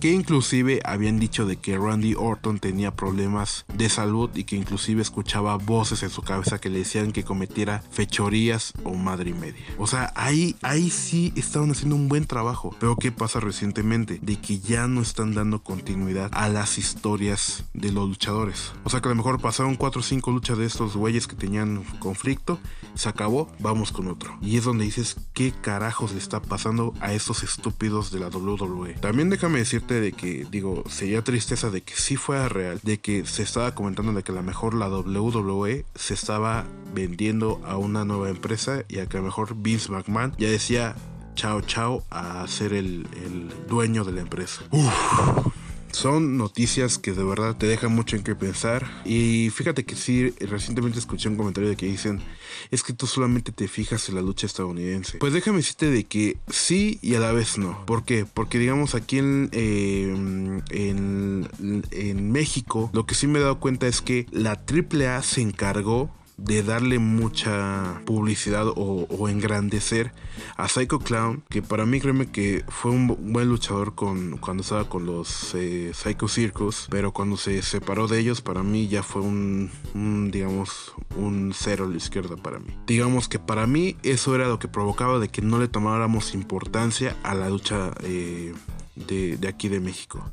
que 0.00 0.12
inclusive 0.12 0.80
habían 0.84 1.18
dicho 1.18 1.46
de 1.46 1.56
que 1.56 1.76
Randy 1.76 2.14
Orton 2.14 2.58
tenía 2.58 2.94
problemas 2.94 3.64
de 3.74 3.88
salud 3.88 4.30
y 4.34 4.44
que 4.44 4.56
inclusive 4.56 5.02
escuchaba 5.02 5.56
voces 5.56 6.02
en 6.02 6.10
su 6.10 6.22
cabeza 6.22 6.60
que 6.60 6.70
le 6.70 6.80
decían 6.80 7.12
que 7.12 7.24
cometiera 7.24 7.82
fechorías 7.90 8.72
o 8.84 8.94
madre 8.94 9.30
y 9.30 9.34
media. 9.34 9.64
O 9.78 9.86
sea, 9.86 10.12
ahí, 10.14 10.56
ahí 10.62 10.90
sí 10.90 11.32
estaban 11.36 11.70
haciendo 11.70 11.96
un 11.96 12.08
buen 12.08 12.26
trabajo. 12.26 12.74
Pero 12.78 12.96
¿qué 12.96 13.12
pasa 13.12 13.40
recientemente? 13.40 14.18
De 14.22 14.36
que 14.36 14.58
ya 14.58 14.86
no 14.86 15.00
están 15.00 15.34
dando 15.34 15.62
continuidad 15.62 16.30
a 16.32 16.48
las 16.48 16.78
historias 16.78 17.64
de 17.74 17.92
los 17.92 18.08
luchadores. 18.08 18.72
O 18.84 18.90
sea 18.90 19.00
que 19.00 19.08
a 19.08 19.10
lo 19.10 19.16
mejor 19.16 19.40
pasaron 19.40 19.76
4 19.76 20.00
o 20.00 20.04
5 20.04 20.30
luchas 20.30 20.58
de 20.58 20.66
estos 20.66 20.96
güeyes 20.96 21.26
que 21.26 21.36
tenían 21.36 21.84
conflicto, 21.98 22.58
se 22.94 23.08
acabó, 23.08 23.48
vamos 23.58 23.92
con 23.92 24.08
otro. 24.08 24.36
Y 24.40 24.56
es 24.56 24.64
donde 24.64 24.84
dices, 24.84 25.16
¿qué 25.34 25.52
carajos 25.52 26.12
le 26.12 26.18
está 26.18 26.40
pasando 26.40 26.94
a 27.00 27.12
esos 27.12 27.42
estúpidos 27.48 28.10
de 28.10 28.20
la 28.20 28.28
WWE? 28.28 28.94
También 28.94 29.30
déjame 29.30 29.58
decirte 29.58 30.00
de 30.00 30.12
que, 30.12 30.46
digo, 30.50 30.84
sería 30.88 31.22
tristeza 31.22 31.70
de 31.70 31.82
que 31.82 31.94
sí 31.94 32.16
fuera 32.16 32.48
real, 32.48 32.80
de 32.82 32.98
que 32.98 33.26
se 33.26 33.42
estaba 33.42 33.74
comentando 33.74 34.12
de 34.12 34.22
que 34.22 34.32
a 34.32 34.36
lo 34.36 34.42
mejor 34.42 34.74
la 34.74 34.88
WWE 34.88 35.84
se 35.94 36.14
estaba 36.14 36.64
vendiendo 36.94 37.60
a 37.64 37.76
una 37.76 38.04
nueva 38.04 38.28
empresa 38.28 38.84
y 38.88 38.98
a 38.98 39.06
que 39.06 39.16
a 39.16 39.20
lo 39.20 39.26
mejor 39.26 39.54
Vince 39.56 39.90
McMahon 39.90 40.34
ya 40.38 40.48
decía 40.48 40.94
chao 41.34 41.60
chao 41.60 42.02
a 42.10 42.46
ser 42.48 42.72
el, 42.72 43.06
el 43.24 43.52
dueño 43.68 44.04
de 44.04 44.12
la 44.12 44.20
empresa. 44.20 44.62
Uf. 44.70 45.57
Son 45.92 46.36
noticias 46.36 46.98
que 46.98 47.12
de 47.12 47.24
verdad 47.24 47.56
te 47.56 47.66
dejan 47.66 47.94
mucho 47.94 48.16
en 48.16 48.22
qué 48.22 48.34
pensar. 48.34 48.86
Y 49.04 49.50
fíjate 49.50 49.84
que 49.84 49.96
sí, 49.96 50.30
recientemente 50.40 50.98
escuché 50.98 51.28
un 51.28 51.36
comentario 51.36 51.70
de 51.70 51.76
que 51.76 51.86
dicen, 51.86 52.20
es 52.70 52.82
que 52.82 52.92
tú 52.92 53.06
solamente 53.06 53.52
te 53.52 53.68
fijas 53.68 54.08
en 54.08 54.14
la 54.16 54.22
lucha 54.22 54.46
estadounidense. 54.46 55.18
Pues 55.18 55.32
déjame 55.32 55.58
decirte 55.58 55.90
de 55.90 56.04
que 56.04 56.38
sí 56.48 56.98
y 57.02 57.14
a 57.14 57.20
la 57.20 57.32
vez 57.32 57.58
no. 57.58 57.84
¿Por 57.86 58.04
qué? 58.04 58.26
Porque 58.26 58.58
digamos 58.58 58.94
aquí 58.94 59.18
en, 59.18 59.50
en, 59.52 60.62
en 61.90 62.32
México, 62.32 62.90
lo 62.92 63.06
que 63.06 63.14
sí 63.14 63.26
me 63.26 63.38
he 63.38 63.42
dado 63.42 63.60
cuenta 63.60 63.86
es 63.86 64.00
que 64.00 64.26
la 64.30 64.52
AAA 64.52 65.22
se 65.22 65.40
encargó 65.40 66.10
de 66.38 66.62
darle 66.62 66.98
mucha 66.98 68.00
publicidad 68.06 68.66
o, 68.74 69.28
engrandecer 69.28 70.12
a 70.56 70.68
Psycho 70.68 71.00
Clown, 71.00 71.42
que 71.50 71.60
para 71.60 71.84
mí 71.84 72.00
créeme 72.00 72.30
que 72.30 72.64
fue 72.68 72.92
un 72.92 73.32
buen 73.32 73.48
luchador 73.48 73.94
con, 73.94 74.38
cuando 74.38 74.62
estaba 74.62 74.88
con 74.88 75.04
los 75.04 75.54
eh, 75.54 75.90
Psycho 75.92 76.28
Circus, 76.28 76.86
pero 76.90 77.12
cuando 77.12 77.36
se 77.36 77.60
separó 77.62 78.06
de 78.06 78.20
ellos, 78.20 78.40
para 78.40 78.62
mí 78.62 78.88
ya 78.88 79.02
fue 79.02 79.20
un, 79.20 79.70
un, 79.94 80.30
digamos, 80.30 80.92
un 81.16 81.52
cero 81.54 81.84
a 81.84 81.88
la 81.88 81.96
izquierda 81.96 82.36
para 82.36 82.60
mí. 82.60 82.74
Digamos 82.86 83.28
que 83.28 83.38
para 83.38 83.66
mí 83.66 83.96
eso 84.02 84.34
era 84.34 84.48
lo 84.48 84.58
que 84.58 84.68
provocaba 84.68 85.18
de 85.18 85.28
que 85.28 85.42
no 85.42 85.58
le 85.58 85.68
tomáramos 85.68 86.34
importancia 86.34 87.16
a 87.24 87.34
la 87.34 87.50
lucha 87.50 87.90
eh, 88.04 88.54
de, 89.06 89.38
aquí 89.48 89.68
de 89.68 89.80
México. 89.80 90.30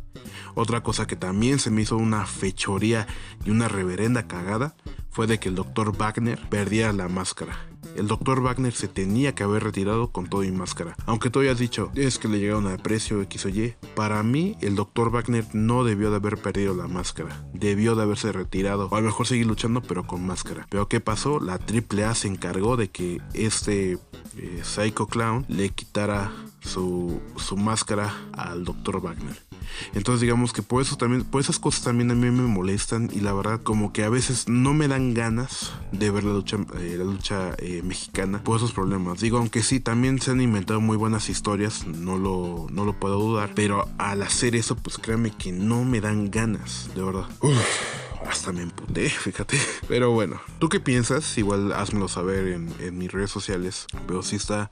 Otra 0.56 0.82
cosa 0.82 1.08
que 1.08 1.16
también 1.16 1.60
se 1.60 1.70
me 1.70 1.82
hizo 1.82 1.98
una 1.98 2.26
fechoría 2.26 3.08
y 3.46 3.50
una 3.50 3.68
reverenda 3.68 4.28
cagada 4.28 4.76
fue 5.10 5.28
de 5.28 5.40
que 5.40 5.50
el 5.50 5.56
Dr. 5.56 5.96
Wagner 5.98 6.40
perdiera 6.50 6.92
la 6.94 7.08
máscara. 7.08 7.58
El 7.96 8.08
Dr. 8.08 8.42
Wagner 8.42 8.74
se 8.74 8.90
tenía 8.90 9.34
que 9.34 9.44
haber 9.44 9.64
retirado 9.64 10.12
con 10.12 10.28
todo 10.28 10.44
y 10.44 10.52
máscara. 10.52 10.96
Aunque 11.06 11.30
tú 11.30 11.40
hayas 11.40 11.58
dicho, 11.58 11.92
es 11.96 12.20
que 12.20 12.28
le 12.28 12.40
llegaron 12.40 12.68
a 12.68 12.78
precio 12.78 13.22
X 13.22 13.46
o 13.46 13.50
Y. 13.50 13.76
Para 13.96 14.22
mí, 14.24 14.58
el 14.60 14.76
Dr. 14.76 15.12
Wagner 15.12 15.46
no 15.54 15.86
debió 15.86 16.10
de 16.10 16.18
haber 16.18 16.38
perdido 16.38 16.76
la 16.76 16.88
máscara. 16.88 17.46
Debió 17.54 17.96
de 17.96 18.04
haberse 18.04 18.34
retirado. 18.34 18.90
O 18.92 18.96
a 18.96 19.00
lo 19.00 19.08
mejor 19.08 19.28
seguir 19.28 19.46
luchando, 19.46 19.82
pero 19.82 20.06
con 20.06 20.26
máscara. 20.26 20.68
Pero 20.70 20.90
¿qué 20.90 21.00
pasó? 21.00 21.40
La 21.40 21.54
AAA 21.54 22.16
se 22.16 22.28
encargó 22.28 22.76
de 22.76 22.90
que 22.90 23.22
este 23.34 23.94
eh, 24.38 24.62
Psycho 24.64 25.08
Clown 25.08 25.46
le 25.48 25.70
quitara 25.70 26.34
su, 26.66 27.22
su 27.38 27.58
máscara 27.58 28.14
al 28.34 28.66
Dr. 28.66 29.00
Wagner. 29.02 29.46
Entonces 29.94 30.22
digamos 30.22 30.54
que 30.54 30.62
por 30.62 30.82
eso 30.82 30.98
también, 30.98 31.24
por 31.24 31.42
esas 31.42 31.60
cosas 31.60 31.84
también 31.84 32.12
a 32.12 32.16
mí 32.16 32.30
me 32.30 32.44
molestan 32.44 33.10
y 33.14 33.22
la 33.22 33.34
verdad 33.34 33.62
como 33.62 33.94
que 33.94 34.04
a 34.04 34.10
veces 34.10 34.48
no 34.48 34.74
me 34.74 34.88
dan 34.88 35.14
ganas 35.14 35.74
de 35.92 36.12
ver 36.12 36.24
la 36.24 36.34
lucha, 36.34 36.58
eh, 36.80 36.96
la 36.98 37.04
lucha 37.04 37.56
eh, 37.58 37.82
mexicana 37.84 38.44
por 38.44 38.58
esos 38.58 38.72
problemas. 38.72 39.20
Digo, 39.20 39.38
aunque 39.38 39.64
sí, 39.64 39.80
también 39.80 40.22
se 40.22 40.32
han 40.32 40.42
inventado 40.42 40.82
muy 40.82 40.98
buenas 40.98 41.30
historias, 41.30 41.86
no 41.88 42.18
lo, 42.18 42.68
no 42.72 42.86
lo 42.86 43.00
puedo 43.00 43.20
dudar, 43.20 43.52
pero 43.56 43.88
al 43.98 44.22
hacer 44.22 44.56
eso, 44.56 44.76
pues 44.76 44.98
créanme 44.98 45.32
que 45.32 45.52
no 45.52 45.84
me 45.84 46.02
dan 46.02 46.32
ganas, 46.32 46.90
de 46.96 47.04
verdad. 47.04 47.28
Uf 47.42 48.06
hasta 48.28 48.52
me 48.52 48.62
emputé, 48.62 49.10
fíjate. 49.10 49.58
Pero 49.88 50.12
bueno, 50.12 50.42
¿tú 50.60 50.70
qué 50.70 50.80
piensas? 50.80 51.38
Igual 51.38 51.72
házmelo 51.74 52.08
saber 52.08 52.48
en, 52.48 52.98
mis 52.98 53.12
redes 53.12 53.32
sociales. 53.32 53.88
Pero 54.08 54.24
sí 54.24 54.36
está 54.36 54.72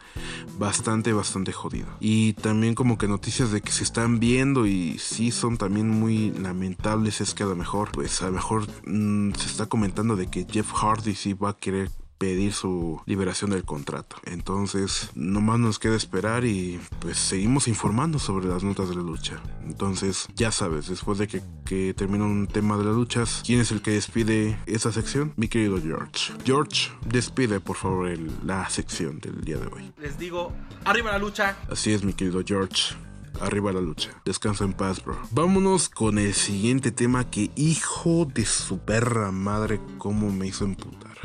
bastante, 0.58 1.14
bastante 1.14 1.52
jodido. 1.52 1.88
Y 2.00 2.34
también 2.34 2.76
como 2.76 2.98
que 2.98 3.08
noticias 3.08 3.52
de 3.52 3.62
que 3.62 3.72
se 3.72 3.84
están 3.84 4.20
viendo 4.20 4.66
y 4.66 4.98
sí 5.00 5.32
son 5.32 5.58
también 5.58 5.90
muy 5.90 6.32
lamentables. 6.32 7.22
Es 7.22 7.34
que 7.34 7.44
a 7.44 7.48
lo 7.48 7.56
mejor, 7.56 7.92
pues 7.92 8.22
a 8.22 8.28
lo 8.28 8.34
mejor 8.34 8.68
mmm, 8.86 9.34
se 9.34 9.48
está 9.48 9.68
comentando 9.68 10.16
de 10.16 10.28
que 10.28 10.46
Jeff 10.50 10.72
Hardy 10.74 11.16
sí 11.16 11.34
va 11.34 11.50
a 11.50 11.58
querer 11.58 11.90
pedir 12.24 12.54
su 12.54 13.02
liberación 13.06 13.52
del 13.52 13.66
contrato. 13.66 14.16
Entonces, 14.24 15.10
nomás 15.14 15.60
nos 15.60 15.78
queda 15.78 15.98
esperar 15.98 16.46
y 16.46 16.80
pues 17.00 17.18
seguimos 17.18 17.68
informando 17.68 18.18
sobre 18.18 18.48
las 18.48 18.64
notas 18.64 18.88
de 18.88 18.96
la 18.96 19.02
lucha. 19.02 19.44
Entonces, 19.66 20.30
ya 20.34 20.50
sabes, 20.50 20.88
después 20.88 21.18
de 21.18 21.28
que, 21.28 21.42
que 21.66 21.94
termina 21.94 22.24
un 22.24 22.48
tema 22.48 22.78
de 22.78 22.86
las 22.86 22.96
luchas, 22.96 23.44
¿quién 23.46 23.60
es 23.60 23.74
el 23.74 23.82
que 23.82 23.92
despide 23.92 24.58
esa 24.68 24.94
sección? 24.94 25.34
Mi 25.36 25.50
querido 25.50 25.82
George. 25.82 26.32
George, 26.46 26.92
despide 27.06 27.60
por 27.60 27.76
favor 27.76 28.08
el, 28.08 28.32
la 28.46 28.70
sección 28.70 29.20
del 29.20 29.42
día 29.42 29.58
de 29.58 29.68
hoy. 29.68 29.92
Les 29.98 30.18
digo, 30.18 30.54
arriba 30.86 31.12
la 31.12 31.20
lucha. 31.20 31.58
Así 31.70 31.92
es, 31.92 32.06
mi 32.06 32.14
querido 32.14 32.42
George. 32.46 32.96
Arriba 33.42 33.74
la 33.74 33.82
lucha. 33.82 34.12
Descansa 34.24 34.64
en 34.64 34.72
paz, 34.72 35.04
bro. 35.04 35.18
Vámonos 35.32 35.90
con 35.90 36.20
el 36.20 36.34
siguiente 36.34 36.94
tema 36.94 37.30
que 37.30 37.52
hijo 37.58 38.26
de 38.34 38.46
su 38.46 38.80
perra 38.80 39.30
madre, 39.32 39.82
cómo 39.98 40.32
me 40.32 40.48
hizo 40.48 40.64
emputar. 40.64 41.18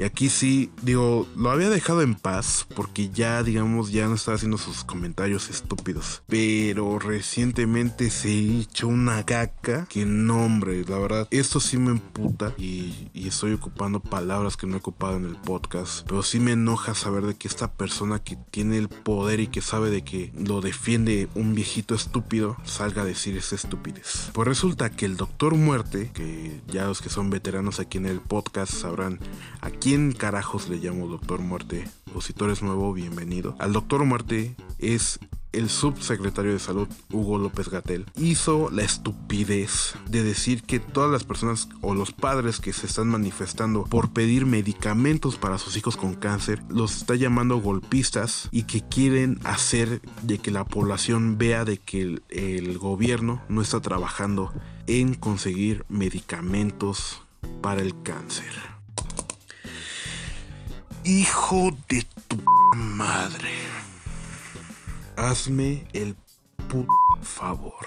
Y 0.00 0.02
aquí 0.02 0.30
sí, 0.30 0.72
digo, 0.80 1.28
lo 1.36 1.50
había 1.50 1.68
dejado 1.68 2.00
en 2.00 2.14
paz 2.14 2.66
porque 2.74 3.10
ya, 3.10 3.42
digamos, 3.42 3.92
ya 3.92 4.08
no 4.08 4.14
estaba 4.14 4.36
haciendo 4.36 4.56
sus 4.56 4.82
comentarios 4.82 5.50
estúpidos. 5.50 6.22
Pero 6.26 6.98
recientemente 6.98 8.08
se 8.08 8.60
echó 8.60 8.88
una 8.88 9.26
caca 9.26 9.84
que 9.90 10.06
no, 10.06 10.42
hombre, 10.42 10.86
la 10.88 10.96
verdad, 10.96 11.28
esto 11.30 11.60
sí 11.60 11.76
me 11.76 11.90
emputa 11.90 12.54
y, 12.56 13.10
estoy 13.12 13.52
ocupando 13.52 14.00
palabras 14.00 14.56
que 14.56 14.66
no 14.66 14.76
he 14.76 14.78
ocupado 14.78 15.18
en 15.18 15.26
el 15.26 15.36
podcast. 15.36 16.06
Pero 16.06 16.22
sí 16.22 16.40
me 16.40 16.52
enoja 16.52 16.94
saber 16.94 17.26
de 17.26 17.34
que 17.34 17.46
esta 17.46 17.70
persona 17.70 18.20
que 18.20 18.38
tiene 18.50 18.78
el 18.78 18.88
poder 18.88 19.40
y 19.40 19.48
que 19.48 19.60
sabe 19.60 19.90
de 19.90 20.02
que 20.02 20.32
lo 20.34 20.62
defiende 20.62 21.28
un 21.34 21.54
viejito 21.54 21.94
estúpido 21.94 22.56
salga 22.64 23.02
a 23.02 23.04
decir 23.04 23.36
esa 23.36 23.54
estupidez. 23.54 24.30
Pues 24.32 24.48
resulta 24.48 24.88
que 24.88 25.04
el 25.04 25.18
Doctor 25.18 25.56
Muerte, 25.56 26.10
que 26.14 26.62
ya 26.68 26.86
los 26.86 27.02
que 27.02 27.10
son 27.10 27.28
veteranos 27.28 27.80
aquí 27.80 27.98
en 27.98 28.06
el 28.06 28.20
podcast 28.20 28.72
sabrán 28.72 29.18
aquí 29.60 29.89
quién 29.90 30.12
carajos 30.12 30.68
le 30.68 30.76
llamo 30.76 31.08
Doctor 31.08 31.40
Muerte? 31.40 31.84
O 32.14 32.20
si 32.20 32.32
tú 32.32 32.44
eres 32.44 32.62
nuevo, 32.62 32.92
bienvenido. 32.92 33.56
Al 33.58 33.72
Doctor 33.72 34.04
Muerte 34.04 34.54
es 34.78 35.18
el 35.50 35.68
subsecretario 35.68 36.52
de 36.52 36.60
salud 36.60 36.86
Hugo 37.10 37.38
López 37.38 37.70
Gatel 37.70 38.06
hizo 38.16 38.70
la 38.70 38.82
estupidez 38.82 39.96
de 40.08 40.22
decir 40.22 40.62
que 40.62 40.78
todas 40.78 41.10
las 41.10 41.24
personas 41.24 41.68
o 41.80 41.96
los 41.96 42.12
padres 42.12 42.60
que 42.60 42.72
se 42.72 42.86
están 42.86 43.08
manifestando 43.08 43.82
por 43.82 44.12
pedir 44.12 44.46
medicamentos 44.46 45.34
para 45.34 45.58
sus 45.58 45.76
hijos 45.76 45.96
con 45.96 46.14
cáncer 46.14 46.62
los 46.68 46.98
está 46.98 47.16
llamando 47.16 47.60
golpistas 47.60 48.48
y 48.52 48.62
que 48.62 48.82
quieren 48.82 49.40
hacer 49.42 50.02
de 50.22 50.38
que 50.38 50.52
la 50.52 50.62
población 50.62 51.36
vea 51.36 51.64
de 51.64 51.78
que 51.78 52.02
el, 52.02 52.22
el 52.28 52.78
gobierno 52.78 53.42
no 53.48 53.60
está 53.60 53.80
trabajando 53.80 54.52
en 54.86 55.14
conseguir 55.14 55.84
medicamentos 55.88 57.22
para 57.60 57.82
el 57.82 58.00
cáncer. 58.02 58.70
Hijo 61.04 61.70
de 61.88 62.06
tu 62.28 62.36
madre. 62.76 63.54
Hazme 65.16 65.86
el 65.94 66.14
puto 66.68 66.92
favor. 67.22 67.86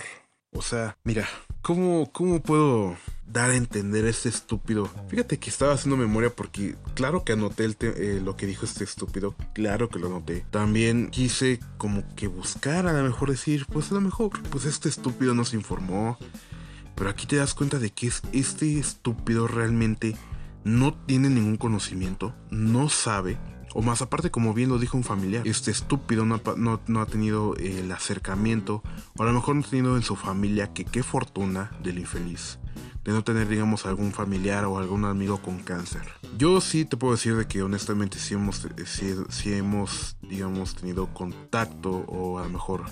O 0.52 0.64
sea, 0.64 0.98
mira, 1.04 1.28
¿cómo, 1.62 2.12
¿cómo 2.12 2.42
puedo 2.42 2.96
dar 3.28 3.52
a 3.52 3.56
entender 3.56 4.06
este 4.06 4.30
estúpido? 4.30 4.90
Fíjate 5.10 5.38
que 5.38 5.52
estaba 5.52 5.74
haciendo 5.74 5.96
memoria 5.96 6.32
porque 6.32 6.76
claro 6.96 7.24
que 7.24 7.34
anoté 7.34 7.66
eh, 7.82 8.20
lo 8.24 8.36
que 8.36 8.48
dijo 8.48 8.66
este 8.66 8.84
estúpido. 8.84 9.36
Claro 9.54 9.90
que 9.90 10.00
lo 10.00 10.08
anoté. 10.08 10.44
También 10.50 11.12
quise 11.12 11.60
como 11.78 12.04
que 12.16 12.28
buscar 12.28 12.88
a 12.88 12.94
lo 12.94 13.04
mejor 13.04 13.30
decir, 13.30 13.68
pues 13.72 13.92
a 13.92 13.96
lo 13.96 14.02
mejor, 14.02 14.42
pues 14.50 14.66
este 14.66 14.90
estúpido 14.90 15.36
nos 15.36 15.54
informó. 15.54 16.18
Pero 16.96 17.12
aquí 17.12 17.28
te 17.28 17.36
das 17.36 17.54
cuenta 17.54 17.78
de 17.78 17.92
que 17.92 18.08
es 18.08 18.24
este 18.32 18.80
estúpido 18.80 19.48
realmente 19.48 20.16
no 20.64 20.94
tiene 20.94 21.30
ningún 21.30 21.58
conocimiento, 21.58 22.34
no 22.50 22.90
sabe, 22.90 23.38
o 23.74 23.82
más 23.82 24.02
aparte, 24.02 24.30
como 24.30 24.54
bien 24.54 24.70
lo 24.70 24.78
dijo 24.78 24.98
un 24.98 25.04
familiar, 25.04 25.48
este 25.48 25.72
estúpido 25.72 26.26
no, 26.26 26.42
no, 26.58 26.82
no, 26.86 27.02
ha 27.02 27.06
tenido 27.06 27.56
el 27.58 27.92
acercamiento, 27.92 28.84
o 29.18 29.24
a 29.24 29.26
lo 29.26 29.34
mejor 29.34 29.56
no 29.56 29.62
ha 29.62 29.70
tenido 29.70 29.98
en 29.98 30.04
su 30.04 30.16
familia, 30.16 30.74
que 30.74 30.86
qué 30.86 31.02
fortuna 31.02 31.72
del 31.82 31.98
infeliz, 31.98 32.60
de 33.04 33.12
no 33.12 33.24
tener, 33.24 33.48
digamos, 33.48 33.86
algún 33.88 34.12
familiar 34.12 34.66
o 34.66 34.78
algún 34.78 35.06
amigo 35.06 35.42
con 35.42 35.60
cáncer. 35.60 36.04
Yo 36.38 36.62
sí 36.62 36.86
te 36.86 36.98
puedo 36.98 37.14
decir 37.16 37.36
de 37.36 37.48
que 37.48 37.64
honestamente 37.64 38.20
sí 38.20 38.36
hemos, 38.36 38.68
sí 39.30 39.54
hemos 39.54 40.18
digamos, 40.22 40.76
tenido 40.76 41.12
contacto, 41.14 41.90
o 42.08 42.38
a 42.38 42.44
lo 42.44 42.50
mejor 42.50 42.86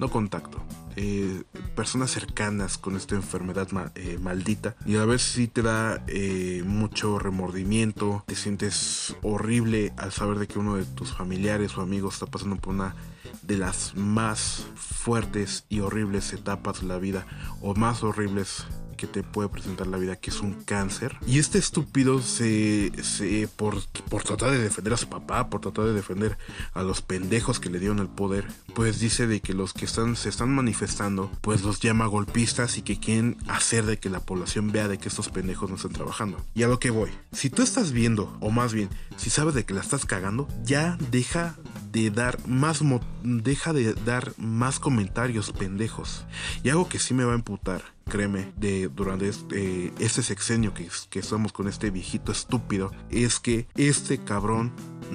no 0.00 0.08
contacto, 0.08 0.58
eh, 0.96 1.44
personas 1.76 2.10
cercanas 2.10 2.78
con 2.78 2.96
esta 2.96 3.14
enfermedad 3.14 3.68
eh, 3.94 4.18
maldita. 4.18 4.74
Y 4.86 4.96
a 4.96 5.04
veces 5.04 5.28
sí 5.28 5.46
te 5.46 5.60
da 5.60 6.02
eh, 6.08 6.62
mucho 6.66 7.18
remordimiento, 7.18 8.24
te 8.26 8.34
sientes 8.34 9.14
horrible 9.22 9.92
al 9.98 10.10
saber 10.10 10.38
de 10.38 10.48
que 10.48 10.58
uno 10.58 10.76
de 10.76 10.84
tus 10.84 11.14
familiares 11.14 11.76
o 11.76 11.82
amigos 11.82 12.14
está 12.14 12.26
pasando 12.26 12.56
por 12.56 12.74
una 12.74 12.94
de 13.42 13.58
las 13.58 13.94
más 13.94 14.66
fuertes 14.74 15.66
y 15.68 15.80
horribles 15.80 16.32
etapas 16.32 16.80
de 16.80 16.86
la 16.86 16.98
vida 16.98 17.26
o 17.60 17.74
más 17.74 18.02
horribles 18.02 18.64
que 19.00 19.06
te 19.06 19.22
puede 19.22 19.48
presentar 19.48 19.86
la 19.86 19.96
vida, 19.96 20.16
que 20.16 20.28
es 20.28 20.42
un 20.42 20.52
cáncer. 20.52 21.16
Y 21.26 21.38
este 21.38 21.56
estúpido 21.56 22.20
se, 22.20 22.92
se 23.02 23.48
por, 23.48 23.82
por 24.10 24.24
tratar 24.24 24.50
de 24.50 24.58
defender 24.58 24.92
a 24.92 24.98
su 24.98 25.08
papá, 25.08 25.48
por 25.48 25.62
tratar 25.62 25.86
de 25.86 25.94
defender 25.94 26.36
a 26.74 26.82
los 26.82 27.00
pendejos 27.00 27.60
que 27.60 27.70
le 27.70 27.78
dieron 27.78 27.98
el 28.00 28.08
poder, 28.08 28.46
pues 28.74 29.00
dice 29.00 29.26
de 29.26 29.40
que 29.40 29.54
los 29.54 29.72
que 29.72 29.86
están, 29.86 30.16
se 30.16 30.28
están 30.28 30.54
manifestando, 30.54 31.30
pues 31.40 31.62
los 31.62 31.80
llama 31.80 32.04
golpistas 32.04 32.76
y 32.76 32.82
que 32.82 32.98
quieren 32.98 33.38
hacer 33.48 33.86
de 33.86 33.98
que 33.98 34.10
la 34.10 34.20
población 34.20 34.70
vea 34.70 34.86
de 34.86 34.98
que 34.98 35.08
estos 35.08 35.30
pendejos 35.30 35.70
no 35.70 35.76
están 35.76 35.92
trabajando. 35.92 36.44
Y 36.54 36.62
a 36.64 36.68
lo 36.68 36.78
que 36.78 36.90
voy, 36.90 37.10
si 37.32 37.48
tú 37.48 37.62
estás 37.62 37.92
viendo, 37.92 38.36
o 38.40 38.50
más 38.50 38.74
bien, 38.74 38.90
si 39.16 39.30
sabes 39.30 39.54
de 39.54 39.64
que 39.64 39.72
la 39.72 39.80
estás 39.80 40.04
cagando, 40.04 40.46
ya 40.62 40.98
deja 41.10 41.56
de 41.90 42.10
dar 42.10 42.46
más 42.46 42.82
deja 43.22 43.72
de 43.72 43.94
dar 43.94 44.32
más 44.38 44.78
comentarios 44.80 45.52
pendejos. 45.52 46.26
Y 46.62 46.70
algo 46.70 46.88
que 46.88 46.98
sí 46.98 47.14
me 47.14 47.24
va 47.24 47.32
a 47.32 47.36
emputar 47.36 47.82
créeme, 48.10 48.52
de 48.56 48.88
durante 48.88 49.28
este, 49.28 49.92
este 49.98 50.22
sexenio 50.22 50.74
que, 50.74 50.88
que 51.08 51.20
estamos 51.20 51.52
con 51.52 51.68
este 51.68 51.90
viejito 51.90 52.32
estúpido, 52.32 52.90
es 53.08 53.40
que 53.40 53.66
este 53.76 54.18
cabrón 54.18 54.72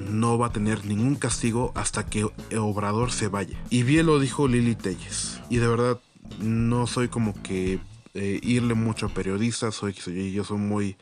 no 0.10 0.40
va 0.40 0.48
a 0.48 0.52
tener 0.52 0.86
ningún 0.86 1.16
castigo 1.16 1.72
hasta 1.76 2.06
que 2.08 2.28
Obrador 2.58 3.12
se 3.12 3.28
vaya. 3.28 3.62
Y 3.70 3.84
bien 3.84 4.08
lo 4.08 4.20
dijo 4.20 4.48
Lili 4.48 4.76
Telles. 4.76 5.40
Y 5.50 5.58
de 5.58 5.68
verdad, 5.68 6.00
no 6.40 6.88
soy 6.88 7.10
como 7.10 7.40
que 7.44 7.80
eh, 8.14 8.40
irle 8.42 8.74
mucho 8.74 9.06
a 9.06 9.10
periodistas, 9.10 9.76
soy, 9.76 9.94
yo 10.32 10.44
soy 10.44 10.58
muy 10.58 10.98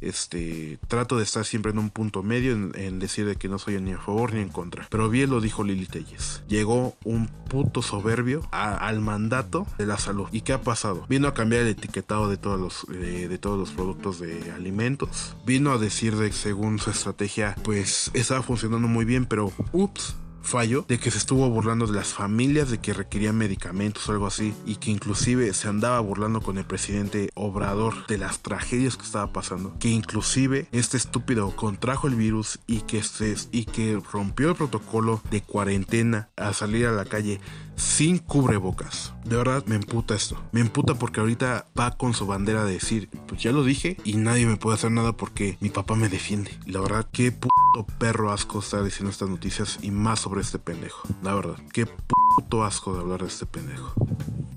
este 0.00 0.78
trato 0.88 1.16
de 1.16 1.24
estar 1.24 1.44
siempre 1.44 1.72
en 1.72 1.78
un 1.78 1.90
punto 1.90 2.22
medio 2.22 2.52
en, 2.52 2.98
decir 2.98 3.26
de 3.26 3.36
que 3.36 3.48
no 3.48 3.58
soy 3.58 3.80
ni 3.80 3.92
a 3.92 3.98
favor 3.98 4.34
ni 4.34 4.40
en 4.40 4.48
contra. 4.48 4.86
Pero 4.90 5.08
bien 5.08 5.30
lo 5.30 5.40
dijo 5.40 5.64
Lili 5.64 5.86
Telles. 5.86 6.42
Llegó 6.48 6.96
un 7.04 7.28
puto 7.28 7.82
soberbio 7.82 8.48
al 8.50 9.00
mandato 9.00 9.66
de 9.78 9.86
la 9.86 9.98
salud. 9.98 10.28
¿Y 10.32 10.42
qué 10.42 10.52
ha 10.52 10.62
pasado? 10.62 11.06
Vino 11.08 11.28
a 11.28 11.34
cambiar 11.34 11.62
el 11.62 11.68
etiquetado 11.68 12.28
de 12.28 12.36
todos 12.36 12.60
los, 12.60 12.86
de 12.88 13.38
todos 13.38 13.58
los 13.58 13.70
productos 13.70 14.20
de 14.20 14.52
alimentos. 14.52 15.36
Vino 15.46 15.72
a 15.72 15.78
decir 15.78 16.16
de 16.16 16.32
según 16.32 16.78
su 16.78 16.90
estrategia, 16.90 17.54
pues 17.62 18.10
estaba 18.14 18.42
funcionando 18.42 18.88
muy 18.88 19.04
bien, 19.04 19.26
pero 19.26 19.52
ups 19.72 20.14
fallo 20.42 20.84
de 20.88 20.98
que 20.98 21.10
se 21.10 21.18
estuvo 21.18 21.48
burlando 21.50 21.86
de 21.86 21.94
las 21.94 22.08
familias 22.08 22.70
de 22.70 22.78
que 22.78 22.92
requerían 22.92 23.36
medicamentos 23.36 24.08
o 24.08 24.12
algo 24.12 24.26
así 24.26 24.54
y 24.66 24.76
que 24.76 24.90
inclusive 24.90 25.52
se 25.54 25.68
andaba 25.68 26.00
burlando 26.00 26.40
con 26.40 26.58
el 26.58 26.64
presidente 26.64 27.30
Obrador 27.34 28.06
de 28.06 28.18
las 28.18 28.40
tragedias 28.40 28.96
que 28.96 29.04
estaba 29.04 29.32
pasando 29.32 29.74
que 29.78 29.88
inclusive 29.88 30.66
este 30.72 30.96
estúpido 30.96 31.54
contrajo 31.54 32.08
el 32.08 32.14
virus 32.14 32.60
y 32.66 32.80
que 32.82 33.02
se, 33.02 33.34
y 33.52 33.64
que 33.64 34.00
rompió 34.12 34.50
el 34.50 34.56
protocolo 34.56 35.20
de 35.30 35.42
cuarentena 35.42 36.30
a 36.36 36.52
salir 36.52 36.86
a 36.86 36.92
la 36.92 37.04
calle 37.04 37.40
sin 37.78 38.18
cubrebocas. 38.18 39.14
De 39.24 39.36
verdad 39.36 39.64
me 39.66 39.76
emputa 39.76 40.14
esto. 40.14 40.36
Me 40.52 40.60
emputa 40.60 40.94
porque 40.94 41.20
ahorita 41.20 41.66
va 41.78 41.96
con 41.96 42.12
su 42.12 42.26
bandera 42.26 42.64
de 42.64 42.74
decir, 42.74 43.08
pues 43.26 43.42
ya 43.42 43.52
lo 43.52 43.64
dije 43.64 43.96
y 44.04 44.16
nadie 44.16 44.46
me 44.46 44.56
puede 44.56 44.76
hacer 44.76 44.90
nada 44.90 45.12
porque 45.12 45.56
mi 45.60 45.70
papá 45.70 45.94
me 45.94 46.08
defiende. 46.08 46.50
La 46.66 46.80
verdad, 46.80 47.06
qué 47.12 47.32
puto 47.32 47.86
perro 47.98 48.32
asco 48.32 48.58
estar 48.58 48.82
diciendo 48.82 49.10
estas 49.10 49.28
noticias 49.28 49.78
y 49.82 49.90
más 49.90 50.20
sobre 50.20 50.40
este 50.40 50.58
pendejo. 50.58 51.08
La 51.22 51.34
verdad, 51.34 51.56
qué 51.72 51.86
puto 51.86 52.64
asco 52.64 52.94
de 52.94 53.00
hablar 53.00 53.20
de 53.20 53.28
este 53.28 53.46
pendejo. 53.46 53.94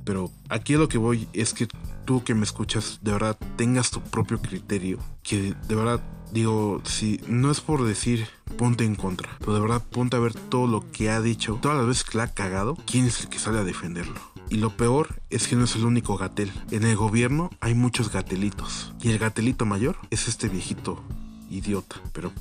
Pero 0.04 0.32
aquí 0.50 0.74
lo 0.74 0.88
que 0.88 0.98
voy 0.98 1.28
es 1.34 1.54
que 1.54 1.68
tú 2.06 2.24
que 2.24 2.34
me 2.34 2.44
escuchas, 2.44 3.00
de 3.02 3.12
verdad, 3.12 3.38
tengas 3.56 3.92
tu 3.92 4.02
propio 4.02 4.42
criterio. 4.42 4.98
Que 5.24 5.54
de 5.68 5.76
verdad 5.76 6.02
digo, 6.32 6.82
si 6.84 7.22
no 7.28 7.52
es 7.52 7.62
por 7.62 7.84
decir 7.84 8.28
ponte 8.58 8.84
en 8.84 8.96
contra, 8.96 9.30
pero 9.40 9.54
de 9.54 9.60
verdad 9.60 9.84
ponte 9.90 10.18
a 10.18 10.20
ver 10.20 10.34
todo 10.34 10.68
lo 10.68 10.92
que 10.92 11.10
ha 11.10 11.22
dicho, 11.22 11.60
todas 11.62 11.78
las 11.78 11.88
veces 11.88 12.04
que 12.04 12.18
la 12.18 12.26
ha 12.26 12.34
cagado, 12.34 12.78
quién 12.86 13.06
es 13.06 13.22
el 13.22 13.30
que 13.30 13.40
sale 13.40 13.60
a 13.60 13.64
defenderlo. 13.64 14.20
Y 14.50 14.58
lo 14.58 14.76
peor 14.76 15.22
es 15.30 15.48
que 15.48 15.56
no 15.56 15.64
es 15.64 15.76
el 15.78 15.86
único 15.86 16.18
gatel. 16.18 16.52
En 16.72 16.84
el 16.84 16.98
gobierno 16.98 17.50
hay 17.62 17.74
muchos 17.74 18.12
gatelitos. 18.12 18.94
Y 19.02 19.10
el 19.10 19.18
gatelito 19.18 19.66
mayor 19.66 19.96
es 20.10 20.28
este 20.28 20.50
viejito 20.50 21.02
idiota. 21.50 22.02
Pero 22.12 22.34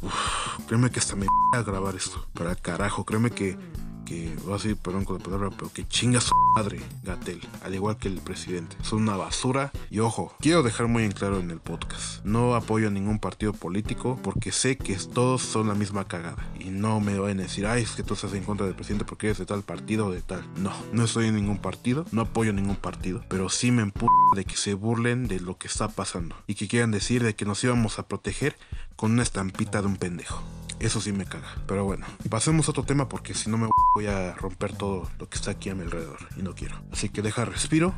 créeme 0.66 0.90
que 0.90 0.98
hasta 0.98 1.14
me 1.14 1.26
a 1.54 1.62
grabar 1.62 1.94
esto. 1.94 2.26
Para 2.34 2.56
carajo, 2.56 3.04
créeme 3.04 3.30
que 3.30 3.56
que, 4.04 4.34
voy 4.44 4.52
a 4.52 4.56
decir, 4.56 4.76
perdón 4.76 5.04
con 5.04 5.18
la 5.18 5.24
palabra, 5.24 5.50
pero 5.50 5.72
que 5.72 5.86
chinga 5.86 6.20
su 6.20 6.34
madre, 6.56 6.80
Gatel, 7.02 7.40
al 7.62 7.74
igual 7.74 7.96
que 7.96 8.08
el 8.08 8.20
presidente. 8.20 8.76
Son 8.82 9.02
una 9.02 9.16
basura. 9.16 9.72
Y 9.90 10.00
ojo, 10.00 10.34
quiero 10.40 10.62
dejar 10.62 10.88
muy 10.88 11.04
en 11.04 11.12
claro 11.12 11.40
en 11.40 11.50
el 11.50 11.60
podcast, 11.60 12.24
no 12.24 12.54
apoyo 12.54 12.88
a 12.88 12.90
ningún 12.90 13.18
partido 13.18 13.52
político 13.52 14.18
porque 14.22 14.52
sé 14.52 14.76
que 14.76 14.96
todos 14.96 15.42
son 15.42 15.68
la 15.68 15.74
misma 15.74 16.06
cagada. 16.06 16.46
Y 16.58 16.70
no 16.70 17.00
me 17.00 17.18
van 17.18 17.38
a 17.40 17.42
decir, 17.42 17.66
ay, 17.66 17.82
es 17.82 17.92
que 17.92 18.02
tú 18.02 18.14
estás 18.14 18.32
en 18.34 18.44
contra 18.44 18.66
del 18.66 18.74
presidente 18.74 19.04
porque 19.04 19.28
eres 19.28 19.38
de 19.38 19.46
tal 19.46 19.62
partido 19.62 20.06
o 20.06 20.10
de 20.12 20.22
tal. 20.22 20.44
No, 20.56 20.72
no 20.92 21.04
estoy 21.04 21.26
en 21.26 21.34
ningún 21.34 21.58
partido, 21.58 22.04
no 22.12 22.22
apoyo 22.22 22.50
a 22.50 22.54
ningún 22.54 22.76
partido, 22.76 23.24
pero 23.28 23.48
sí 23.48 23.70
me 23.70 23.82
empujo 23.82 24.12
de 24.36 24.44
que 24.44 24.56
se 24.56 24.74
burlen 24.74 25.28
de 25.28 25.40
lo 25.40 25.58
que 25.58 25.68
está 25.68 25.88
pasando 25.88 26.36
y 26.46 26.54
que 26.54 26.68
quieran 26.68 26.90
decir 26.90 27.22
de 27.22 27.34
que 27.34 27.44
nos 27.44 27.62
íbamos 27.64 27.98
a 27.98 28.06
proteger 28.06 28.56
con 28.96 29.12
una 29.12 29.22
estampita 29.22 29.80
de 29.80 29.88
un 29.88 29.96
pendejo. 29.96 30.42
Eso 30.80 30.98
sí 30.98 31.12
me 31.12 31.26
caga. 31.26 31.54
Pero 31.66 31.84
bueno, 31.84 32.06
pasemos 32.30 32.66
a 32.66 32.70
otro 32.70 32.84
tema 32.84 33.06
porque 33.06 33.34
si 33.34 33.50
no 33.50 33.58
me 33.58 33.68
voy 33.94 34.06
a 34.06 34.32
romper 34.32 34.74
todo 34.74 35.10
lo 35.18 35.28
que 35.28 35.36
está 35.36 35.50
aquí 35.50 35.68
a 35.68 35.74
mi 35.74 35.82
alrededor 35.82 36.18
y 36.38 36.42
no 36.42 36.54
quiero. 36.54 36.80
Así 36.90 37.10
que 37.10 37.20
deja 37.20 37.44
respiro. 37.44 37.94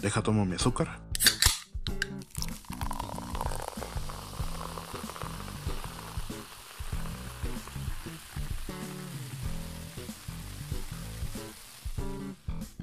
Deja 0.00 0.22
tomo 0.22 0.46
mi 0.46 0.54
azúcar. 0.54 1.00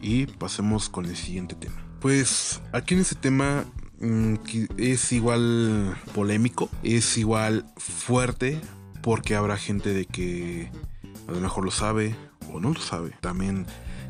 Y 0.01 0.25
pasemos 0.25 0.89
con 0.89 1.06
el 1.06 1.15
siguiente 1.15 1.56
tema. 1.56 1.82
Pues 2.01 2.60
aquí 2.73 2.95
en 2.95 2.99
este 2.99 3.15
tema 3.15 3.65
es 4.77 5.11
igual 5.11 5.95
polémico, 6.13 6.69
es 6.83 7.17
igual 7.17 7.65
fuerte, 7.77 8.59
porque 9.01 9.35
habrá 9.35 9.57
gente 9.57 9.93
de 9.93 10.05
que 10.05 10.71
a 11.27 11.31
lo 11.31 11.39
mejor 11.39 11.65
lo 11.65 11.71
sabe 11.71 12.15
o 12.51 12.59
no 12.59 12.69
lo 12.69 12.79
sabe. 12.79 13.11
También 13.21 13.65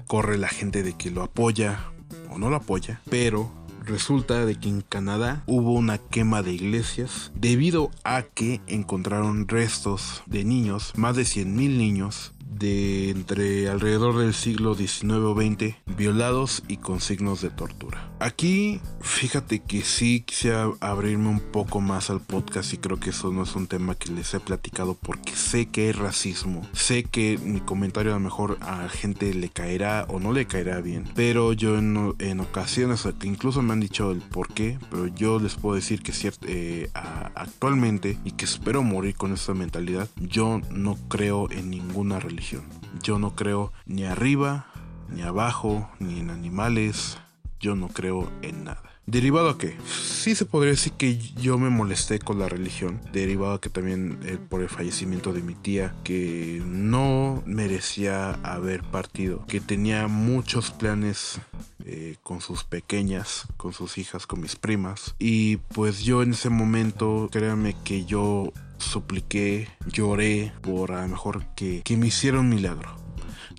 corre 0.08 0.38
la 0.38 0.50
gente 0.50 0.84
de 0.84 0.94
que 0.94 1.12
lo 1.12 1.24
apoya 1.24 1.92
o 2.30 2.38
no 2.38 2.50
lo 2.50 2.58
apoya, 2.58 3.02
pero 3.10 3.52
resulta 3.84 4.46
de 4.46 4.56
que 4.56 4.70
en 4.70 4.82
Canadá 4.82 5.44
hubo 5.48 5.74
una 5.74 5.98
quema 5.98 6.42
de 6.44 6.54
iglesias 6.54 7.32
debido 7.36 7.92
a 8.04 8.24
que 8.24 8.62
encontraron 8.68 9.48
restos 9.48 10.24
de 10.26 10.44
niños, 10.44 10.94
más 10.96 11.16
de 11.16 11.24
100.000 11.24 11.46
niños 11.78 12.34
de 12.52 13.10
entre 13.10 13.70
alrededor 13.70 14.18
del 14.18 14.34
siglo 14.34 14.76
XIX 14.76 15.14
o 15.14 15.36
XX, 15.36 15.76
violados 15.98 16.64
y 16.68 16.78
con 16.78 17.00
signos 17.00 17.42
de 17.42 17.50
tortura. 17.50 18.12
Aquí, 18.20 18.82
fíjate 19.00 19.60
que 19.60 19.82
sí 19.84 20.22
quisiera 20.22 20.70
abrirme 20.80 21.30
un 21.30 21.40
poco 21.40 21.82
más 21.82 22.10
al 22.10 22.22
podcast 22.22 22.74
y 22.74 22.78
creo 22.78 23.00
que 23.00 23.12
eso 23.12 23.32
no 23.32 23.44
es 23.44 23.56
un 23.56 23.68
tema 23.68 23.96
que 23.96 24.12
les 24.12 24.34
he 24.34 24.40
platicado 24.40 24.96
porque 24.96 25.36
sé 25.36 25.68
que 25.68 25.88
hay 25.88 25.92
racismo, 25.94 26.68
sé 26.74 27.04
que 27.04 27.40
mi 27.44 27.62
comentario 27.62 28.12
a 28.12 28.16
lo 28.16 28.20
mejor 28.20 28.58
a 28.62 28.88
gente 28.90 29.34
le 29.34 29.50
caerá 29.50 30.06
o 30.10 30.20
no 30.20 30.34
le 30.34 30.46
caerá 30.46 30.82
bien, 30.82 31.06
pero 31.16 31.54
yo 31.54 31.78
en, 31.78 32.14
en 32.20 32.40
ocasiones, 32.42 33.08
incluso 33.24 33.62
me 33.62 33.74
han 33.74 33.80
dicho 33.80 34.12
el 34.12 34.20
por 34.20 34.54
qué, 34.54 34.78
pero 34.90 35.08
yo 35.08 35.40
les 35.40 35.56
puedo 35.56 35.76
decir 35.76 36.02
que 36.04 36.12
cierto, 36.12 36.46
eh, 36.50 36.90
actualmente 36.94 38.18
y 38.24 38.32
que 38.32 38.46
espero 38.46 38.84
morir 38.84 39.16
con 39.16 39.34
esta 39.34 39.54
mentalidad, 39.54 40.10
yo 40.18 40.62
no 40.70 40.98
creo 41.08 41.50
en 41.50 41.70
ninguna 41.70 42.20
religión 42.20 42.41
yo 43.04 43.20
no 43.20 43.36
creo 43.36 43.72
ni 43.86 44.04
arriba, 44.04 44.68
ni 45.10 45.22
abajo, 45.22 45.90
ni 46.00 46.20
en 46.20 46.30
animales. 46.30 47.18
Yo 47.60 47.76
no 47.76 47.90
creo 47.90 48.32
en 48.42 48.64
nada. 48.64 48.92
Derivado 49.08 49.50
a 49.50 49.58
que 49.58 49.76
sí 49.86 50.36
se 50.36 50.46
podría 50.46 50.72
decir 50.72 50.94
que 50.94 51.18
yo 51.18 51.58
me 51.58 51.70
molesté 51.70 52.20
con 52.20 52.40
la 52.40 52.48
religión, 52.48 53.02
derivado 53.12 53.56
a 53.56 53.62
que 53.62 53.70
también 53.70 54.20
eh, 54.24 54.38
por 54.38 54.62
el 54.62 54.70
fallecimiento 54.70 55.34
de 55.34 55.42
mi 55.42 55.54
tía, 55.54 55.94
que 56.04 56.62
no 56.66 57.44
merecía 57.46 58.34
haber 58.44 58.84
partido, 58.84 59.44
que 59.48 59.60
tenía 59.60 60.08
muchos 60.08 60.72
planes 60.72 61.42
eh, 61.84 62.16
con 62.24 62.42
sus 62.42 62.64
pequeñas, 62.64 63.48
con 63.58 63.74
sus 63.74 63.98
hijas, 63.98 64.28
con 64.28 64.40
mis 64.40 64.56
primas, 64.56 65.16
y 65.20 65.58
pues 65.58 66.02
yo 66.04 66.22
en 66.22 66.32
ese 66.32 66.50
momento, 66.50 67.28
créanme 67.32 67.76
que 67.84 68.06
yo 68.06 68.54
supliqué, 68.82 69.68
lloré 69.86 70.52
por 70.62 70.92
a 70.92 71.02
lo 71.02 71.08
mejor 71.08 71.46
que, 71.56 71.82
que 71.84 71.98
me 71.98 72.08
hiciera 72.08 72.40
un 72.40 72.50
milagro. 72.50 73.01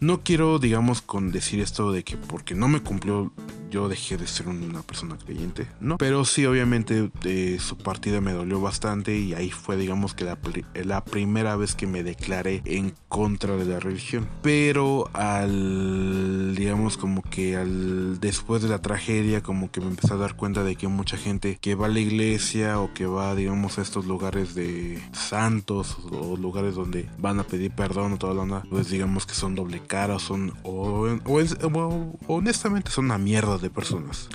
No 0.03 0.25
quiero, 0.25 0.59
digamos, 0.59 1.01
con 1.01 1.31
decir 1.31 1.61
esto 1.61 1.93
de 1.93 2.03
que 2.03 2.17
porque 2.17 2.57
no 2.57 2.67
me 2.67 2.83
cumplió 2.83 3.31
yo 3.73 3.89
dejé 3.89 4.19
de 4.19 4.27
ser 4.27 4.49
una 4.49 4.83
persona 4.83 5.17
creyente, 5.17 5.67
¿no? 5.81 5.97
Pero 5.97 6.27
sí, 6.27 6.45
obviamente, 6.45 7.11
de 7.23 7.59
su 7.59 7.79
partida 7.79 8.21
me 8.21 8.33
dolió 8.33 8.61
bastante 8.61 9.17
y 9.17 9.33
ahí 9.33 9.51
fue, 9.51 9.79
digamos, 9.79 10.13
que 10.13 10.25
la, 10.25 10.39
la, 10.85 11.03
primera 11.03 11.57
vez 11.57 11.75
que 11.75 11.87
me 11.87 12.03
declaré 12.03 12.61
en 12.67 12.93
contra 13.09 13.57
de 13.57 13.65
la 13.65 13.81
religión. 13.81 14.29
Pero 14.43 15.09
al, 15.15 16.55
digamos, 16.55 16.99
como 16.99 17.23
que 17.23 17.57
al 17.57 18.21
después 18.21 18.61
de 18.61 18.69
la 18.69 18.83
tragedia, 18.83 19.43
como 19.43 19.71
que 19.71 19.81
me 19.81 19.87
empecé 19.87 20.13
a 20.13 20.19
dar 20.19 20.37
cuenta 20.37 20.63
de 20.65 20.77
que 20.77 20.89
mucha 20.89 21.17
gente 21.17 21.57
que 21.59 21.75
va 21.75 21.87
a 21.87 21.89
la 21.89 22.01
iglesia 22.01 22.79
o 22.79 22.93
que 22.93 23.07
va, 23.07 23.35
digamos, 23.35 23.79
a 23.79 23.83
estos 23.83 24.05
lugares 24.05 24.55
de 24.55 25.03
santos 25.13 25.97
o 26.11 26.37
lugares 26.37 26.75
donde 26.75 27.09
van 27.17 27.41
a 27.41 27.45
pedir 27.45 27.71
perdón 27.71 28.13
o 28.13 28.19
toda 28.19 28.35
la 28.35 28.43
onda, 28.43 28.63
pues 28.69 28.91
digamos 28.91 29.25
que 29.25 29.33
son 29.33 29.55
doble 29.55 29.81
cara, 29.93 30.19
son, 30.19 30.55
o, 30.63 31.07
o 31.27 32.35
honestamente 32.35 32.91
son 32.91 33.05
una 33.05 33.19
mierda 33.19 33.59
de 33.59 33.69
personas. 33.69 34.31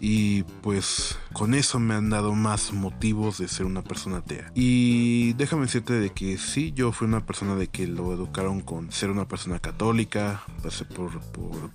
Y 0.00 0.44
pues 0.62 1.18
con 1.32 1.54
eso 1.54 1.78
me 1.78 1.94
han 1.94 2.10
dado 2.10 2.34
más 2.34 2.72
motivos 2.72 3.38
de 3.38 3.48
ser 3.48 3.66
una 3.66 3.82
persona 3.82 4.18
atea. 4.18 4.50
Y 4.54 5.32
déjame 5.34 5.62
decirte 5.62 5.94
de 5.94 6.10
que 6.10 6.38
sí, 6.38 6.72
yo 6.74 6.92
fui 6.92 7.06
una 7.06 7.24
persona 7.24 7.56
de 7.56 7.68
que 7.68 7.86
lo 7.86 8.12
educaron 8.12 8.60
con 8.60 8.92
ser 8.92 9.10
una 9.10 9.26
persona 9.26 9.58
católica, 9.58 10.42
pasé 10.62 10.84
por, 10.84 11.20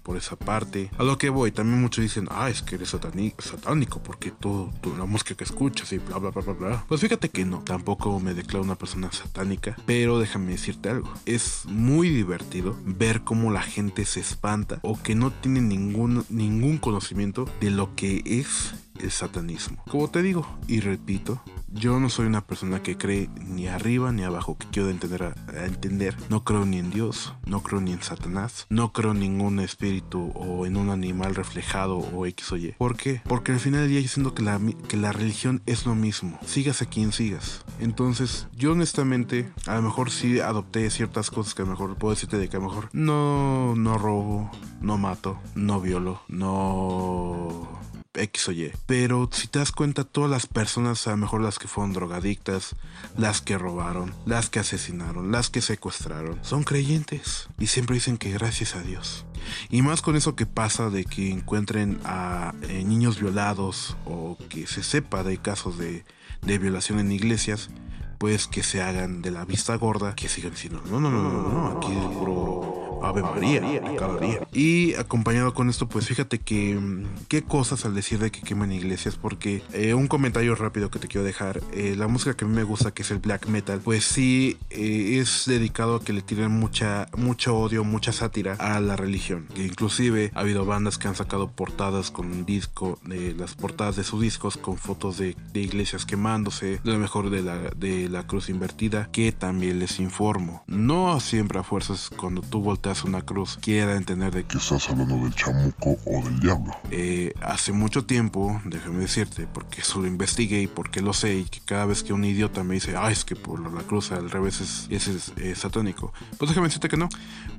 por, 0.03 0.17
esa 0.17 0.35
parte. 0.35 0.89
A 0.97 1.03
lo 1.03 1.17
que 1.17 1.29
voy, 1.29 1.51
también 1.51 1.79
muchos 1.79 2.01
dicen, 2.01 2.27
ah, 2.31 2.49
es 2.49 2.61
que 2.61 2.75
eres 2.75 2.89
satánico 2.89 4.01
porque 4.01 4.31
tú, 4.31 4.71
la 4.97 5.05
música 5.05 5.35
que 5.35 5.43
escuchas 5.43 5.91
y 5.93 5.99
bla, 5.99 6.17
bla, 6.17 6.31
bla, 6.31 6.41
bla, 6.41 6.53
bla. 6.53 6.85
Pues 6.87 7.01
fíjate 7.01 7.29
que 7.29 7.45
no, 7.45 7.59
tampoco 7.59 8.19
me 8.19 8.33
declaro 8.33 8.63
una 8.63 8.75
persona 8.75 9.11
satánica, 9.11 9.75
pero 9.85 10.19
déjame 10.19 10.51
decirte 10.51 10.89
algo, 10.89 11.11
es 11.25 11.63
muy 11.65 12.09
divertido 12.09 12.75
ver 12.85 13.21
cómo 13.21 13.51
la 13.51 13.61
gente 13.61 14.05
se 14.05 14.19
espanta 14.19 14.79
o 14.81 15.01
que 15.01 15.15
no 15.15 15.31
tiene 15.31 15.61
ningún, 15.61 16.25
ningún 16.29 16.77
conocimiento 16.77 17.49
de 17.59 17.71
lo 17.71 17.95
que 17.95 18.21
es 18.25 18.73
el 19.01 19.11
satanismo. 19.11 19.83
Como 19.89 20.09
te 20.09 20.21
digo 20.21 20.47
y 20.67 20.79
repito, 20.79 21.41
yo 21.71 21.99
no 21.99 22.09
soy 22.09 22.27
una 22.27 22.45
persona 22.45 22.81
que 22.81 22.97
cree 22.97 23.29
ni 23.45 23.67
arriba 23.67 24.11
ni 24.11 24.23
abajo, 24.23 24.57
que 24.57 24.67
quiero 24.67 24.89
entender 24.89 25.23
a, 25.23 25.65
entender. 25.65 26.15
No 26.29 26.43
creo 26.43 26.65
ni 26.65 26.79
en 26.79 26.89
Dios, 26.89 27.33
no 27.45 27.61
creo 27.61 27.81
ni 27.81 27.91
en 27.91 28.01
Satanás, 28.01 28.65
no 28.69 28.93
creo 28.93 29.11
en 29.11 29.19
ningún 29.19 29.59
espíritu 29.59 30.31
o 30.35 30.65
en 30.65 30.77
un 30.77 30.89
animal 30.89 31.35
reflejado 31.35 31.97
o 31.97 32.25
X 32.25 32.51
o 32.51 32.57
Y. 32.57 32.75
¿Por 32.77 32.95
qué? 32.95 33.21
Porque 33.25 33.51
al 33.51 33.59
final 33.59 33.81
del 33.81 33.89
día 33.89 34.01
yo 34.01 34.07
siento 34.07 34.33
que 34.33 34.43
la, 34.43 34.59
que 34.87 34.97
la 34.97 35.11
religión 35.11 35.61
es 35.65 35.85
lo 35.85 35.95
mismo. 35.95 36.39
Sigas 36.45 36.81
a 36.81 36.85
quien 36.85 37.11
sigas. 37.11 37.65
Entonces, 37.79 38.47
yo 38.55 38.71
honestamente, 38.71 39.51
a 39.65 39.75
lo 39.75 39.81
mejor 39.83 40.11
sí 40.11 40.39
adopté 40.39 40.89
ciertas 40.89 41.29
cosas 41.29 41.53
que 41.53 41.61
a 41.61 41.65
lo 41.65 41.71
mejor 41.71 41.95
puedo 41.97 42.13
decirte 42.13 42.37
de 42.37 42.49
que 42.49 42.57
a 42.57 42.59
lo 42.59 42.67
mejor 42.67 42.89
no, 42.93 43.75
no 43.75 43.97
robo, 43.97 44.49
no 44.81 44.97
mato, 44.97 45.39
no 45.55 45.81
violo, 45.81 46.21
no 46.27 47.67
X 48.17 48.49
o 48.49 48.51
Y. 48.51 48.71
Pero 48.85 49.29
si 49.31 49.47
te 49.47 49.59
das 49.59 49.71
cuenta, 49.71 50.03
todas 50.03 50.29
las 50.29 50.47
personas, 50.47 51.07
a 51.07 51.11
lo 51.11 51.17
mejor 51.17 51.41
las 51.41 51.59
que 51.59 51.67
fueron 51.67 51.93
drogadictas, 51.93 52.75
las 53.17 53.41
que 53.41 53.57
robaron, 53.57 54.13
las 54.25 54.49
que 54.49 54.59
asesinaron, 54.59 55.31
las 55.31 55.49
que 55.49 55.61
secuestraron, 55.61 56.39
son 56.41 56.63
creyentes. 56.63 57.47
Y 57.59 57.67
siempre 57.67 57.95
dicen 57.95 58.17
que 58.17 58.31
gracias 58.31 58.75
a 58.75 58.81
Dios. 58.81 59.25
Y 59.69 59.81
más 59.81 60.01
con 60.01 60.15
eso 60.15 60.35
que 60.35 60.45
pasa 60.45 60.89
de 60.89 61.05
que 61.05 61.31
encuentren 61.31 61.99
a 62.03 62.53
eh, 62.63 62.83
niños 62.83 63.19
violados 63.19 63.95
o 64.05 64.37
que 64.49 64.67
se 64.67 64.83
sepa 64.83 65.23
de 65.23 65.37
casos 65.37 65.77
de, 65.77 66.03
de 66.41 66.57
violación 66.57 66.99
en 66.99 67.11
iglesias, 67.11 67.69
pues 68.17 68.47
que 68.47 68.63
se 68.63 68.81
hagan 68.81 69.21
de 69.21 69.31
la 69.31 69.45
vista 69.45 69.75
gorda, 69.75 70.15
que 70.15 70.27
sigan 70.27 70.51
diciendo, 70.51 70.81
no, 70.89 70.99
no, 70.99 71.11
no, 71.11 71.21
no, 71.21 71.49
no, 71.49 71.77
aquí 71.77 71.91
es 71.91 72.05
puro 72.05 72.86
Ave 73.01 73.21
María 73.21 73.61
cada 73.97 74.17
día. 74.17 74.47
Y 74.51 74.93
acompañado 74.95 75.53
con 75.53 75.69
esto, 75.69 75.87
pues 75.87 76.07
fíjate 76.07 76.39
que 76.39 76.75
mm, 76.75 77.05
qué 77.27 77.43
cosas 77.43 77.85
al 77.85 77.95
decir 77.95 78.19
de 78.19 78.31
que 78.31 78.41
queman 78.41 78.71
iglesias, 78.71 79.15
porque 79.15 79.63
eh, 79.73 79.93
un 79.93 80.07
comentario 80.07 80.55
rápido 80.55 80.89
que 80.89 80.99
te 80.99 81.07
quiero 81.07 81.25
dejar, 81.25 81.61
eh, 81.73 81.95
la 81.97 82.07
música 82.07 82.35
que 82.35 82.45
a 82.45 82.47
mí 82.47 82.55
me 82.55 82.63
gusta, 82.63 82.91
que 82.91 83.03
es 83.03 83.11
el 83.11 83.19
black 83.19 83.47
metal, 83.47 83.81
pues 83.83 84.03
sí 84.05 84.57
eh, 84.69 85.19
es 85.19 85.43
dedicado 85.45 85.97
a 85.97 86.03
que 86.03 86.13
le 86.13 86.21
tiren 86.21 86.51
mucha, 86.51 87.07
mucho 87.15 87.57
odio, 87.57 87.83
mucha 87.83 88.11
sátira 88.11 88.55
a 88.55 88.79
la 88.79 88.95
religión. 88.95 89.47
Que 89.53 89.65
inclusive 89.65 90.31
ha 90.33 90.41
habido 90.41 90.65
bandas 90.65 90.97
que 90.97 91.07
han 91.07 91.15
sacado 91.15 91.49
portadas 91.51 92.11
con 92.11 92.27
un 92.27 92.45
disco, 92.45 92.99
las 93.05 93.55
portadas 93.55 93.95
de 93.95 94.03
sus 94.03 94.21
discos 94.21 94.57
con 94.57 94.77
fotos 94.77 95.17
de, 95.17 95.35
de 95.53 95.59
iglesias 95.61 96.05
quemándose, 96.05 96.79
de 96.83 96.91
lo 96.91 96.99
mejor 96.99 97.29
de 97.29 97.41
la, 97.41 97.57
de 97.75 98.09
la 98.09 98.25
cruz 98.25 98.49
invertida, 98.49 99.09
que 99.11 99.31
también 99.31 99.79
les 99.79 99.99
informo. 99.99 100.63
No 100.67 101.19
siempre 101.19 101.59
a 101.59 101.63
fuerzas 101.63 102.09
cuando 102.15 102.41
tú 102.41 102.61
volteas 102.61 102.86
una 103.03 103.21
cruz 103.21 103.57
quiera 103.61 103.95
entender 103.95 104.33
de 104.33 104.43
que 104.45 104.57
estás 104.57 104.89
hablando 104.89 105.15
del 105.17 105.33
chamuco 105.35 105.97
o 106.05 106.23
del 106.23 106.39
diablo. 106.39 106.73
eh, 106.91 107.33
hace 107.41 107.71
mucho 107.71 108.05
tiempo, 108.05 108.61
déjame 108.65 108.99
decirte, 108.99 109.47
porque 109.51 109.81
eso 109.81 109.99
lo 110.01 110.07
investigué 110.07 110.61
y 110.61 110.67
porque 110.67 111.01
lo 111.01 111.13
sé, 111.13 111.35
y 111.39 111.43
que 111.45 111.59
cada 111.59 111.85
vez 111.85 112.03
que 112.03 112.13
un 112.13 112.23
idiota 112.23 112.63
me 112.63 112.75
dice, 112.75 112.95
ay, 112.97 113.13
es 113.13 113.25
que 113.25 113.35
por 113.35 113.59
la 113.59 113.81
cruz 113.83 114.11
al 114.11 114.29
revés 114.29 114.61
es, 114.61 114.87
es, 114.89 115.07
es, 115.07 115.33
es 115.37 115.59
satánico, 115.59 116.13
pues 116.37 116.49
déjame 116.49 116.67
decirte 116.67 116.89
que 116.89 116.97
no. 116.97 117.09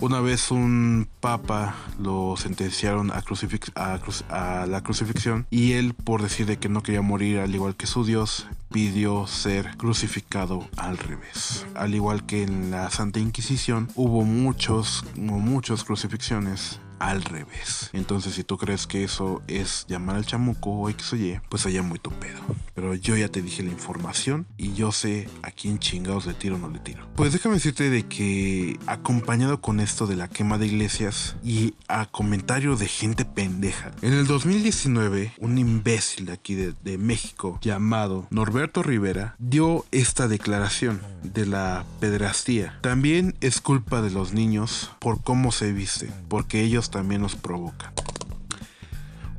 Una 0.01 0.21
vez 0.21 0.51
un 0.51 1.09
papa 1.21 1.75
lo 1.99 2.37
sentenciaron 2.37 3.11
a, 3.11 3.23
crucifix 3.23 3.71
a, 3.75 3.99
a 4.31 4.67
la 4.67 4.83
crucifixión 4.83 5.47
y 5.51 5.73
él, 5.73 5.95
por 5.95 6.23
decir 6.23 6.47
de 6.47 6.59
que 6.59 6.69
no 6.69 6.83
quería 6.83 7.03
morir 7.03 7.39
al 7.41 7.55
igual 7.55 7.75
que 7.77 7.87
su 7.87 8.05
Dios, 8.05 8.47
pidió 8.71 9.27
ser 9.27 9.77
crucificado 9.79 10.69
al 10.77 10.99
revés. 10.99 11.67
Al 11.75 11.95
igual 11.95 12.27
que 12.27 12.43
en 12.43 12.71
la 12.71 12.91
Santa 12.91 13.19
Inquisición, 13.19 13.89
hubo 13.95 14.25
muchos, 14.25 15.05
hubo 15.19 15.39
muchas 15.39 15.85
crucifixiones 15.85 16.81
al 16.99 17.23
revés. 17.23 17.91
Entonces, 17.93 18.35
si 18.35 18.45
tú 18.45 18.57
crees 18.57 18.87
que 18.87 19.05
eso 19.05 19.43
es 19.47 19.87
llamar 19.89 20.17
al 20.17 20.27
chamuco 20.27 20.71
o 20.71 20.89
X 20.91 21.13
o 21.13 21.17
Y, 21.17 21.41
pues 21.49 21.67
allá 21.67 21.83
muy 21.83 21.99
tu 21.99 22.11
pedo. 22.11 22.41
Pero 22.75 22.95
yo 22.95 23.17
ya 23.17 23.29
te 23.29 23.43
dije 23.43 23.63
la 23.63 23.71
información 23.71 24.47
y 24.57 24.75
yo 24.75 24.93
sé 24.93 25.29
a 25.43 25.51
quién 25.51 25.79
chingados 25.79 26.27
le 26.27 26.35
tiro 26.35 26.57
o 26.57 26.59
no 26.59 26.69
le 26.69 26.79
tiro. 26.79 27.07
Pues 27.17 27.33
déjame 27.33 27.57
decirte 27.57 27.91
de 27.91 28.07
que 28.07 28.79
acompañado 28.87 29.61
con 29.61 29.81
esto 29.81 30.07
de 30.07 30.17
la 30.17 30.29
quema 30.29 30.59
de 30.59 30.67
iglesias 30.67 31.37
y 31.43 31.75
a 31.89 32.07
comentario 32.07 32.77
de 32.77 32.87
gente 32.87 33.25
pendeja. 33.25 33.91
En 34.03 34.13
el 34.13 34.27
2019, 34.27 35.33
un 35.39 35.59
imbécil 35.59 36.27
de 36.27 36.33
aquí 36.33 36.55
de, 36.55 36.99
México 36.99 37.59
llamado 37.63 38.27
Norberto 38.31 38.83
Rivera 38.83 39.37
dio 39.39 39.85
esta 39.93 40.27
declaración 40.27 41.01
de 41.23 41.47
la 41.47 41.85
pederastía. 42.01 42.79
También 42.81 43.37
es 43.41 43.61
culpa 43.61 44.03
de 44.03 44.11
los 44.11 44.33
niños 44.33 44.91
por 44.99 45.23
cómo 45.23 45.53
se 45.53 45.73
visten, 45.73 46.13
porque 46.29 46.63
ellos 46.63 46.88
también 46.91 47.23
nos 47.23 47.37
provocan. 47.37 47.93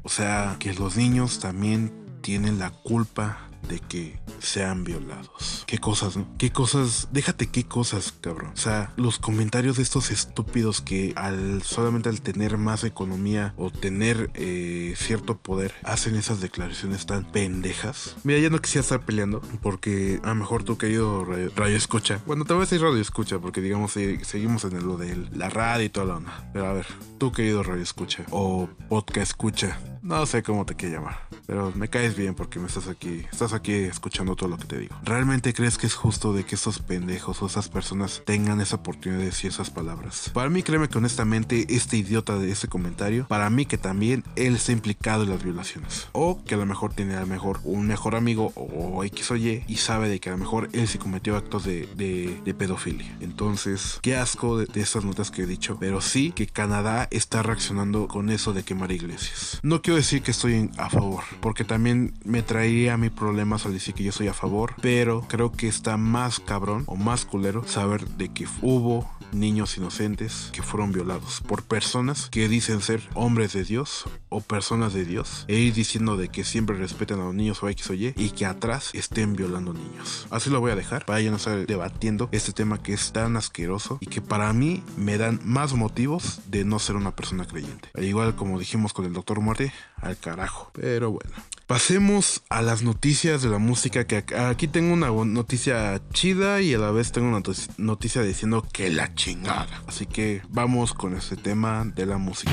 O 0.03 0.09
sea, 0.09 0.55
que 0.59 0.73
los 0.73 0.95
niños 0.97 1.39
también 1.39 1.93
tienen 2.21 2.59
la 2.59 2.71
culpa 2.71 3.49
de 3.67 3.79
que 3.79 4.19
sean 4.39 4.83
violados. 4.83 5.58
Qué 5.69 5.77
cosas, 5.77 6.17
¿no? 6.17 6.27
Qué 6.39 6.51
cosas, 6.51 7.09
déjate 7.11 7.45
qué 7.45 7.63
cosas, 7.63 8.11
cabrón. 8.21 8.53
O 8.55 8.57
sea, 8.57 8.91
los 8.95 9.19
comentarios 9.19 9.77
de 9.77 9.83
estos 9.83 10.09
estúpidos 10.09 10.81
que 10.81 11.13
al 11.15 11.61
solamente 11.61 12.09
al 12.09 12.21
tener 12.21 12.57
más 12.57 12.83
economía 12.83 13.53
o 13.55 13.69
tener 13.69 14.31
eh, 14.33 14.95
cierto 14.97 15.37
poder 15.37 15.75
hacen 15.83 16.15
esas 16.15 16.41
declaraciones 16.41 17.05
tan 17.05 17.23
pendejas. 17.23 18.15
Mira, 18.23 18.39
ya 18.39 18.49
no 18.49 18.59
quisiera 18.59 18.81
estar 18.81 19.01
peleando 19.01 19.41
porque 19.61 20.19
a 20.23 20.29
lo 20.29 20.35
mejor 20.35 20.63
tú 20.63 20.75
querido 20.79 21.23
radio, 21.23 21.51
radio 21.55 21.77
escucha. 21.77 22.19
Bueno, 22.25 22.45
te 22.45 22.53
voy 22.53 22.61
a 22.61 22.65
decir 22.65 22.81
radio 22.81 22.99
escucha 22.99 23.37
porque 23.37 23.61
digamos 23.61 23.95
eh, 23.97 24.21
seguimos 24.23 24.63
en 24.63 24.87
lo 24.87 24.97
de 24.97 25.17
la 25.35 25.51
radio 25.51 25.85
y 25.85 25.89
toda 25.89 26.07
la 26.07 26.15
onda. 26.15 26.49
Pero 26.51 26.65
a 26.65 26.73
ver, 26.73 26.87
tú 27.19 27.31
querido 27.31 27.61
radio 27.61 27.83
escucha 27.83 28.25
o 28.31 28.67
podcast 28.89 29.29
escucha. 29.29 29.79
No 30.01 30.25
sé 30.25 30.43
cómo 30.43 30.65
te 30.65 30.75
quiero 30.75 30.95
llamar, 30.95 31.27
pero 31.45 31.73
me 31.75 31.89
caes 31.89 32.15
bien 32.15 32.33
porque 32.33 32.57
me 32.57 32.67
estás 32.67 32.87
aquí, 32.87 33.25
estás 33.31 33.51
aquí 33.51 33.73
escuchando 33.73 34.35
todo 34.35 34.49
lo 34.49 34.57
que 34.57 34.65
te 34.65 34.79
digo. 34.79 34.95
¿Realmente 35.03 35.53
crees 35.59 35.77
que 35.77 35.87
es 35.87 35.93
justo 35.93 36.31
de 36.31 36.45
que 36.45 36.55
estos 36.55 36.79
pendejos 36.79 37.41
o 37.41 37.47
esas 37.47 37.67
personas 37.67 38.21
tengan 38.25 38.61
esa 38.61 38.77
oportunidad 38.77 39.19
de 39.19 39.25
decir 39.25 39.51
esas 39.51 39.69
palabras? 39.69 40.31
Para 40.33 40.49
mí, 40.49 40.63
créeme 40.63 40.87
que 40.87 40.97
honestamente, 40.97 41.65
este 41.75 41.97
idiota 41.97 42.37
de 42.37 42.49
ese 42.49 42.69
comentario, 42.69 43.27
para 43.27 43.49
mí 43.49 43.65
que 43.65 43.77
también 43.77 44.23
él 44.37 44.55
está 44.55 44.71
implicado 44.71 45.23
en 45.23 45.31
las 45.31 45.43
violaciones. 45.43 46.07
O 46.13 46.41
que 46.45 46.55
a 46.55 46.57
lo 46.57 46.65
mejor 46.65 46.93
tiene 46.93 47.15
a 47.15 47.19
lo 47.21 47.27
mejor 47.27 47.59
un 47.65 47.87
mejor 47.87 48.15
amigo 48.15 48.53
o 48.55 49.03
X 49.03 49.31
o 49.31 49.35
Y 49.35 49.65
y 49.67 49.75
sabe 49.75 50.07
de 50.07 50.21
que 50.21 50.29
a 50.29 50.31
lo 50.31 50.37
mejor 50.37 50.69
él 50.71 50.87
sí 50.87 50.97
cometió 50.97 51.35
actos 51.35 51.65
de, 51.65 51.87
de- 51.97 52.39
de 52.45 52.53
pedofilia. 52.53 53.13
Entonces, 53.19 53.99
qué 54.01 54.15
asco 54.15 54.57
de, 54.57 54.65
de 54.65 54.79
estas 54.79 55.03
notas 55.03 55.29
que 55.29 55.41
he 55.41 55.45
dicho, 55.45 55.75
pero 55.77 55.99
sí 55.99 56.31
que 56.31 56.47
Canadá 56.47 57.07
está 57.11 57.43
reaccionando 57.43 58.07
con 58.07 58.29
eso 58.29 58.53
de 58.53 58.63
quemar 58.63 58.93
iglesias. 58.93 59.59
No 59.61 59.81
quiero 59.81 59.97
decir 59.97 60.21
que 60.21 60.31
estoy 60.31 60.69
a 60.77 60.89
favor, 60.89 61.23
porque 61.41 61.65
también 61.65 62.13
me 62.23 62.43
traería 62.43 62.93
a 62.93 62.97
mi 62.97 63.09
problemas 63.09 63.65
al 63.65 63.73
decir 63.73 63.93
que 63.93 64.03
yo 64.05 64.11
soy 64.13 64.27
a 64.29 64.33
favor, 64.33 64.75
pero 64.81 65.25
creo 65.27 65.48
que 65.51 65.67
está 65.67 65.97
más 65.97 66.39
cabrón 66.39 66.83
o 66.87 66.95
más 66.95 67.25
culero 67.25 67.67
saber 67.67 68.07
de 68.07 68.29
que 68.29 68.47
hubo 68.61 69.09
niños 69.31 69.77
inocentes 69.77 70.49
que 70.53 70.61
fueron 70.61 70.91
violados 70.91 71.41
por 71.41 71.63
personas 71.63 72.29
que 72.29 72.47
dicen 72.47 72.81
ser 72.81 73.01
hombres 73.13 73.53
de 73.53 73.63
Dios 73.63 74.05
o 74.29 74.41
personas 74.41 74.93
de 74.93 75.05
Dios 75.05 75.45
e 75.47 75.55
ir 75.55 75.73
diciendo 75.73 76.17
de 76.17 76.29
que 76.29 76.43
siempre 76.43 76.77
respetan 76.77 77.19
a 77.19 77.25
los 77.25 77.35
niños 77.35 77.61
o 77.63 77.69
X 77.69 77.89
o 77.89 77.93
Y 77.93 78.13
y 78.15 78.31
que 78.31 78.45
atrás 78.45 78.91
estén 78.93 79.35
violando 79.35 79.73
niños. 79.73 80.27
Así 80.29 80.49
lo 80.49 80.59
voy 80.59 80.71
a 80.71 80.75
dejar 80.75 81.05
para 81.05 81.21
ya 81.21 81.31
no 81.31 81.37
estar 81.37 81.65
debatiendo 81.65 82.29
este 82.31 82.53
tema 82.53 82.81
que 82.81 82.93
es 82.93 83.11
tan 83.11 83.37
asqueroso 83.37 83.97
y 84.01 84.07
que 84.07 84.21
para 84.21 84.51
mí 84.53 84.83
me 84.97 85.17
dan 85.17 85.39
más 85.43 85.73
motivos 85.73 86.41
de 86.47 86.65
no 86.65 86.79
ser 86.79 86.95
una 86.95 87.15
persona 87.15 87.45
creyente. 87.45 87.89
Al 87.93 88.03
igual 88.03 88.35
como 88.35 88.59
dijimos 88.59 88.93
con 88.93 89.05
el 89.05 89.13
Doctor 89.13 89.41
Muerte, 89.41 89.73
al 89.97 90.17
carajo. 90.17 90.71
Pero 90.73 91.11
bueno. 91.11 91.31
Pasemos 91.67 92.41
a 92.49 92.63
las 92.63 92.81
noticias 92.81 93.43
de 93.43 93.49
la 93.49 93.59
música 93.59 94.07
que 94.07 94.23
aquí 94.35 94.67
tengo 94.67 94.91
una 94.91 95.11
noticia 95.39 96.01
chida 96.11 96.61
y 96.61 96.73
a 96.73 96.77
la 96.79 96.91
vez 96.91 97.13
tengo 97.13 97.29
una 97.29 97.37
noticia- 97.77 98.21
diciendo 98.23 98.65
que 98.73 98.89
la 98.89 99.13
chingada. 99.15 99.67
Así 99.87 100.05
que 100.05 100.41
vamos 100.49 100.93
con 100.93 101.15
este 101.15 101.37
tema 101.37 101.85
de 101.95 102.05
la 102.05 102.17
música. 102.17 102.51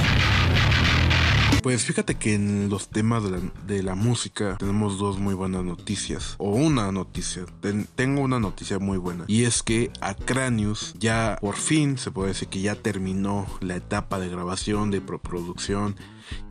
Pues 1.63 1.85
fíjate 1.85 2.15
que 2.15 2.35
en 2.35 2.69
los 2.69 2.89
temas 2.91 3.25
de 3.67 3.83
la, 3.83 3.95
música 3.97 4.57
tenemos 4.57 4.99
dos 4.99 5.19
muy 5.19 5.35
buenas 5.35 5.65
noticias. 5.65 6.37
O 6.39 6.51
una 6.51 6.93
noticia. 6.93 7.45
Ten- 7.61 7.89
tengo 7.97 8.21
una 8.23 8.39
noticia 8.39 8.79
muy 8.79 8.99
buena. 8.99 9.25
Y 9.27 9.45
es 9.45 9.65
que 9.65 9.91
a 10.01 10.15
Cranius 10.15 10.95
ya 10.99 11.39
por 11.41 11.57
fin 11.57 11.99
se 11.99 12.13
puede 12.13 12.29
decir 12.29 12.47
que 12.49 12.61
ya 12.61 12.77
terminó 12.77 13.47
la 13.61 13.75
etapa 13.77 14.21
de 14.21 14.29
grabación, 14.29 14.93
de 14.93 15.01
preproducción 15.01 15.97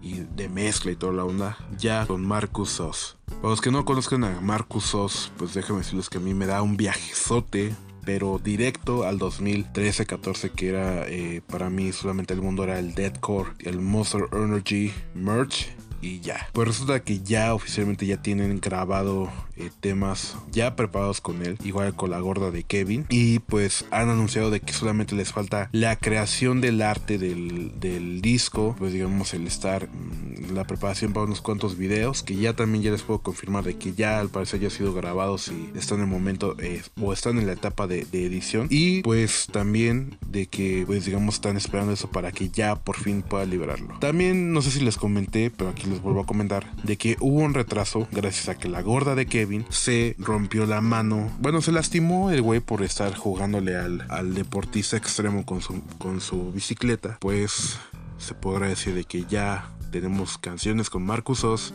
y 0.01 0.19
de 0.19 0.49
mezcla 0.49 0.91
y 0.91 0.95
toda 0.97 1.13
la 1.13 1.23
onda. 1.23 1.57
Ya 1.77 2.05
con 2.07 2.25
Marcus 2.25 2.71
Sos. 2.71 3.17
Para 3.41 3.49
los 3.49 3.61
que 3.61 3.71
no 3.71 3.85
conozcan 3.85 4.23
a 4.25 4.41
Marcus 4.41 4.83
Sos, 4.85 5.31
pues 5.37 5.53
déjenme 5.53 5.79
decirles 5.81 6.09
que 6.09 6.17
a 6.17 6.21
mí 6.21 6.33
me 6.33 6.45
da 6.45 6.61
un 6.61 6.75
viajezote 6.75 7.73
pero 8.05 8.39
directo 8.39 9.03
al 9.03 9.19
2013-14 9.19 10.51
que 10.51 10.69
era 10.69 11.07
eh, 11.07 11.41
para 11.45 11.69
mí 11.69 11.91
solamente 11.91 12.33
el 12.33 12.41
mundo 12.41 12.63
era 12.63 12.79
el 12.79 12.93
Deadcore, 12.93 13.51
el 13.59 13.79
Monster 13.79 14.27
Energy 14.31 14.93
Merch 15.13 15.67
y 16.05 16.19
ya. 16.19 16.47
Pues 16.53 16.67
resulta 16.67 17.01
que 17.01 17.19
ya 17.19 17.53
oficialmente 17.53 18.05
ya 18.05 18.21
tienen 18.21 18.59
grabado 18.59 19.31
eh, 19.57 19.69
temas 19.79 20.35
ya 20.51 20.75
preparados 20.75 21.21
con 21.21 21.41
él, 21.45 21.57
igual 21.63 21.95
con 21.95 22.11
la 22.11 22.19
gorda 22.19 22.51
de 22.51 22.63
Kevin. 22.63 23.05
Y 23.09 23.39
pues 23.39 23.85
han 23.91 24.09
anunciado 24.09 24.51
de 24.51 24.59
que 24.59 24.73
solamente 24.73 25.15
les 25.15 25.31
falta 25.31 25.69
la 25.71 25.95
creación 25.95 26.61
del 26.61 26.81
arte 26.81 27.17
del, 27.17 27.79
del 27.79 28.21
disco, 28.21 28.75
pues 28.77 28.93
digamos 28.93 29.33
el 29.33 29.47
estar, 29.47 29.87
mm, 29.87 30.53
la 30.53 30.65
preparación 30.65 31.13
para 31.13 31.25
unos 31.25 31.41
cuantos 31.41 31.77
videos, 31.77 32.23
que 32.23 32.35
ya 32.35 32.53
también 32.53 32.83
ya 32.83 32.91
les 32.91 33.03
puedo 33.03 33.19
confirmar 33.19 33.63
de 33.63 33.77
que 33.77 33.93
ya 33.93 34.19
al 34.19 34.29
parecer 34.29 34.59
ya 34.59 34.67
han 34.67 34.71
sido 34.71 34.93
grabados 34.93 35.49
y 35.49 35.77
están 35.77 35.99
en 35.99 36.05
el 36.05 36.09
momento 36.09 36.55
eh, 36.59 36.81
o 37.01 37.13
están 37.13 37.37
en 37.37 37.47
la 37.47 37.53
etapa 37.53 37.87
de, 37.87 38.05
edición. 38.11 38.67
Y 38.69 39.01
pues 39.01 39.47
también 39.51 40.17
de 40.27 40.47
que 40.47 40.83
pues 40.85 41.05
digamos 41.05 41.35
están 41.35 41.57
esperando 41.57 41.93
eso 41.93 42.09
para 42.09 42.31
que 42.31 42.49
ya 42.49 42.75
por 42.75 42.97
fin 42.97 43.21
pueda 43.21 43.45
liberarlo. 43.45 43.97
También 43.99 44.51
no 44.51 44.61
sé 44.61 44.71
si 44.71 44.79
les 44.79 44.97
comenté, 44.97 45.51
pero 45.51 45.69
aquí 45.69 45.87
les 45.95 46.03
vuelvo 46.03 46.21
a 46.21 46.25
comentar, 46.25 46.69
de 46.83 46.97
que 46.97 47.15
hubo 47.21 47.39
un 47.39 47.53
retraso 47.53 48.07
gracias 48.11 48.49
a 48.49 48.55
que 48.55 48.67
la 48.67 48.81
gorda 48.81 49.15
de 49.15 49.25
Kevin 49.25 49.65
se 49.69 50.15
rompió 50.19 50.65
la 50.65 50.81
mano. 50.81 51.31
Bueno, 51.39 51.61
se 51.61 51.71
lastimó 51.71 52.31
el 52.31 52.41
güey 52.41 52.59
por 52.59 52.83
estar 52.83 53.15
jugándole 53.15 53.77
al, 53.77 54.05
al 54.09 54.33
deportista 54.33 54.97
extremo 54.97 55.45
con 55.45 55.61
su, 55.61 55.81
con 55.97 56.19
su 56.19 56.51
bicicleta. 56.51 57.17
Pues 57.21 57.79
se 58.17 58.33
podrá 58.33 58.67
decir 58.67 58.93
de 58.93 59.05
que 59.05 59.23
ya 59.23 59.69
tenemos 59.91 60.37
canciones 60.37 60.89
con 60.89 61.05
Marcus 61.05 61.45
Oz 61.45 61.73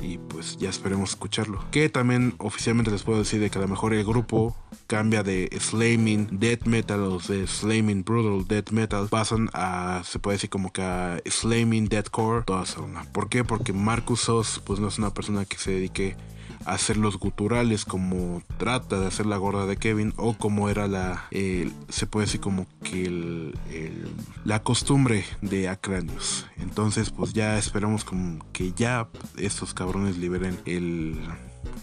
y 0.00 0.18
pues 0.18 0.56
ya 0.58 0.68
esperemos 0.68 1.10
escucharlo. 1.10 1.64
Que 1.70 1.88
también 1.88 2.34
oficialmente 2.38 2.90
les 2.90 3.02
puedo 3.02 3.18
decir 3.18 3.40
de 3.40 3.50
que 3.50 3.58
a 3.58 3.62
lo 3.62 3.68
mejor 3.68 3.94
el 3.94 4.04
grupo 4.04 4.56
cambia 4.86 5.22
de 5.22 5.48
Slaming 5.58 6.28
Death 6.32 6.64
Metal 6.64 7.00
o 7.00 7.18
de 7.18 7.46
Slaming 7.46 8.02
Brutal 8.04 8.46
Death 8.48 8.70
Metal 8.72 9.08
pasan 9.08 9.48
a 9.52 10.02
se 10.04 10.18
puede 10.18 10.36
decir 10.36 10.50
como 10.50 10.72
que 10.72 10.82
a 10.82 11.20
Slaming 11.24 11.88
Deathcore 11.88 12.44
toda 12.44 12.64
esa 12.64 12.80
onda. 12.80 13.04
¿Por 13.12 13.28
qué? 13.28 13.44
Porque 13.44 13.72
Marcus 13.72 14.28
Oz 14.28 14.60
pues 14.64 14.80
no 14.80 14.88
es 14.88 14.98
una 14.98 15.14
persona 15.14 15.44
que 15.44 15.58
se 15.58 15.72
dedique 15.72 16.16
hacer 16.64 16.96
los 16.96 17.18
guturales 17.18 17.84
como 17.84 18.42
trata 18.58 19.00
de 19.00 19.06
hacer 19.06 19.26
la 19.26 19.36
gorda 19.36 19.66
de 19.66 19.76
Kevin 19.76 20.12
o 20.16 20.34
como 20.34 20.68
era 20.68 20.86
la 20.88 21.24
se 21.30 22.06
puede 22.06 22.26
decir 22.26 22.40
como 22.40 22.66
que 22.82 23.04
el, 23.04 23.54
la 24.44 24.62
costumbre 24.62 25.24
de 25.40 25.68
Acranius. 25.68 26.46
Entonces 26.58 27.10
pues 27.10 27.32
ya 27.32 27.58
esperamos 27.58 28.04
como 28.04 28.44
que 28.52 28.72
ya 28.72 29.08
estos 29.36 29.74
cabrones 29.74 30.18
liberen 30.18 30.58
el, 30.66 31.18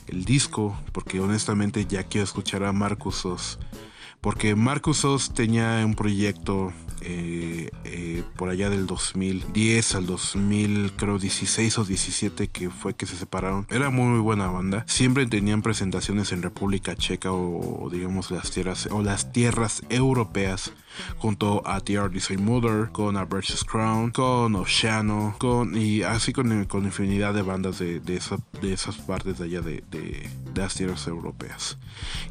el 0.07 0.25
disco 0.25 0.77
porque 0.91 1.19
honestamente 1.19 1.85
ya 1.85 2.03
quiero 2.03 2.25
escuchar 2.25 2.63
a 2.63 2.73
Marcus 2.73 3.25
Oz 3.25 3.59
porque 4.21 4.55
Marcus 4.55 5.05
Oz 5.05 5.33
tenía 5.33 5.81
un 5.85 5.95
proyecto 5.95 6.73
eh, 7.01 7.69
eh, 7.83 8.23
por 8.35 8.49
allá 8.49 8.69
del 8.69 8.87
2010 8.87 9.95
al 9.95 10.05
2000 10.07 10.93
creo 10.97 11.19
16 11.19 11.77
o 11.77 11.85
17 11.85 12.47
que 12.47 12.69
fue 12.69 12.95
que 12.95 13.05
se 13.05 13.15
separaron. 13.15 13.67
Era 13.69 13.89
muy 13.89 14.19
buena 14.19 14.47
banda. 14.47 14.83
Siempre 14.87 15.25
tenían 15.27 15.61
presentaciones 15.61 16.31
en 16.31 16.41
República 16.41 16.95
Checa 16.95 17.31
o, 17.31 17.83
o 17.83 17.89
digamos 17.89 18.31
las 18.31 18.51
tierras 18.51 18.87
o 18.91 19.01
las 19.01 19.31
tierras 19.31 19.83
europeas 19.89 20.73
junto 21.17 21.65
a 21.67 21.79
The 21.81 21.97
Artist 21.97 22.31
Mother 22.31 22.89
con 22.91 23.17
A 23.17 23.25
Versus 23.25 23.63
Crown 23.63 24.11
con 24.11 24.55
Oceano 24.55 25.35
con 25.39 25.75
y 25.77 26.03
así 26.03 26.33
con, 26.33 26.65
con 26.65 26.85
infinidad 26.85 27.33
de 27.33 27.41
bandas 27.41 27.79
de, 27.79 27.99
de, 27.99 28.15
esa- 28.17 28.39
de 28.61 28.73
esas 28.73 28.97
partes 28.97 29.37
de 29.39 29.45
allá 29.45 29.61
de, 29.61 29.83
de- 29.91 30.29
de 30.53 30.61
las 30.61 30.73
tierras 30.75 31.07
europeas 31.07 31.77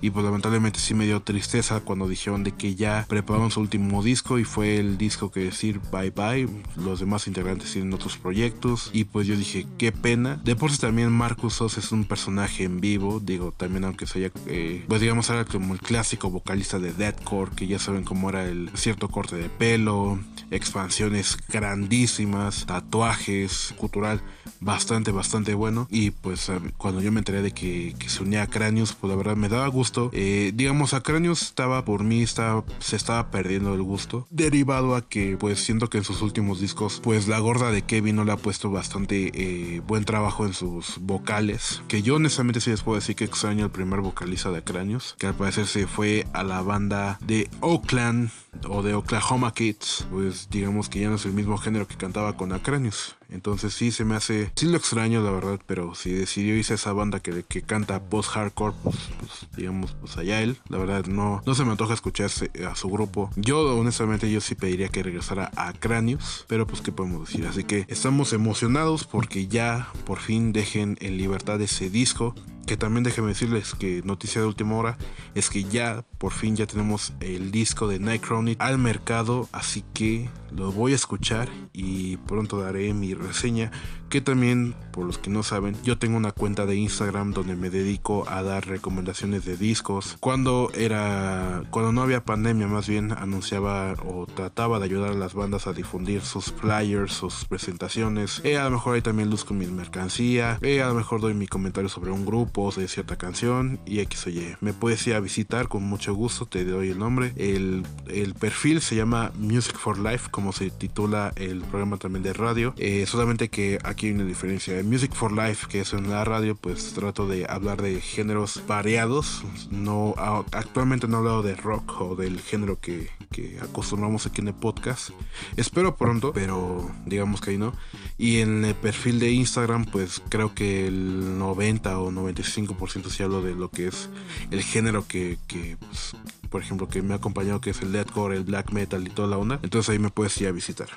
y 0.01 0.11
pues 0.11 0.25
lamentablemente 0.25 0.79
sí 0.79 0.95
me 0.95 1.07
dio 1.07 1.23
tristeza 1.23 1.81
cuando 1.81 2.09
dijeron 2.09 2.45
de 2.45 2.53
que 2.53 2.75
ya 2.75 3.05
prepararon 3.09 3.51
su 3.51 3.61
último 3.61 4.03
disco 4.03 4.39
y 4.39 4.45
fue 4.45 4.77
el 4.79 4.97
disco 4.99 5.31
que 5.31 5.41
decir 5.41 5.81
bye 5.93 6.11
bye. 6.11 6.49
Los 6.77 7.01
demás 7.01 7.27
integrantes 7.27 7.73
tienen 7.73 7.93
otros 7.93 8.17
proyectos 8.17 8.91
y 8.93 9.05
pues 9.05 9.27
yo 9.27 9.37
dije 9.37 9.67
qué 9.79 9.91
pena. 9.93 10.37
De 10.45 10.55
por 10.57 10.71
sí 10.71 10.79
también 10.79 11.11
Marcus 11.13 11.61
Oz 11.61 11.79
es 11.79 11.91
un 11.93 12.05
personaje 12.05 12.65
en 12.65 12.81
vivo, 12.81 13.21
digo 13.21 13.53
también 13.57 13.85
aunque 13.85 14.07
se 14.07 14.19
haya, 14.21 14.31
eh, 14.47 14.85
pues 14.89 15.01
digamos 15.01 15.29
era 15.31 15.45
como 15.45 15.75
el 15.75 15.81
clásico 15.81 16.31
vocalista 16.31 16.79
de 16.79 16.93
Deathcore 16.93 17.53
que 17.57 17.67
ya 17.67 17.79
saben 17.79 18.05
cómo 18.05 18.29
era 18.31 18.45
el 18.45 18.56
cierto 18.75 19.09
corte 19.09 19.37
de 19.37 19.49
pelo, 19.49 20.19
expansiones 20.51 21.39
grandísimas, 21.49 22.67
tatuajes, 22.67 23.75
cultural 23.77 24.23
bastante 24.61 25.13
bastante 25.13 25.55
bueno. 25.55 25.87
Y 25.91 26.11
pues 26.11 26.49
eh, 26.49 26.61
cuando 26.77 27.01
yo 27.01 27.13
me 27.13 27.21
enteré 27.21 27.43
de 27.43 27.53
que, 27.53 27.95
que 27.99 28.09
se 28.09 28.23
unía 28.23 28.43
a 28.43 28.47
Cranius 28.47 28.93
pues 28.95 29.11
la 29.11 29.17
verdad 29.17 29.37
me 29.37 29.49
daba 29.49 29.67
gusto. 29.69 30.11
Eh, 30.13 30.53
digamos 30.55 30.95
a 30.95 31.03
Cranius 31.03 31.43
estaba 31.43 31.85
por 31.85 32.05
mí 32.05 32.23
estaba, 32.23 32.65
se 32.79 32.97
estaba 32.97 33.31
perdiendo 33.31 33.75
el 33.75 33.83
gusto 33.83 34.27
derivado 34.31 34.95
a 34.95 35.09
que 35.09 35.37
pues 35.37 35.61
siento 35.61 35.89
que 35.89 35.99
en 35.99 36.05
sus 36.05 36.23
últimos 36.23 36.61
discos 36.61 37.01
pues 37.03 37.29
la 37.29 37.39
gorda 37.39 37.71
de 37.71 37.83
Kevin 37.83 38.17
no 38.17 38.25
le 38.25 38.33
ha 38.33 38.37
puesto 38.37 38.71
bastante 38.71 39.31
eh, 39.35 39.81
buen 39.87 40.05
trabajo 40.05 40.47
en 40.47 40.53
sus 40.53 40.99
vocales 41.01 41.83
que 41.89 42.03
yo 42.03 42.17
honestamente 42.17 42.61
sí 42.61 42.71
les 42.71 42.83
puedo 42.83 42.97
decir 42.97 43.17
que 43.17 43.25
extraño 43.25 43.65
el 43.65 43.71
primer 43.71 44.01
vocalista 44.01 44.51
de 44.51 44.63
Cranius 44.63 45.15
que 45.19 45.27
al 45.27 45.35
parecer 45.35 45.67
se 45.67 45.87
fue 45.87 46.27
a 46.33 46.43
la 46.43 46.63
banda 46.63 47.19
de 47.25 47.49
Oakland 47.61 48.31
o 48.69 48.83
de 48.83 48.95
Oklahoma 48.95 49.53
Kids 49.53 50.07
pues 50.11 50.49
digamos 50.51 50.89
que 50.89 51.01
ya 51.01 51.09
no 51.09 51.17
es 51.17 51.25
el 51.27 51.33
mismo 51.33 51.59
género 51.59 51.87
que 51.87 51.97
cantaba 51.97 52.37
con 52.37 52.53
Acranius 52.53 53.17
entonces 53.29 53.75
sí 53.75 53.93
se 53.93 54.05
me 54.05 54.17
hace, 54.17 54.53
sí 54.55 54.67
lo 54.67 54.77
extraño 54.77 55.23
la 55.23 55.31
verdad, 55.31 55.61
pero 55.67 55.95
si 55.95 56.11
decidió 56.13 56.57
irse 56.57 56.75
a 56.75 56.77
esa 56.77 56.93
banda 56.93 57.21
que, 57.21 57.43
que 57.43 57.63
canta 57.63 58.03
post-hardcore, 58.03 58.75
pues, 58.83 58.97
pues, 59.19 59.49
digamos, 59.57 59.97
pues 60.01 60.17
allá 60.17 60.43
él. 60.43 60.59
La 60.69 60.79
verdad 60.79 61.07
no, 61.07 61.43
no 61.45 61.55
se 61.55 61.65
me 61.65 61.71
antoja 61.73 61.95
escucharse 61.95 62.51
a 62.67 62.75
su 62.75 62.89
grupo. 62.89 63.31
Yo 63.37 63.77
honestamente 63.77 64.31
yo 64.31 64.41
sí 64.41 64.55
pediría 64.55 64.89
que 64.89 65.03
regresara 65.03 65.51
a 65.57 65.73
Cranius, 65.73 66.45
pero 66.49 66.67
pues 66.67 66.81
qué 66.81 66.93
podemos 66.93 67.29
decir. 67.29 67.47
Así 67.47 67.65
que 67.65 67.85
estamos 67.89 68.33
emocionados 68.33 69.05
porque 69.05 69.47
ya 69.49 69.89
por 70.05 70.19
fin 70.19 70.53
dejen 70.53 70.97
en 71.01 71.17
libertad 71.17 71.61
ese 71.61 71.91
disco. 71.91 72.35
Que 72.67 72.77
también 72.77 73.05
déjenme 73.05 73.29
decirles 73.29 73.77
que 73.77 74.03
noticia 74.05 74.41
de 74.41 74.49
última 74.49 74.75
hora 74.75 74.99
es 75.37 75.51
que 75.51 75.63
ya 75.63 76.05
por 76.19 76.33
fin 76.33 76.57
ya 76.57 76.67
tenemos 76.67 77.13
el 77.21 77.53
disco 77.53 77.87
de 77.87 78.01
Nightcrawler 78.01 78.57
al 78.59 78.79
mercado, 78.79 79.49
así 79.53 79.85
que 79.95 80.29
lo 80.51 80.73
voy 80.73 80.91
a 80.91 80.97
escuchar 80.97 81.49
y 81.73 82.17
pronto 82.17 82.61
daré 82.61 82.93
mi 82.93 83.15
Rafinha, 83.21 83.71
Que 84.09 84.21
también, 84.21 84.75
por 84.93 85.05
los 85.05 85.19
que 85.19 85.31
no 85.31 85.43
saben, 85.43 85.77
yo 85.83 85.99
tengo 85.99 86.17
una 86.17 86.33
cuenta 86.33 86.65
de 86.65 86.77
Instagram 86.77 87.33
donde 87.33 87.57
me 87.57 87.71
dedico 87.71 88.29
a 88.29 88.43
dar 88.43 88.67
recomendaciones 88.67 89.45
de 89.45 89.57
discos. 89.57 90.17
Cuando 90.21 90.71
era, 90.75 91.63
cuando 91.71 91.93
no 91.93 92.03
había 92.03 92.25
pandemia, 92.25 92.67
más 92.67 92.89
bien 92.89 93.13
anunciaba 93.13 93.95
o 94.05 94.27
trataba 94.27 94.79
de 94.79 94.85
ayudar 94.85 95.11
a 95.11 95.15
las 95.15 95.35
bandas 95.35 95.67
a 95.67 95.73
difundir 95.73 96.23
sus 96.23 96.53
flyers, 96.53 97.13
sus 97.13 97.45
presentaciones. 97.45 98.41
Eh, 98.45 98.59
a 98.59 98.65
lo 98.65 98.73
mejor 98.73 98.95
ahí 98.95 99.03
también 99.03 99.31
luzco 99.31 99.55
mi 99.55 99.67
mercancía. 99.67 100.59
Eh, 100.63 100.83
a 100.83 100.89
lo 100.89 100.95
mejor 100.95 101.21
doy 101.21 101.35
mi 101.35 101.47
comentario 101.47 101.89
sobre 101.89 102.11
un 102.11 102.25
grupo 102.25 102.71
de 102.71 102.89
cierta 102.89 103.17
canción 103.17 103.81
y 103.87 104.01
X 104.01 104.27
o 104.27 104.31
Y. 104.31 104.57
Me 104.61 104.73
puedes 104.73 105.07
ir 105.07 105.15
a 105.15 105.21
visitar 105.21 105.69
con 105.69 105.83
mucho 105.83 106.15
gusto, 106.15 106.47
te 106.47 106.65
doy 106.65 106.91
el 106.91 106.99
nombre. 106.99 107.33
El, 107.37 107.85
el 108.09 108.35
perfil 108.35 108.81
se 108.81 108.97
llama 108.97 109.33
Music 109.37 109.77
for 109.77 109.99
Life, 109.99 110.29
como 110.31 110.53
se 110.53 110.71
titula 110.71 111.33
el 111.37 111.61
programa 111.61 111.97
también 111.97 112.23
de 112.23 112.33
radio. 112.33 112.75
Eh, 112.77 113.05
solamente 113.07 113.49
que 113.49 113.79
aquí 113.85 113.96
hay 114.05 114.13
una 114.13 114.25
diferencia. 114.25 114.79
En 114.79 114.89
Music 114.91 115.15
for 115.15 115.33
Life, 115.33 115.67
que 115.69 115.81
es 115.81 115.95
en 115.95 116.11
la 116.11 116.25
radio, 116.25 116.55
pues 116.55 116.93
trato 116.93 117.27
de 117.27 117.47
hablar 117.49 117.81
de 117.81 118.01
géneros 118.01 118.63
variados. 118.67 119.43
No, 119.71 120.15
actualmente 120.53 121.09
no 121.09 121.17
he 121.17 121.19
hablado 121.21 121.43
de 121.43 121.57
rock 121.57 122.01
o 122.03 122.17
del 122.17 122.41
género 122.41 122.79
que, 122.79 123.09
que 123.33 123.59
acostumbramos 123.63 124.27
aquí 124.27 124.43
en 124.43 124.49
el 124.49 124.55
podcast. 124.55 125.11
Espero 125.57 125.97
pronto, 125.97 126.33
pero 126.33 126.91
digamos 127.07 127.41
que 127.41 127.53
ahí 127.53 127.59
no. 127.59 127.73
Y 128.19 128.41
en 128.41 128.65
el 128.65 128.75
perfil 128.75 129.19
de 129.19 129.31
Instagram, 129.31 129.87
pues 129.87 130.23
creo 130.29 130.55
que 130.55 130.87
el 130.87 131.39
90 131.39 131.99
o 131.99 132.11
95% 132.11 133.09
sí 133.09 133.23
hablo 133.23 133.41
de 133.41 133.55
lo 133.55 133.71
que 133.71 133.89
es 133.89 134.11
el 134.51 134.63
género 134.63 135.07
que, 135.07 135.39
que, 135.47 135.77
pues, 135.79 136.13
por 136.51 136.61
ejemplo, 136.61 136.89
que 136.89 137.03
me 137.03 137.15
ha 137.15 137.17
acompañado, 137.17 137.61
que 137.61 137.71
es 137.71 137.81
el 137.83 137.93
deathcore, 137.93 138.37
el 138.37 138.45
black 138.45 138.73
metal 138.73 139.07
y 139.07 139.11
toda 139.11 139.29
la 139.29 139.39
onda. 139.39 139.59
Entonces 139.63 139.91
ahí 139.91 139.99
me 139.99 140.11
puedes 140.11 140.39
ir 140.41 140.49
a 140.49 140.53
visitar. 140.53 140.89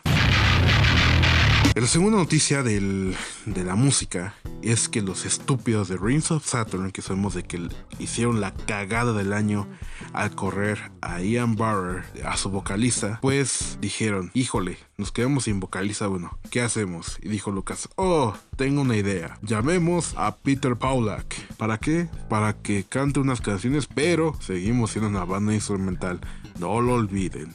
La 1.76 1.88
segunda 1.88 2.18
noticia 2.18 2.62
del- 2.62 3.16
de 3.46 3.64
la 3.64 3.76
música 3.76 4.34
es 4.62 4.90
que 4.90 5.02
los 5.02 5.26
estúpidos 5.26 5.88
de 5.88 5.98
Rings 5.98 6.30
of 6.30 6.46
Saturn, 6.46 6.92
que 6.92 7.02
sabemos 7.02 7.34
de 7.36 7.44
que 7.44 7.70
hicieron 8.00 8.42
la 8.42 8.54
cagada 8.54 9.14
del 9.14 9.32
año 9.34 9.66
al 10.14 10.36
correr 10.36 10.92
a 11.02 11.22
Ian 11.22 11.56
Barrer, 11.56 12.04
a 12.26 12.36
su 12.38 12.50
vocalista, 12.50 13.20
pues 13.22 13.78
dijeron, 13.82 14.30
híjole, 14.34 14.78
nos 14.98 15.12
quedamos 15.14 15.46
sin 15.46 15.60
vocalista, 15.62 16.08
bueno, 16.08 16.38
¿qué 16.52 16.62
hacemos? 16.62 17.18
Y 17.24 17.30
dijo 17.30 17.50
Lucas, 17.52 17.88
oh, 17.96 18.34
tengo 18.58 18.82
una 18.82 18.98
idea, 18.98 19.38
llamemos 19.42 20.14
a 20.18 20.36
Peter 20.36 20.76
Paulak. 20.76 21.34
¿Para 21.56 21.78
qué? 21.78 22.10
Para 22.30 22.54
que 22.62 22.84
cante 22.84 23.20
unas 23.22 23.40
canciones, 23.42 23.88
pero 23.88 24.36
seguimos 24.42 24.92
siendo 24.92 25.10
una 25.10 25.24
banda 25.24 25.54
instrumental. 25.54 26.20
No 26.60 26.82
lo 26.82 26.96
olviden. 26.96 27.54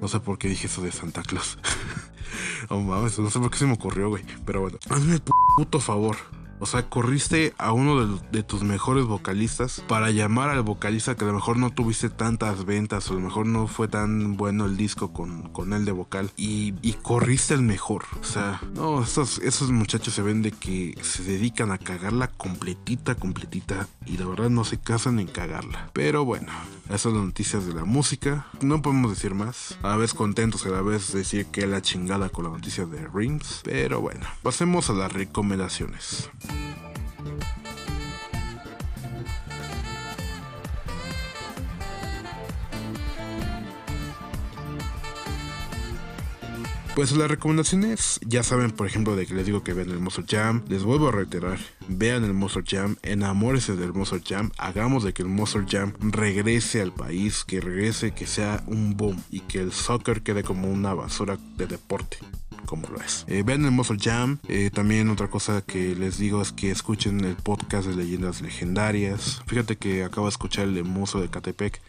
No 0.00 0.08
sé 0.08 0.20
por 0.20 0.38
qué 0.38 0.48
dije 0.48 0.66
eso 0.66 0.82
de 0.82 0.92
Santa 0.92 1.22
Claus. 1.22 1.58
Oh 2.68 2.80
mames, 2.80 3.18
no 3.18 3.30
sé 3.30 3.38
por 3.38 3.50
qué 3.50 3.58
se 3.58 3.66
me 3.66 3.74
ocurrió, 3.74 4.08
güey. 4.08 4.24
Pero 4.44 4.60
bueno, 4.62 4.78
hazme 4.90 5.14
el 5.14 5.24
pu- 5.24 5.32
puto 5.56 5.80
favor. 5.80 6.16
O 6.62 6.66
sea, 6.66 6.88
corriste 6.88 7.54
a 7.58 7.72
uno 7.72 8.20
de, 8.30 8.42
tus 8.44 8.62
mejores 8.62 9.04
vocalistas 9.04 9.82
para 9.88 10.12
llamar 10.12 10.48
al 10.48 10.62
vocalista 10.62 11.16
que 11.16 11.24
a 11.24 11.26
lo 11.26 11.32
mejor 11.32 11.56
no 11.56 11.70
tuviste 11.70 12.08
tantas 12.08 12.64
ventas 12.64 13.10
o 13.10 13.14
a 13.14 13.16
lo 13.16 13.22
mejor 13.22 13.46
no 13.46 13.66
fue 13.66 13.88
tan 13.88 14.36
bueno 14.36 14.66
el 14.66 14.76
disco 14.76 15.12
con, 15.12 15.48
con 15.48 15.72
él 15.72 15.84
de 15.84 15.90
vocal 15.90 16.30
y, 16.36 16.72
corriste 17.02 17.54
el 17.54 17.62
mejor. 17.62 18.04
O 18.20 18.24
sea, 18.24 18.60
no, 18.76 19.02
esos, 19.02 19.38
esos 19.38 19.72
muchachos 19.72 20.14
se 20.14 20.22
ven 20.22 20.40
de 20.40 20.52
que 20.52 20.96
se 21.02 21.24
dedican 21.24 21.72
a 21.72 21.78
cagarla 21.78 22.28
completita, 22.28 23.16
completita 23.16 23.88
y 24.06 24.18
la 24.18 24.26
verdad 24.26 24.48
no 24.48 24.62
se 24.62 24.78
casan 24.78 25.18
en 25.18 25.26
cagarla. 25.26 25.90
Pero 25.92 26.24
bueno, 26.24 26.52
esas 26.86 27.00
son 27.00 27.14
las 27.14 27.24
noticias 27.24 27.66
de 27.66 27.74
la 27.74 27.84
música. 27.84 28.46
No 28.60 28.82
podemos 28.82 29.10
decir 29.10 29.34
más. 29.34 29.78
A 29.82 29.88
la 29.88 29.96
vez 29.96 30.14
contentos, 30.14 30.64
a 30.64 30.68
la 30.68 30.82
vez 30.82 31.12
decir 31.12 31.46
que 31.46 31.66
la 31.66 31.82
chingada 31.82 32.28
con 32.28 32.44
la 32.44 32.50
noticia 32.50 32.86
de 32.86 33.08
Rings. 33.12 33.62
Pero 33.64 34.00
bueno, 34.00 34.24
pasemos 34.44 34.90
a 34.90 34.92
las 34.92 35.12
recomendaciones. 35.12 36.30
Pues 46.94 47.10
las 47.12 47.30
recomendaciones, 47.30 48.20
ya 48.24 48.42
saben, 48.42 48.70
por 48.70 48.86
ejemplo, 48.86 49.16
de 49.16 49.26
que 49.26 49.34
les 49.34 49.46
digo 49.46 49.64
que 49.64 49.72
vean 49.72 49.90
el 49.90 49.98
Monster 49.98 50.26
Jam. 50.28 50.62
Les 50.68 50.82
vuelvo 50.82 51.08
a 51.08 51.12
reiterar, 51.12 51.58
vean 51.88 52.22
el 52.22 52.34
Monster 52.34 52.62
Jam, 52.66 52.96
enamórese 53.02 53.76
del 53.76 53.94
Monster 53.94 54.22
Jam, 54.22 54.50
hagamos 54.58 55.02
de 55.02 55.14
que 55.14 55.22
el 55.22 55.28
Monster 55.28 55.64
Jam 55.66 55.94
regrese 56.00 56.82
al 56.82 56.92
país, 56.92 57.44
que 57.44 57.62
regrese, 57.62 58.12
que 58.12 58.26
sea 58.26 58.62
un 58.66 58.94
boom 58.94 59.16
y 59.30 59.40
que 59.40 59.60
el 59.60 59.72
soccer 59.72 60.22
quede 60.22 60.44
como 60.44 60.70
una 60.70 60.92
basura 60.92 61.38
de 61.56 61.66
deporte 61.66 62.18
como 62.66 62.88
lo 62.88 63.00
es. 63.00 63.24
Eh, 63.28 63.42
vean 63.44 63.64
el 63.64 63.70
Monster 63.70 63.98
Jam. 64.00 64.38
Eh, 64.48 64.70
también 64.72 65.10
otra 65.10 65.28
cosa 65.28 65.62
que 65.62 65.94
les 65.94 66.18
digo 66.18 66.42
es 66.42 66.52
que 66.52 66.70
escuchen 66.70 67.24
el 67.24 67.36
podcast 67.36 67.88
de 67.88 67.96
leyendas 67.96 68.40
legendarias. 68.40 69.42
Fíjate 69.46 69.76
que 69.76 70.04
acabo 70.04 70.26
de 70.26 70.30
escuchar 70.30 70.66
el 70.68 70.84
Muso 70.84 71.20
de 71.20 71.28
Catepec. 71.28 71.80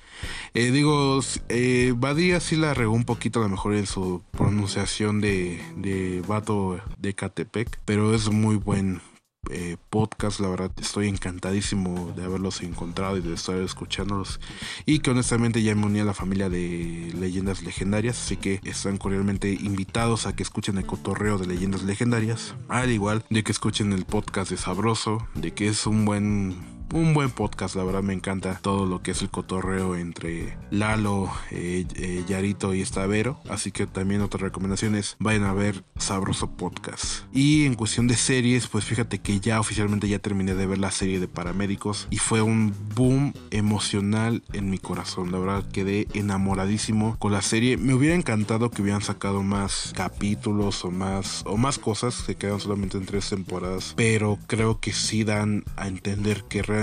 Eh, 0.54 0.72
digo, 0.72 1.20
eh, 1.50 1.94
Badía 1.96 2.40
sí 2.40 2.56
la 2.56 2.74
regó 2.74 2.94
un 2.94 3.06
poquito 3.06 3.40
a 3.40 3.44
lo 3.44 3.50
mejor 3.50 3.76
en 3.76 3.86
su 3.86 4.22
pronunciación 4.32 5.22
de, 5.22 5.62
de 5.78 6.22
vato 6.28 6.80
de 6.98 7.14
Catepec, 7.14 7.80
pero 7.86 8.14
es 8.14 8.30
muy 8.30 8.56
buen 8.56 9.02
eh, 9.50 9.78
podcast. 9.90 10.40
La 10.40 10.50
verdad, 10.50 10.72
estoy 10.80 11.08
encantadísimo 11.08 12.14
de 12.16 12.24
haberlos 12.24 12.62
encontrado 12.62 13.18
y 13.18 13.22
de 13.22 13.34
estar 13.34 13.56
escuchándolos. 13.58 14.40
Y 14.86 15.00
que 15.00 15.12
honestamente 15.12 15.62
ya 15.62 15.76
me 15.76 15.86
uní 15.86 16.00
a 16.00 16.06
la 16.06 16.14
familia 16.14 16.50
de 16.50 17.12
leyendas 17.18 17.64
legendarias. 17.64 18.20
Así 18.20 18.38
que 18.38 18.60
están 18.64 18.98
cordialmente 18.98 19.52
invitados 19.52 20.26
a 20.28 20.36
que 20.36 20.44
escuchen 20.44 20.78
el 20.78 20.86
cotorreo 20.86 21.38
de 21.38 21.48
leyendas 21.48 21.84
legendarias. 21.84 22.56
Al 22.70 22.92
igual 22.92 23.24
de 23.30 23.44
que 23.44 23.52
escuchen 23.52 23.94
el 23.94 24.06
podcast 24.06 24.52
de 24.52 24.58
Sabroso, 24.58 25.28
de 25.36 25.54
que 25.54 25.68
es 25.68 25.86
un 25.86 26.06
buen 26.06 26.73
un 26.94 27.16
buen 27.16 27.32
podcast, 27.32 27.76
la 27.76 27.84
verdad 27.84 28.04
me 28.04 28.14
encanta 28.14 28.60
todo 28.62 28.86
lo 28.86 29.02
que 29.02 29.12
es 29.12 29.22
el 29.24 29.30
cotorreo 29.32 29.96
entre 29.96 30.56
Lalo, 30.70 31.32
eh, 31.50 31.86
eh, 31.96 32.24
Yarito 32.28 32.76
y 32.76 32.82
Estavero. 32.82 33.40
Así 33.50 33.72
que 33.72 33.88
también 33.88 34.22
otra 34.22 34.40
recomendación 34.40 34.94
es 34.96 35.16
vayan 35.20 35.44
a 35.44 35.54
ver 35.54 35.84
Sabroso 35.98 36.52
Podcast. 36.52 37.24
Y 37.34 37.66
en 37.66 37.74
cuestión 37.74 38.08
de 38.08 38.16
series, 38.16 38.68
pues 38.68 38.86
fíjate 38.86 39.20
que 39.20 39.40
ya 39.40 39.60
oficialmente 39.60 40.08
ya 40.08 40.20
terminé 40.20 40.54
de 40.54 40.68
ver 40.68 40.78
la 40.78 40.92
serie 40.92 41.20
de 41.20 41.28
paramédicos 41.28 42.08
y 42.12 42.18
fue 42.18 42.44
un 42.44 42.76
boom 42.94 43.34
emocional 43.50 44.44
en 44.54 44.70
mi 44.70 44.78
corazón. 44.78 45.32
La 45.32 45.40
verdad 45.40 45.68
quedé 45.72 46.08
enamoradísimo 46.14 47.18
con 47.18 47.32
la 47.32 47.42
serie. 47.42 47.76
Me 47.76 47.96
hubiera 47.96 48.16
encantado 48.16 48.70
que 48.70 48.84
hubieran 48.84 49.02
sacado 49.02 49.42
más 49.42 49.94
capítulos 49.96 50.86
o 50.86 50.92
más 50.92 51.42
o 51.48 51.58
más 51.58 51.80
cosas. 51.80 52.14
Se 52.14 52.36
quedan 52.36 52.60
solamente 52.60 53.00
en 53.00 53.08
tres 53.08 53.30
temporadas, 53.30 53.94
pero 53.98 54.38
creo 54.46 54.80
que 54.80 54.94
sí 54.94 55.24
dan 55.24 55.64
a 55.76 55.88
entender 55.88 56.44
que 56.44 56.62
realmente 56.62 56.83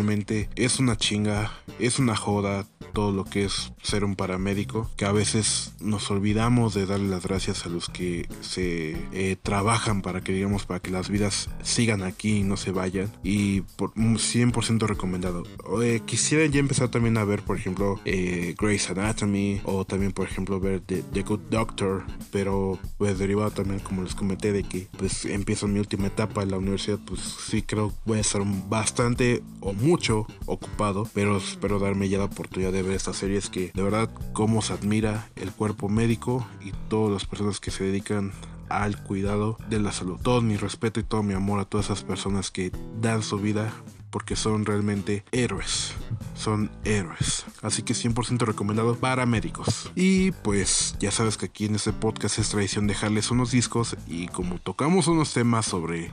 es 0.56 0.78
una 0.78 0.96
chinga, 0.96 1.52
es 1.78 1.98
una 1.98 2.16
joda 2.16 2.66
todo 2.90 3.12
lo 3.12 3.24
que 3.24 3.44
es 3.44 3.72
ser 3.82 4.04
un 4.04 4.16
paramédico, 4.16 4.90
que 4.96 5.04
a 5.04 5.12
veces 5.12 5.74
nos 5.80 6.10
olvidamos 6.10 6.74
de 6.74 6.86
darle 6.86 7.08
las 7.08 7.24
gracias 7.24 7.66
a 7.66 7.68
los 7.68 7.88
que 7.88 8.28
se 8.40 8.96
eh, 9.12 9.36
trabajan 9.42 10.02
para 10.02 10.20
que 10.20 10.32
digamos 10.32 10.66
para 10.66 10.80
que 10.80 10.90
las 10.90 11.08
vidas 11.08 11.48
sigan 11.62 12.02
aquí 12.02 12.38
y 12.38 12.42
no 12.42 12.56
se 12.56 12.72
vayan 12.72 13.10
y 13.22 13.62
por 13.62 13.92
100% 13.94 14.86
recomendado. 14.86 15.44
Eh, 15.82 16.00
quisiera 16.04 16.44
ya 16.46 16.60
empezar 16.60 16.88
también 16.88 17.16
a 17.16 17.24
ver 17.24 17.42
por 17.42 17.56
ejemplo 17.56 18.00
eh, 18.04 18.54
Grey's 18.58 18.90
Anatomy 18.90 19.60
o 19.64 19.84
también 19.84 20.12
por 20.12 20.26
ejemplo 20.26 20.60
ver 20.60 20.80
The, 20.80 21.02
The, 21.02 21.22
Good 21.22 21.40
Doctor, 21.50 22.04
pero 22.30 22.78
pues 22.98 23.18
derivado 23.18 23.50
también 23.50 23.80
como 23.80 24.02
les 24.02 24.14
comenté 24.14 24.52
de 24.52 24.62
que 24.64 24.88
pues 24.98 25.24
empiezo 25.24 25.68
mi 25.68 25.78
última 25.78 26.06
etapa 26.06 26.42
en 26.42 26.50
la 26.50 26.58
universidad, 26.58 26.98
pues 27.04 27.20
sí 27.20 27.62
creo 27.62 27.92
voy 28.04 28.18
a 28.18 28.20
estar 28.20 28.42
bastante 28.68 29.42
o 29.60 29.72
mucho 29.72 30.26
ocupado, 30.46 31.08
pero 31.14 31.36
espero 31.38 31.78
darme 31.78 32.08
ya 32.08 32.18
la 32.18 32.24
oportunidad 32.24 32.72
de 32.72 32.79
ver 32.82 32.94
estas 32.94 33.16
series 33.16 33.50
que 33.50 33.70
de 33.74 33.82
verdad 33.82 34.10
cómo 34.32 34.62
se 34.62 34.72
admira 34.72 35.28
el 35.36 35.52
cuerpo 35.52 35.88
médico 35.88 36.46
y 36.60 36.72
todas 36.88 37.12
las 37.12 37.26
personas 37.26 37.60
que 37.60 37.70
se 37.70 37.84
dedican 37.84 38.32
al 38.68 39.02
cuidado 39.02 39.58
de 39.68 39.80
la 39.80 39.92
salud. 39.92 40.18
Todo 40.22 40.40
mi 40.40 40.56
respeto 40.56 41.00
y 41.00 41.02
todo 41.02 41.22
mi 41.22 41.34
amor 41.34 41.60
a 41.60 41.64
todas 41.64 41.86
esas 41.86 42.02
personas 42.02 42.50
que 42.50 42.72
dan 43.00 43.22
su 43.22 43.38
vida 43.38 43.72
porque 44.10 44.36
son 44.36 44.66
realmente 44.66 45.24
héroes. 45.32 45.92
Son 46.34 46.70
héroes. 46.84 47.44
Así 47.62 47.82
que 47.82 47.94
100% 47.94 48.40
recomendado 48.40 48.96
para 48.96 49.26
médicos. 49.26 49.90
Y 49.94 50.32
pues 50.32 50.96
ya 50.98 51.10
sabes 51.10 51.36
que 51.36 51.46
aquí 51.46 51.66
en 51.66 51.76
este 51.76 51.92
podcast 51.92 52.38
es 52.38 52.48
tradición 52.48 52.86
dejarles 52.86 53.30
unos 53.30 53.52
discos 53.52 53.96
y 54.06 54.28
como 54.28 54.58
tocamos 54.58 55.06
unos 55.06 55.32
temas 55.32 55.66
sobre 55.66 56.10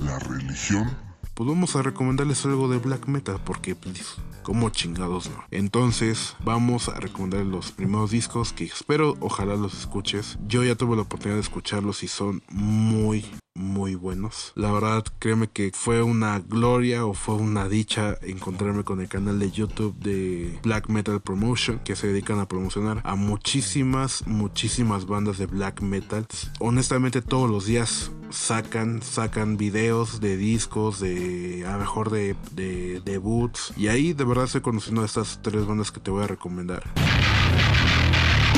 la 0.00 0.18
religión, 0.18 0.90
pues 1.38 1.48
vamos 1.48 1.76
a 1.76 1.82
recomendarles 1.82 2.44
algo 2.46 2.66
de 2.66 2.78
black 2.78 3.06
metal 3.06 3.38
porque 3.44 3.76
pues, 3.76 4.16
como 4.42 4.70
chingados 4.70 5.30
no. 5.30 5.44
Entonces 5.52 6.34
vamos 6.44 6.88
a 6.88 6.98
recomendar 6.98 7.46
los 7.46 7.70
primeros 7.70 8.10
discos 8.10 8.52
que 8.52 8.64
espero 8.64 9.16
ojalá 9.20 9.54
los 9.54 9.72
escuches. 9.78 10.36
Yo 10.48 10.64
ya 10.64 10.74
tuve 10.74 10.96
la 10.96 11.02
oportunidad 11.02 11.36
de 11.36 11.42
escucharlos 11.42 12.02
y 12.02 12.08
son 12.08 12.42
muy 12.48 13.24
muy 13.58 13.94
buenos. 13.96 14.52
La 14.54 14.72
verdad, 14.72 15.04
créeme 15.18 15.48
que 15.48 15.72
fue 15.74 16.02
una 16.02 16.38
gloria 16.38 17.04
o 17.04 17.12
fue 17.12 17.34
una 17.34 17.68
dicha 17.68 18.16
encontrarme 18.22 18.84
con 18.84 19.00
el 19.00 19.08
canal 19.08 19.38
de 19.38 19.50
YouTube 19.50 19.94
de 19.98 20.58
Black 20.62 20.88
Metal 20.88 21.20
Promotion 21.20 21.80
que 21.80 21.96
se 21.96 22.06
dedican 22.06 22.38
a 22.38 22.48
promocionar 22.48 23.00
a 23.04 23.16
muchísimas, 23.16 24.26
muchísimas 24.26 25.06
bandas 25.06 25.38
de 25.38 25.46
black 25.46 25.82
metal. 25.82 26.26
Honestamente, 26.60 27.20
todos 27.20 27.50
los 27.50 27.66
días 27.66 28.12
sacan, 28.30 29.02
sacan 29.02 29.56
videos 29.56 30.20
de 30.20 30.36
discos, 30.36 31.00
de 31.00 31.64
a 31.66 31.72
lo 31.72 31.78
mejor 31.78 32.10
de, 32.10 32.36
de 32.52 33.00
debuts. 33.04 33.72
Y 33.76 33.88
ahí 33.88 34.12
de 34.12 34.24
verdad 34.24 34.44
estoy 34.44 34.60
conociendo 34.60 35.02
a 35.02 35.06
estas 35.06 35.40
tres 35.42 35.66
bandas 35.66 35.90
que 35.90 36.00
te 36.00 36.10
voy 36.10 36.22
a 36.22 36.28
recomendar. 36.28 36.84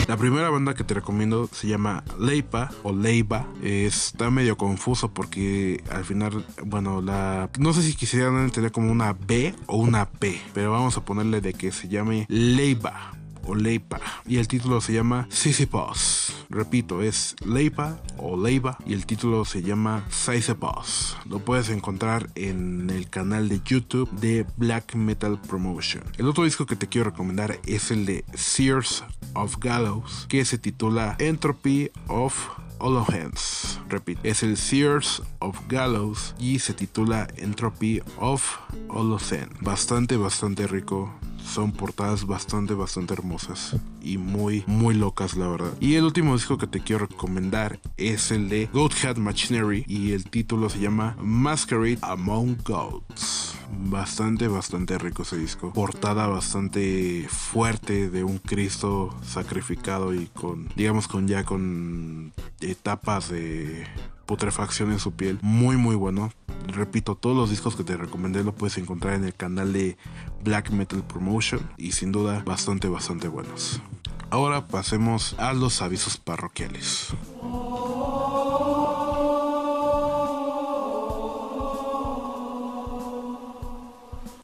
La 0.08 0.16
primera 0.16 0.50
banda 0.50 0.74
que 0.74 0.84
te 0.84 0.94
recomiendo 0.94 1.48
se 1.52 1.68
llama 1.68 2.02
Leipa 2.18 2.70
o 2.82 2.92
Leiva. 2.92 3.46
Está 3.62 4.30
medio 4.30 4.56
confuso 4.56 5.12
porque 5.12 5.82
al 5.90 6.04
final, 6.04 6.44
bueno, 6.64 7.00
la 7.00 7.48
no 7.58 7.72
sé 7.72 7.82
si 7.82 7.94
quisieran 7.94 8.38
entender 8.38 8.72
como 8.72 8.90
una 8.90 9.12
B 9.12 9.54
o 9.66 9.76
una 9.76 10.06
P, 10.06 10.40
pero 10.52 10.72
vamos 10.72 10.96
a 10.96 11.04
ponerle 11.04 11.40
de 11.40 11.54
que 11.54 11.70
se 11.72 11.88
llame 11.88 12.26
Leiva 12.28 13.12
o 13.50 13.54
Leipa 13.54 14.00
y 14.26 14.38
el 14.38 14.46
título 14.46 14.80
se 14.80 14.92
llama 14.92 15.26
Sisyphus. 15.30 16.32
Repito, 16.48 17.02
es 17.02 17.34
Leipa 17.44 18.00
o 18.16 18.36
Leiva 18.36 18.78
y 18.86 18.92
el 18.92 19.06
título 19.06 19.44
se 19.44 19.62
llama 19.62 20.04
Sisyphus. 20.08 21.16
Lo 21.28 21.40
puedes 21.40 21.68
encontrar 21.68 22.30
en 22.36 22.90
el 22.90 23.10
canal 23.10 23.48
de 23.48 23.60
YouTube 23.64 24.10
de 24.12 24.46
Black 24.56 24.94
Metal 24.94 25.40
Promotion. 25.40 26.04
El 26.16 26.28
otro 26.28 26.44
disco 26.44 26.66
que 26.66 26.76
te 26.76 26.86
quiero 26.86 27.10
recomendar 27.10 27.58
es 27.66 27.90
el 27.90 28.06
de 28.06 28.24
Sears 28.34 29.04
of 29.34 29.56
Gallows 29.58 30.26
que 30.28 30.44
se 30.44 30.58
titula 30.58 31.16
Entropy 31.18 31.90
of 32.06 32.34
All 32.78 32.96
Hands. 32.98 33.80
Repito, 33.88 34.20
es 34.22 34.42
el 34.42 34.56
Sears 34.56 35.22
of 35.40 35.58
Gallows 35.68 36.34
y 36.38 36.60
se 36.60 36.72
titula 36.72 37.28
Entropy 37.36 38.00
of 38.16 38.42
Hands. 38.88 39.60
Bastante, 39.60 40.16
bastante 40.16 40.66
rico 40.66 41.12
son 41.50 41.72
portadas 41.72 42.26
bastante, 42.26 42.74
bastante 42.74 43.14
hermosas 43.14 43.76
y 44.00 44.18
muy, 44.18 44.64
muy 44.66 44.94
locas, 44.94 45.36
la 45.36 45.48
verdad. 45.48 45.72
Y 45.80 45.94
el 45.96 46.04
último 46.04 46.34
disco 46.34 46.58
que 46.58 46.66
te 46.66 46.80
quiero 46.80 47.06
recomendar 47.06 47.80
es 47.96 48.30
el 48.30 48.48
de 48.48 48.68
Goat 48.72 49.18
Machinery 49.18 49.84
y 49.88 50.12
el 50.12 50.24
título 50.24 50.70
se 50.70 50.78
llama 50.78 51.16
Masquerade 51.20 51.98
Among 52.02 52.58
Goats. 52.64 53.56
Bastante, 53.72 54.48
bastante 54.48 54.98
rico 54.98 55.22
ese 55.22 55.38
disco. 55.38 55.72
Portada 55.72 56.26
bastante 56.26 57.26
fuerte 57.28 58.10
de 58.10 58.24
un 58.24 58.38
Cristo 58.38 59.14
sacrificado 59.22 60.14
y 60.14 60.26
con, 60.26 60.68
digamos, 60.76 61.08
con 61.08 61.28
ya 61.28 61.44
con 61.44 62.32
etapas 62.60 63.28
de 63.30 63.86
putrefacción 64.30 64.92
en 64.92 65.00
su 65.00 65.10
piel. 65.12 65.40
Muy, 65.42 65.76
muy 65.76 65.96
bueno. 65.96 66.30
Repito, 66.68 67.16
todos 67.16 67.36
los 67.36 67.50
discos 67.50 67.76
que 67.76 67.84
te 67.84 67.96
recomendé 67.96 68.44
lo 68.44 68.54
puedes 68.54 68.78
encontrar 68.78 69.14
en 69.14 69.24
el 69.24 69.34
canal 69.34 69.72
de 69.72 69.96
Black 70.42 70.70
Metal 70.70 71.02
Promotion 71.02 71.60
y 71.76 71.92
sin 71.92 72.12
duda 72.12 72.42
bastante, 72.44 72.88
bastante 72.88 73.28
buenos. 73.28 73.80
Ahora 74.30 74.68
pasemos 74.68 75.34
a 75.38 75.52
los 75.52 75.82
avisos 75.82 76.16
parroquiales. 76.16 77.08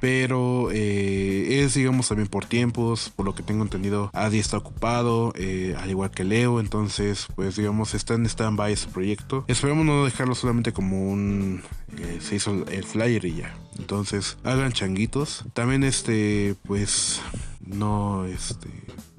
pero 0.00 0.70
eh, 0.72 1.19
digamos 1.68 2.08
también 2.08 2.28
por 2.28 2.46
tiempos 2.46 3.10
por 3.14 3.26
lo 3.26 3.34
que 3.34 3.42
tengo 3.42 3.62
entendido 3.62 4.10
Adi 4.12 4.38
está 4.38 4.58
ocupado 4.58 5.32
eh, 5.36 5.74
al 5.78 5.90
igual 5.90 6.10
que 6.10 6.24
Leo 6.24 6.60
entonces 6.60 7.26
pues 7.34 7.56
digamos 7.56 7.94
está 7.94 8.14
en 8.14 8.26
stand-by 8.26 8.72
ese 8.72 8.88
proyecto. 8.88 9.44
Esperemos 9.48 9.84
no 9.84 10.04
dejarlo 10.04 10.34
solamente 10.34 10.72
como 10.72 11.10
un 11.10 11.62
eh, 11.98 12.18
se 12.20 12.36
hizo 12.36 12.66
el 12.66 12.84
flyer 12.84 13.24
y 13.24 13.36
ya. 13.36 13.56
Entonces 13.78 14.36
hagan 14.44 14.72
changuitos. 14.72 15.44
También 15.52 15.84
este 15.84 16.54
pues 16.66 17.20
no 17.60 18.24
este 18.26 18.68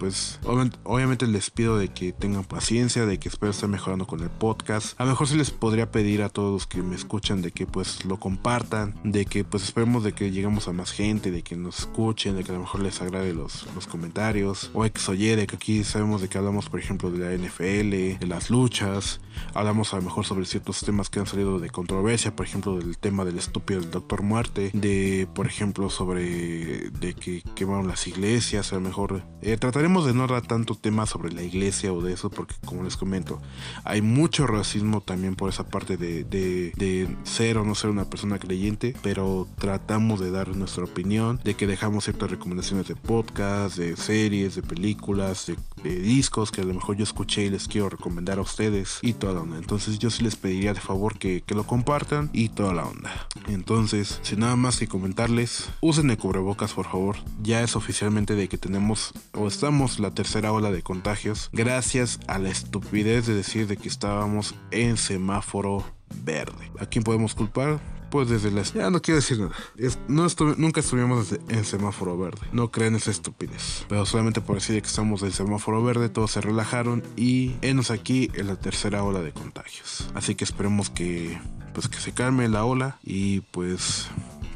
pues 0.01 0.39
obviamente, 0.83 1.27
les 1.27 1.51
pido 1.51 1.77
de 1.77 1.89
que 1.89 2.11
tengan 2.11 2.43
paciencia, 2.43 3.05
de 3.05 3.19
que 3.19 3.29
espero 3.29 3.51
estar 3.51 3.69
mejorando 3.69 4.07
con 4.07 4.21
el 4.21 4.31
podcast. 4.31 4.99
A 4.99 5.03
lo 5.03 5.11
mejor 5.11 5.27
sí 5.27 5.37
les 5.37 5.51
podría 5.51 5.91
pedir 5.91 6.23
a 6.23 6.29
todos 6.29 6.51
los 6.51 6.65
que 6.65 6.81
me 6.81 6.95
escuchan 6.95 7.43
de 7.43 7.51
que 7.51 7.67
pues 7.67 8.03
lo 8.05 8.19
compartan, 8.19 8.95
de 9.03 9.27
que 9.27 9.43
pues 9.43 9.61
esperemos 9.61 10.03
de 10.03 10.13
que 10.13 10.31
lleguemos 10.31 10.67
a 10.67 10.73
más 10.73 10.91
gente, 10.91 11.29
de 11.29 11.43
que 11.43 11.55
nos 11.55 11.81
escuchen, 11.81 12.35
de 12.35 12.43
que 12.43 12.49
a 12.49 12.55
lo 12.55 12.61
mejor 12.61 12.81
les 12.81 12.99
agrade 12.99 13.35
los, 13.35 13.67
los 13.75 13.85
comentarios, 13.85 14.71
o 14.73 14.85
X 14.85 15.07
de 15.19 15.45
que 15.45 15.55
aquí 15.55 15.83
sabemos 15.83 16.19
de 16.19 16.29
que 16.29 16.39
hablamos 16.39 16.67
por 16.67 16.79
ejemplo 16.79 17.11
de 17.11 17.19
la 17.19 17.37
NFL, 17.37 18.17
de 18.19 18.27
las 18.27 18.49
luchas, 18.49 19.21
hablamos 19.53 19.93
a 19.93 19.97
lo 19.97 20.01
mejor 20.01 20.25
sobre 20.25 20.47
ciertos 20.47 20.81
temas 20.81 21.11
que 21.11 21.19
han 21.19 21.27
salido 21.27 21.59
de 21.59 21.69
controversia, 21.69 22.35
por 22.35 22.47
ejemplo 22.47 22.75
del 22.75 22.97
tema 22.97 23.23
del 23.23 23.37
estúpido 23.37 23.81
del 23.81 23.91
Doctor 23.91 24.23
Muerte, 24.23 24.71
de 24.73 25.27
por 25.35 25.45
ejemplo 25.45 25.91
sobre 25.91 26.89
de 26.89 27.13
que 27.13 27.43
quemaron 27.53 27.87
las 27.87 28.07
iglesias, 28.07 28.71
a 28.71 28.75
lo 28.77 28.81
mejor 28.81 29.23
eh, 29.43 29.57
trataremos 29.57 29.90
de 29.99 30.13
no 30.13 30.25
dar 30.27 30.41
tanto 30.41 30.75
tema 30.75 31.05
sobre 31.05 31.33
la 31.33 31.43
iglesia 31.43 31.91
o 31.91 32.01
de 32.01 32.13
eso, 32.13 32.29
porque 32.29 32.55
como 32.65 32.83
les 32.83 32.95
comento, 32.95 33.41
hay 33.83 34.01
mucho 34.01 34.47
racismo 34.47 35.01
también 35.01 35.35
por 35.35 35.49
esa 35.49 35.67
parte 35.67 35.97
de, 35.97 36.23
de, 36.23 37.15
ser 37.23 37.57
o 37.57 37.65
no 37.65 37.75
ser 37.75 37.89
una 37.89 38.05
persona 38.05 38.39
creyente, 38.39 38.95
pero 39.03 39.47
tratamos 39.57 40.19
de 40.19 40.31
dar 40.31 40.55
nuestra 40.55 40.85
opinión, 40.85 41.39
de 41.43 41.55
que 41.55 41.67
dejamos 41.67 42.05
ciertas 42.05 42.31
recomendaciones 42.31 42.87
de 42.87 42.95
podcast, 42.95 43.77
de 43.77 43.97
series, 43.97 44.55
de 44.55 44.61
películas, 44.61 45.47
de, 45.47 45.57
de 45.83 45.99
discos 45.99 46.51
que 46.51 46.61
a 46.61 46.65
lo 46.65 46.73
mejor 46.73 46.95
yo 46.95 47.03
escuché 47.03 47.43
y 47.45 47.49
les 47.49 47.67
quiero 47.67 47.89
recomendar 47.89 48.39
a 48.39 48.41
ustedes 48.41 48.99
y 49.01 49.13
toda 49.13 49.33
la 49.33 49.41
onda. 49.41 49.57
Entonces 49.57 49.99
yo 49.99 50.09
sí 50.09 50.23
les 50.23 50.35
pediría 50.35 50.73
de 50.73 50.79
favor 50.79 51.17
que, 51.17 51.41
que 51.41 51.55
lo 51.55 51.65
compartan 51.65 52.29
y 52.33 52.49
toda 52.49 52.73
la 52.73 52.85
onda. 52.85 53.27
Entonces, 53.47 54.19
sin 54.21 54.39
nada 54.39 54.55
más 54.55 54.77
que 54.77 54.87
comentarles, 54.87 55.69
usen 55.81 56.09
el 56.09 56.17
cubrebocas 56.17 56.73
por 56.73 56.85
favor. 56.85 57.17
Ya 57.41 57.61
es 57.61 57.75
oficialmente 57.75 58.35
de 58.35 58.47
que 58.47 58.57
tenemos 58.57 59.13
o 59.33 59.47
estamos 59.47 59.80
la 59.99 60.11
tercera 60.11 60.51
ola 60.51 60.71
de 60.71 60.81
contagios 60.83 61.49
gracias 61.53 62.19
a 62.27 62.37
la 62.39 62.49
estupidez 62.49 63.25
de 63.27 63.33
decir 63.35 63.67
de 63.67 63.77
que 63.77 63.87
estábamos 63.89 64.55
en 64.71 64.97
semáforo 64.97 65.83
verde. 66.23 66.71
¿A 66.79 66.85
quién 66.85 67.03
podemos 67.03 67.33
culpar? 67.35 67.79
Pues 68.11 68.27
desde 68.27 68.51
la... 68.51 68.61
Ya 68.63 68.89
no 68.89 69.01
quiero 69.01 69.21
decir 69.21 69.39
nada. 69.39 69.53
Es- 69.77 69.97
no 70.09 70.25
estuve- 70.25 70.55
nunca 70.57 70.81
estuvimos 70.81 71.33
en 71.47 71.63
semáforo 71.63 72.17
verde. 72.17 72.41
No 72.51 72.69
creen 72.69 72.95
esa 72.95 73.09
estupidez. 73.09 73.85
Pero 73.87 74.05
solamente 74.05 74.41
por 74.41 74.55
decir 74.55 74.81
que 74.81 74.87
estamos 74.87 75.23
en 75.23 75.31
semáforo 75.31 75.81
verde, 75.81 76.09
todos 76.09 76.31
se 76.31 76.41
relajaron 76.41 77.03
y 77.15 77.55
enos 77.61 77.89
aquí 77.89 78.29
en 78.33 78.47
la 78.47 78.57
tercera 78.57 79.03
ola 79.03 79.21
de 79.21 79.31
contagios. 79.31 80.09
Así 80.13 80.35
que 80.35 80.43
esperemos 80.43 80.89
que... 80.89 81.39
Pues 81.73 81.87
que 81.87 81.99
se 81.99 82.11
calme 82.11 82.49
la 82.49 82.65
ola 82.65 82.97
y 83.01 83.39
pues... 83.51 84.07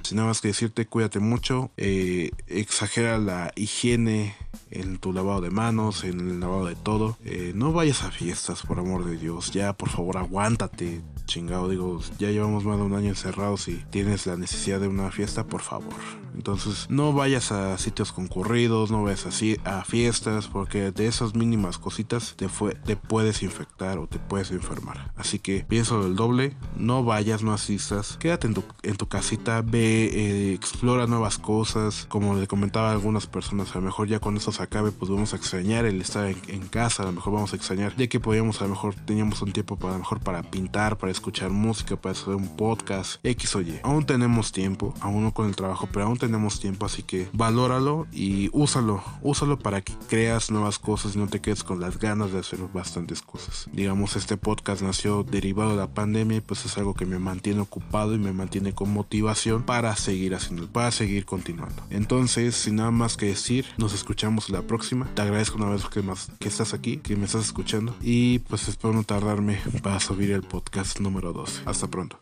Sin 0.06 0.18
nada 0.18 0.28
más 0.28 0.40
que 0.40 0.50
decirte, 0.50 0.86
cuídate 0.86 1.20
mucho. 1.20 1.72
eh, 1.78 2.30
exagera 2.46 3.18
la 3.18 3.52
higiene 3.56 4.36
en 4.70 5.00
tu 5.00 5.12
lavado 5.14 5.42
de 5.42 5.50
manos, 5.50 6.04
en 6.04 6.20
el 6.20 6.40
lavado 6.40 6.68
de 6.68 6.76
todo. 6.76 7.18
Eh, 7.26 7.54
no 7.56 7.74
vayas 7.74 8.04
a 8.04 8.12
fiestas, 8.12 8.62
por 8.62 8.78
amor 8.78 9.04
de 9.04 9.18
Dios. 9.18 9.52
Ya, 9.52 9.74
por 9.74 9.90
favor, 9.90 10.18
aguántate. 10.18 11.02
Chingado, 11.26 11.70
digo, 11.70 12.00
ya 12.20 12.30
llevamos 12.30 12.66
más 12.66 12.78
de 12.78 12.84
un 12.84 12.94
año 12.94 13.10
encerrados 13.10 13.68
y 13.68 13.84
tienes 13.90 14.26
la 14.26 14.38
necesidad 14.38 14.80
de 14.80 14.88
una 14.88 15.12
fiesta, 15.12 15.46
por 15.46 15.62
favor. 15.62 15.94
Entonces, 16.36 16.88
no 16.90 17.14
vayas 17.14 17.52
a 17.52 17.78
sitios 17.78 18.12
concurridos, 18.12 18.92
no 18.92 19.04
vayas 19.04 19.26
así 19.26 19.58
a 19.64 19.84
fiestas, 19.86 20.48
porque 20.48 20.92
de 20.92 21.08
esas 21.08 21.34
mínimas 21.34 21.78
cositas 21.78 22.36
te, 22.36 22.50
fue, 22.50 22.76
te 22.76 22.96
puedes 22.96 23.42
infectar 23.42 23.98
o 23.98 24.08
te 24.08 24.20
puedes 24.20 24.52
enfermar. 24.52 25.12
Así 25.16 25.40
que 25.40 25.66
pienso 25.68 26.04
del 26.04 26.16
doble, 26.16 26.56
no 26.76 27.04
vayas, 27.04 27.42
no 27.42 27.54
asistas, 27.54 28.18
quédate 28.20 28.48
en 28.48 28.54
tu, 28.54 28.64
en 28.84 28.98
tu 28.98 29.08
casita, 29.08 29.62
ve, 29.62 30.06
eh, 30.06 30.54
explora 30.54 31.08
nuevas 31.08 31.38
cosas. 31.38 32.06
Como 32.10 32.36
le 32.36 32.48
comentaba 32.48 32.90
a 32.90 32.92
algunas 32.92 33.28
personas, 33.28 33.72
a 33.76 33.80
lo 33.80 33.86
mejor 33.86 34.08
ya 34.08 34.20
cuando 34.20 34.40
esto 34.40 34.52
se 34.52 34.64
acabe, 34.64 34.92
pues 34.92 35.10
vamos 35.10 35.34
a 35.34 35.38
extrañar 35.38 35.86
el 35.86 36.02
estar 36.02 36.26
en, 36.26 36.66
casa, 36.68 37.04
a 37.04 37.06
lo 37.06 37.14
mejor 37.14 37.34
vamos 37.34 37.54
a 37.54 37.56
extrañar 37.56 37.96
de 37.96 38.10
que 38.10 38.20
podíamos, 38.20 38.60
a 38.62 38.66
lo 38.66 38.72
mejor 38.72 38.96
teníamos 38.96 39.42
un 39.42 39.54
tiempo 39.54 39.78
para, 39.78 39.98
mejor 39.98 40.20
para 40.20 40.44
pintar, 40.44 40.98
para 40.98 41.12
escuchar 41.16 41.50
música, 41.50 41.96
para 41.96 42.14
hacer 42.14 42.36
un 42.36 42.56
podcast, 42.56 43.20
X 43.24 43.56
o 43.56 43.62
Y. 43.62 43.80
Aún 43.84 44.06
tenemos 44.06 44.52
tiempo, 44.52 44.94
aún 45.02 45.24
no 45.24 45.34
con 45.34 45.48
el 45.48 45.56
trabajo, 45.56 45.88
pero 45.92 46.06
aún 46.06 46.18
tenemos 46.18 46.60
tiempo, 46.60 46.86
así 46.86 47.04
que 47.04 47.28
valóralo 47.34 48.08
y 48.12 48.50
úsalo, 48.54 49.04
úsalo 49.22 49.60
para 49.60 49.82
que 49.82 49.94
creas 50.08 50.52
nuevas 50.52 50.80
cosas 50.80 51.16
y 51.16 51.20
no 51.20 51.28
te 51.28 51.42
quedes 51.42 51.64
con 51.64 51.80
las 51.80 52.00
ganas 52.00 52.32
de 52.32 52.40
hacer 52.40 52.60
bastantes 52.74 53.22
cosas. 53.22 53.68
Digamos, 53.72 54.16
este 54.16 54.38
podcast 54.38 54.82
nació 54.82 55.24
derivado 55.24 55.72
de 55.72 55.78
la 55.78 55.88
pandemia 55.88 56.38
y 56.38 56.42
pues 56.42 56.66
es 56.66 56.78
algo 56.78 56.94
que 56.94 57.06
me 57.06 57.20
mantiene 57.20 57.62
ocupado 57.62 58.14
y 58.14 58.20
me 58.20 58.34
mantiene 58.34 58.74
con 58.74 58.92
motivación 58.92 59.64
para 59.64 59.96
seguir 59.96 60.36
haciendo, 60.36 60.68
para 60.68 60.92
seguir 60.92 61.26
continuando. 61.26 61.76
Entonces, 61.90 62.56
sin 62.56 62.76
nada 62.76 62.92
más 62.92 63.18
que 63.18 63.28
decir, 63.28 63.66
nos 63.78 63.94
escuchamos 63.94 64.50
la 64.50 64.62
próxima. 64.62 65.08
Te 65.16 65.22
agradezco 65.22 65.58
una 65.58 65.70
vez 65.70 65.86
que, 65.86 66.02
más, 66.02 66.32
que 66.40 66.48
estás 66.48 66.74
aquí, 66.74 66.98
que 66.98 67.16
me 67.16 67.26
estás 67.26 67.46
escuchando 67.46 67.96
y 68.02 68.40
pues 68.40 68.68
espero 68.68 68.94
no 68.94 69.04
tardarme 69.04 69.60
para 69.82 70.00
subir 70.00 70.32
el 70.32 70.42
podcast 70.42 71.00
número 71.06 71.32
12. 71.32 71.62
Hasta 71.66 71.88
pronto. 71.88 72.14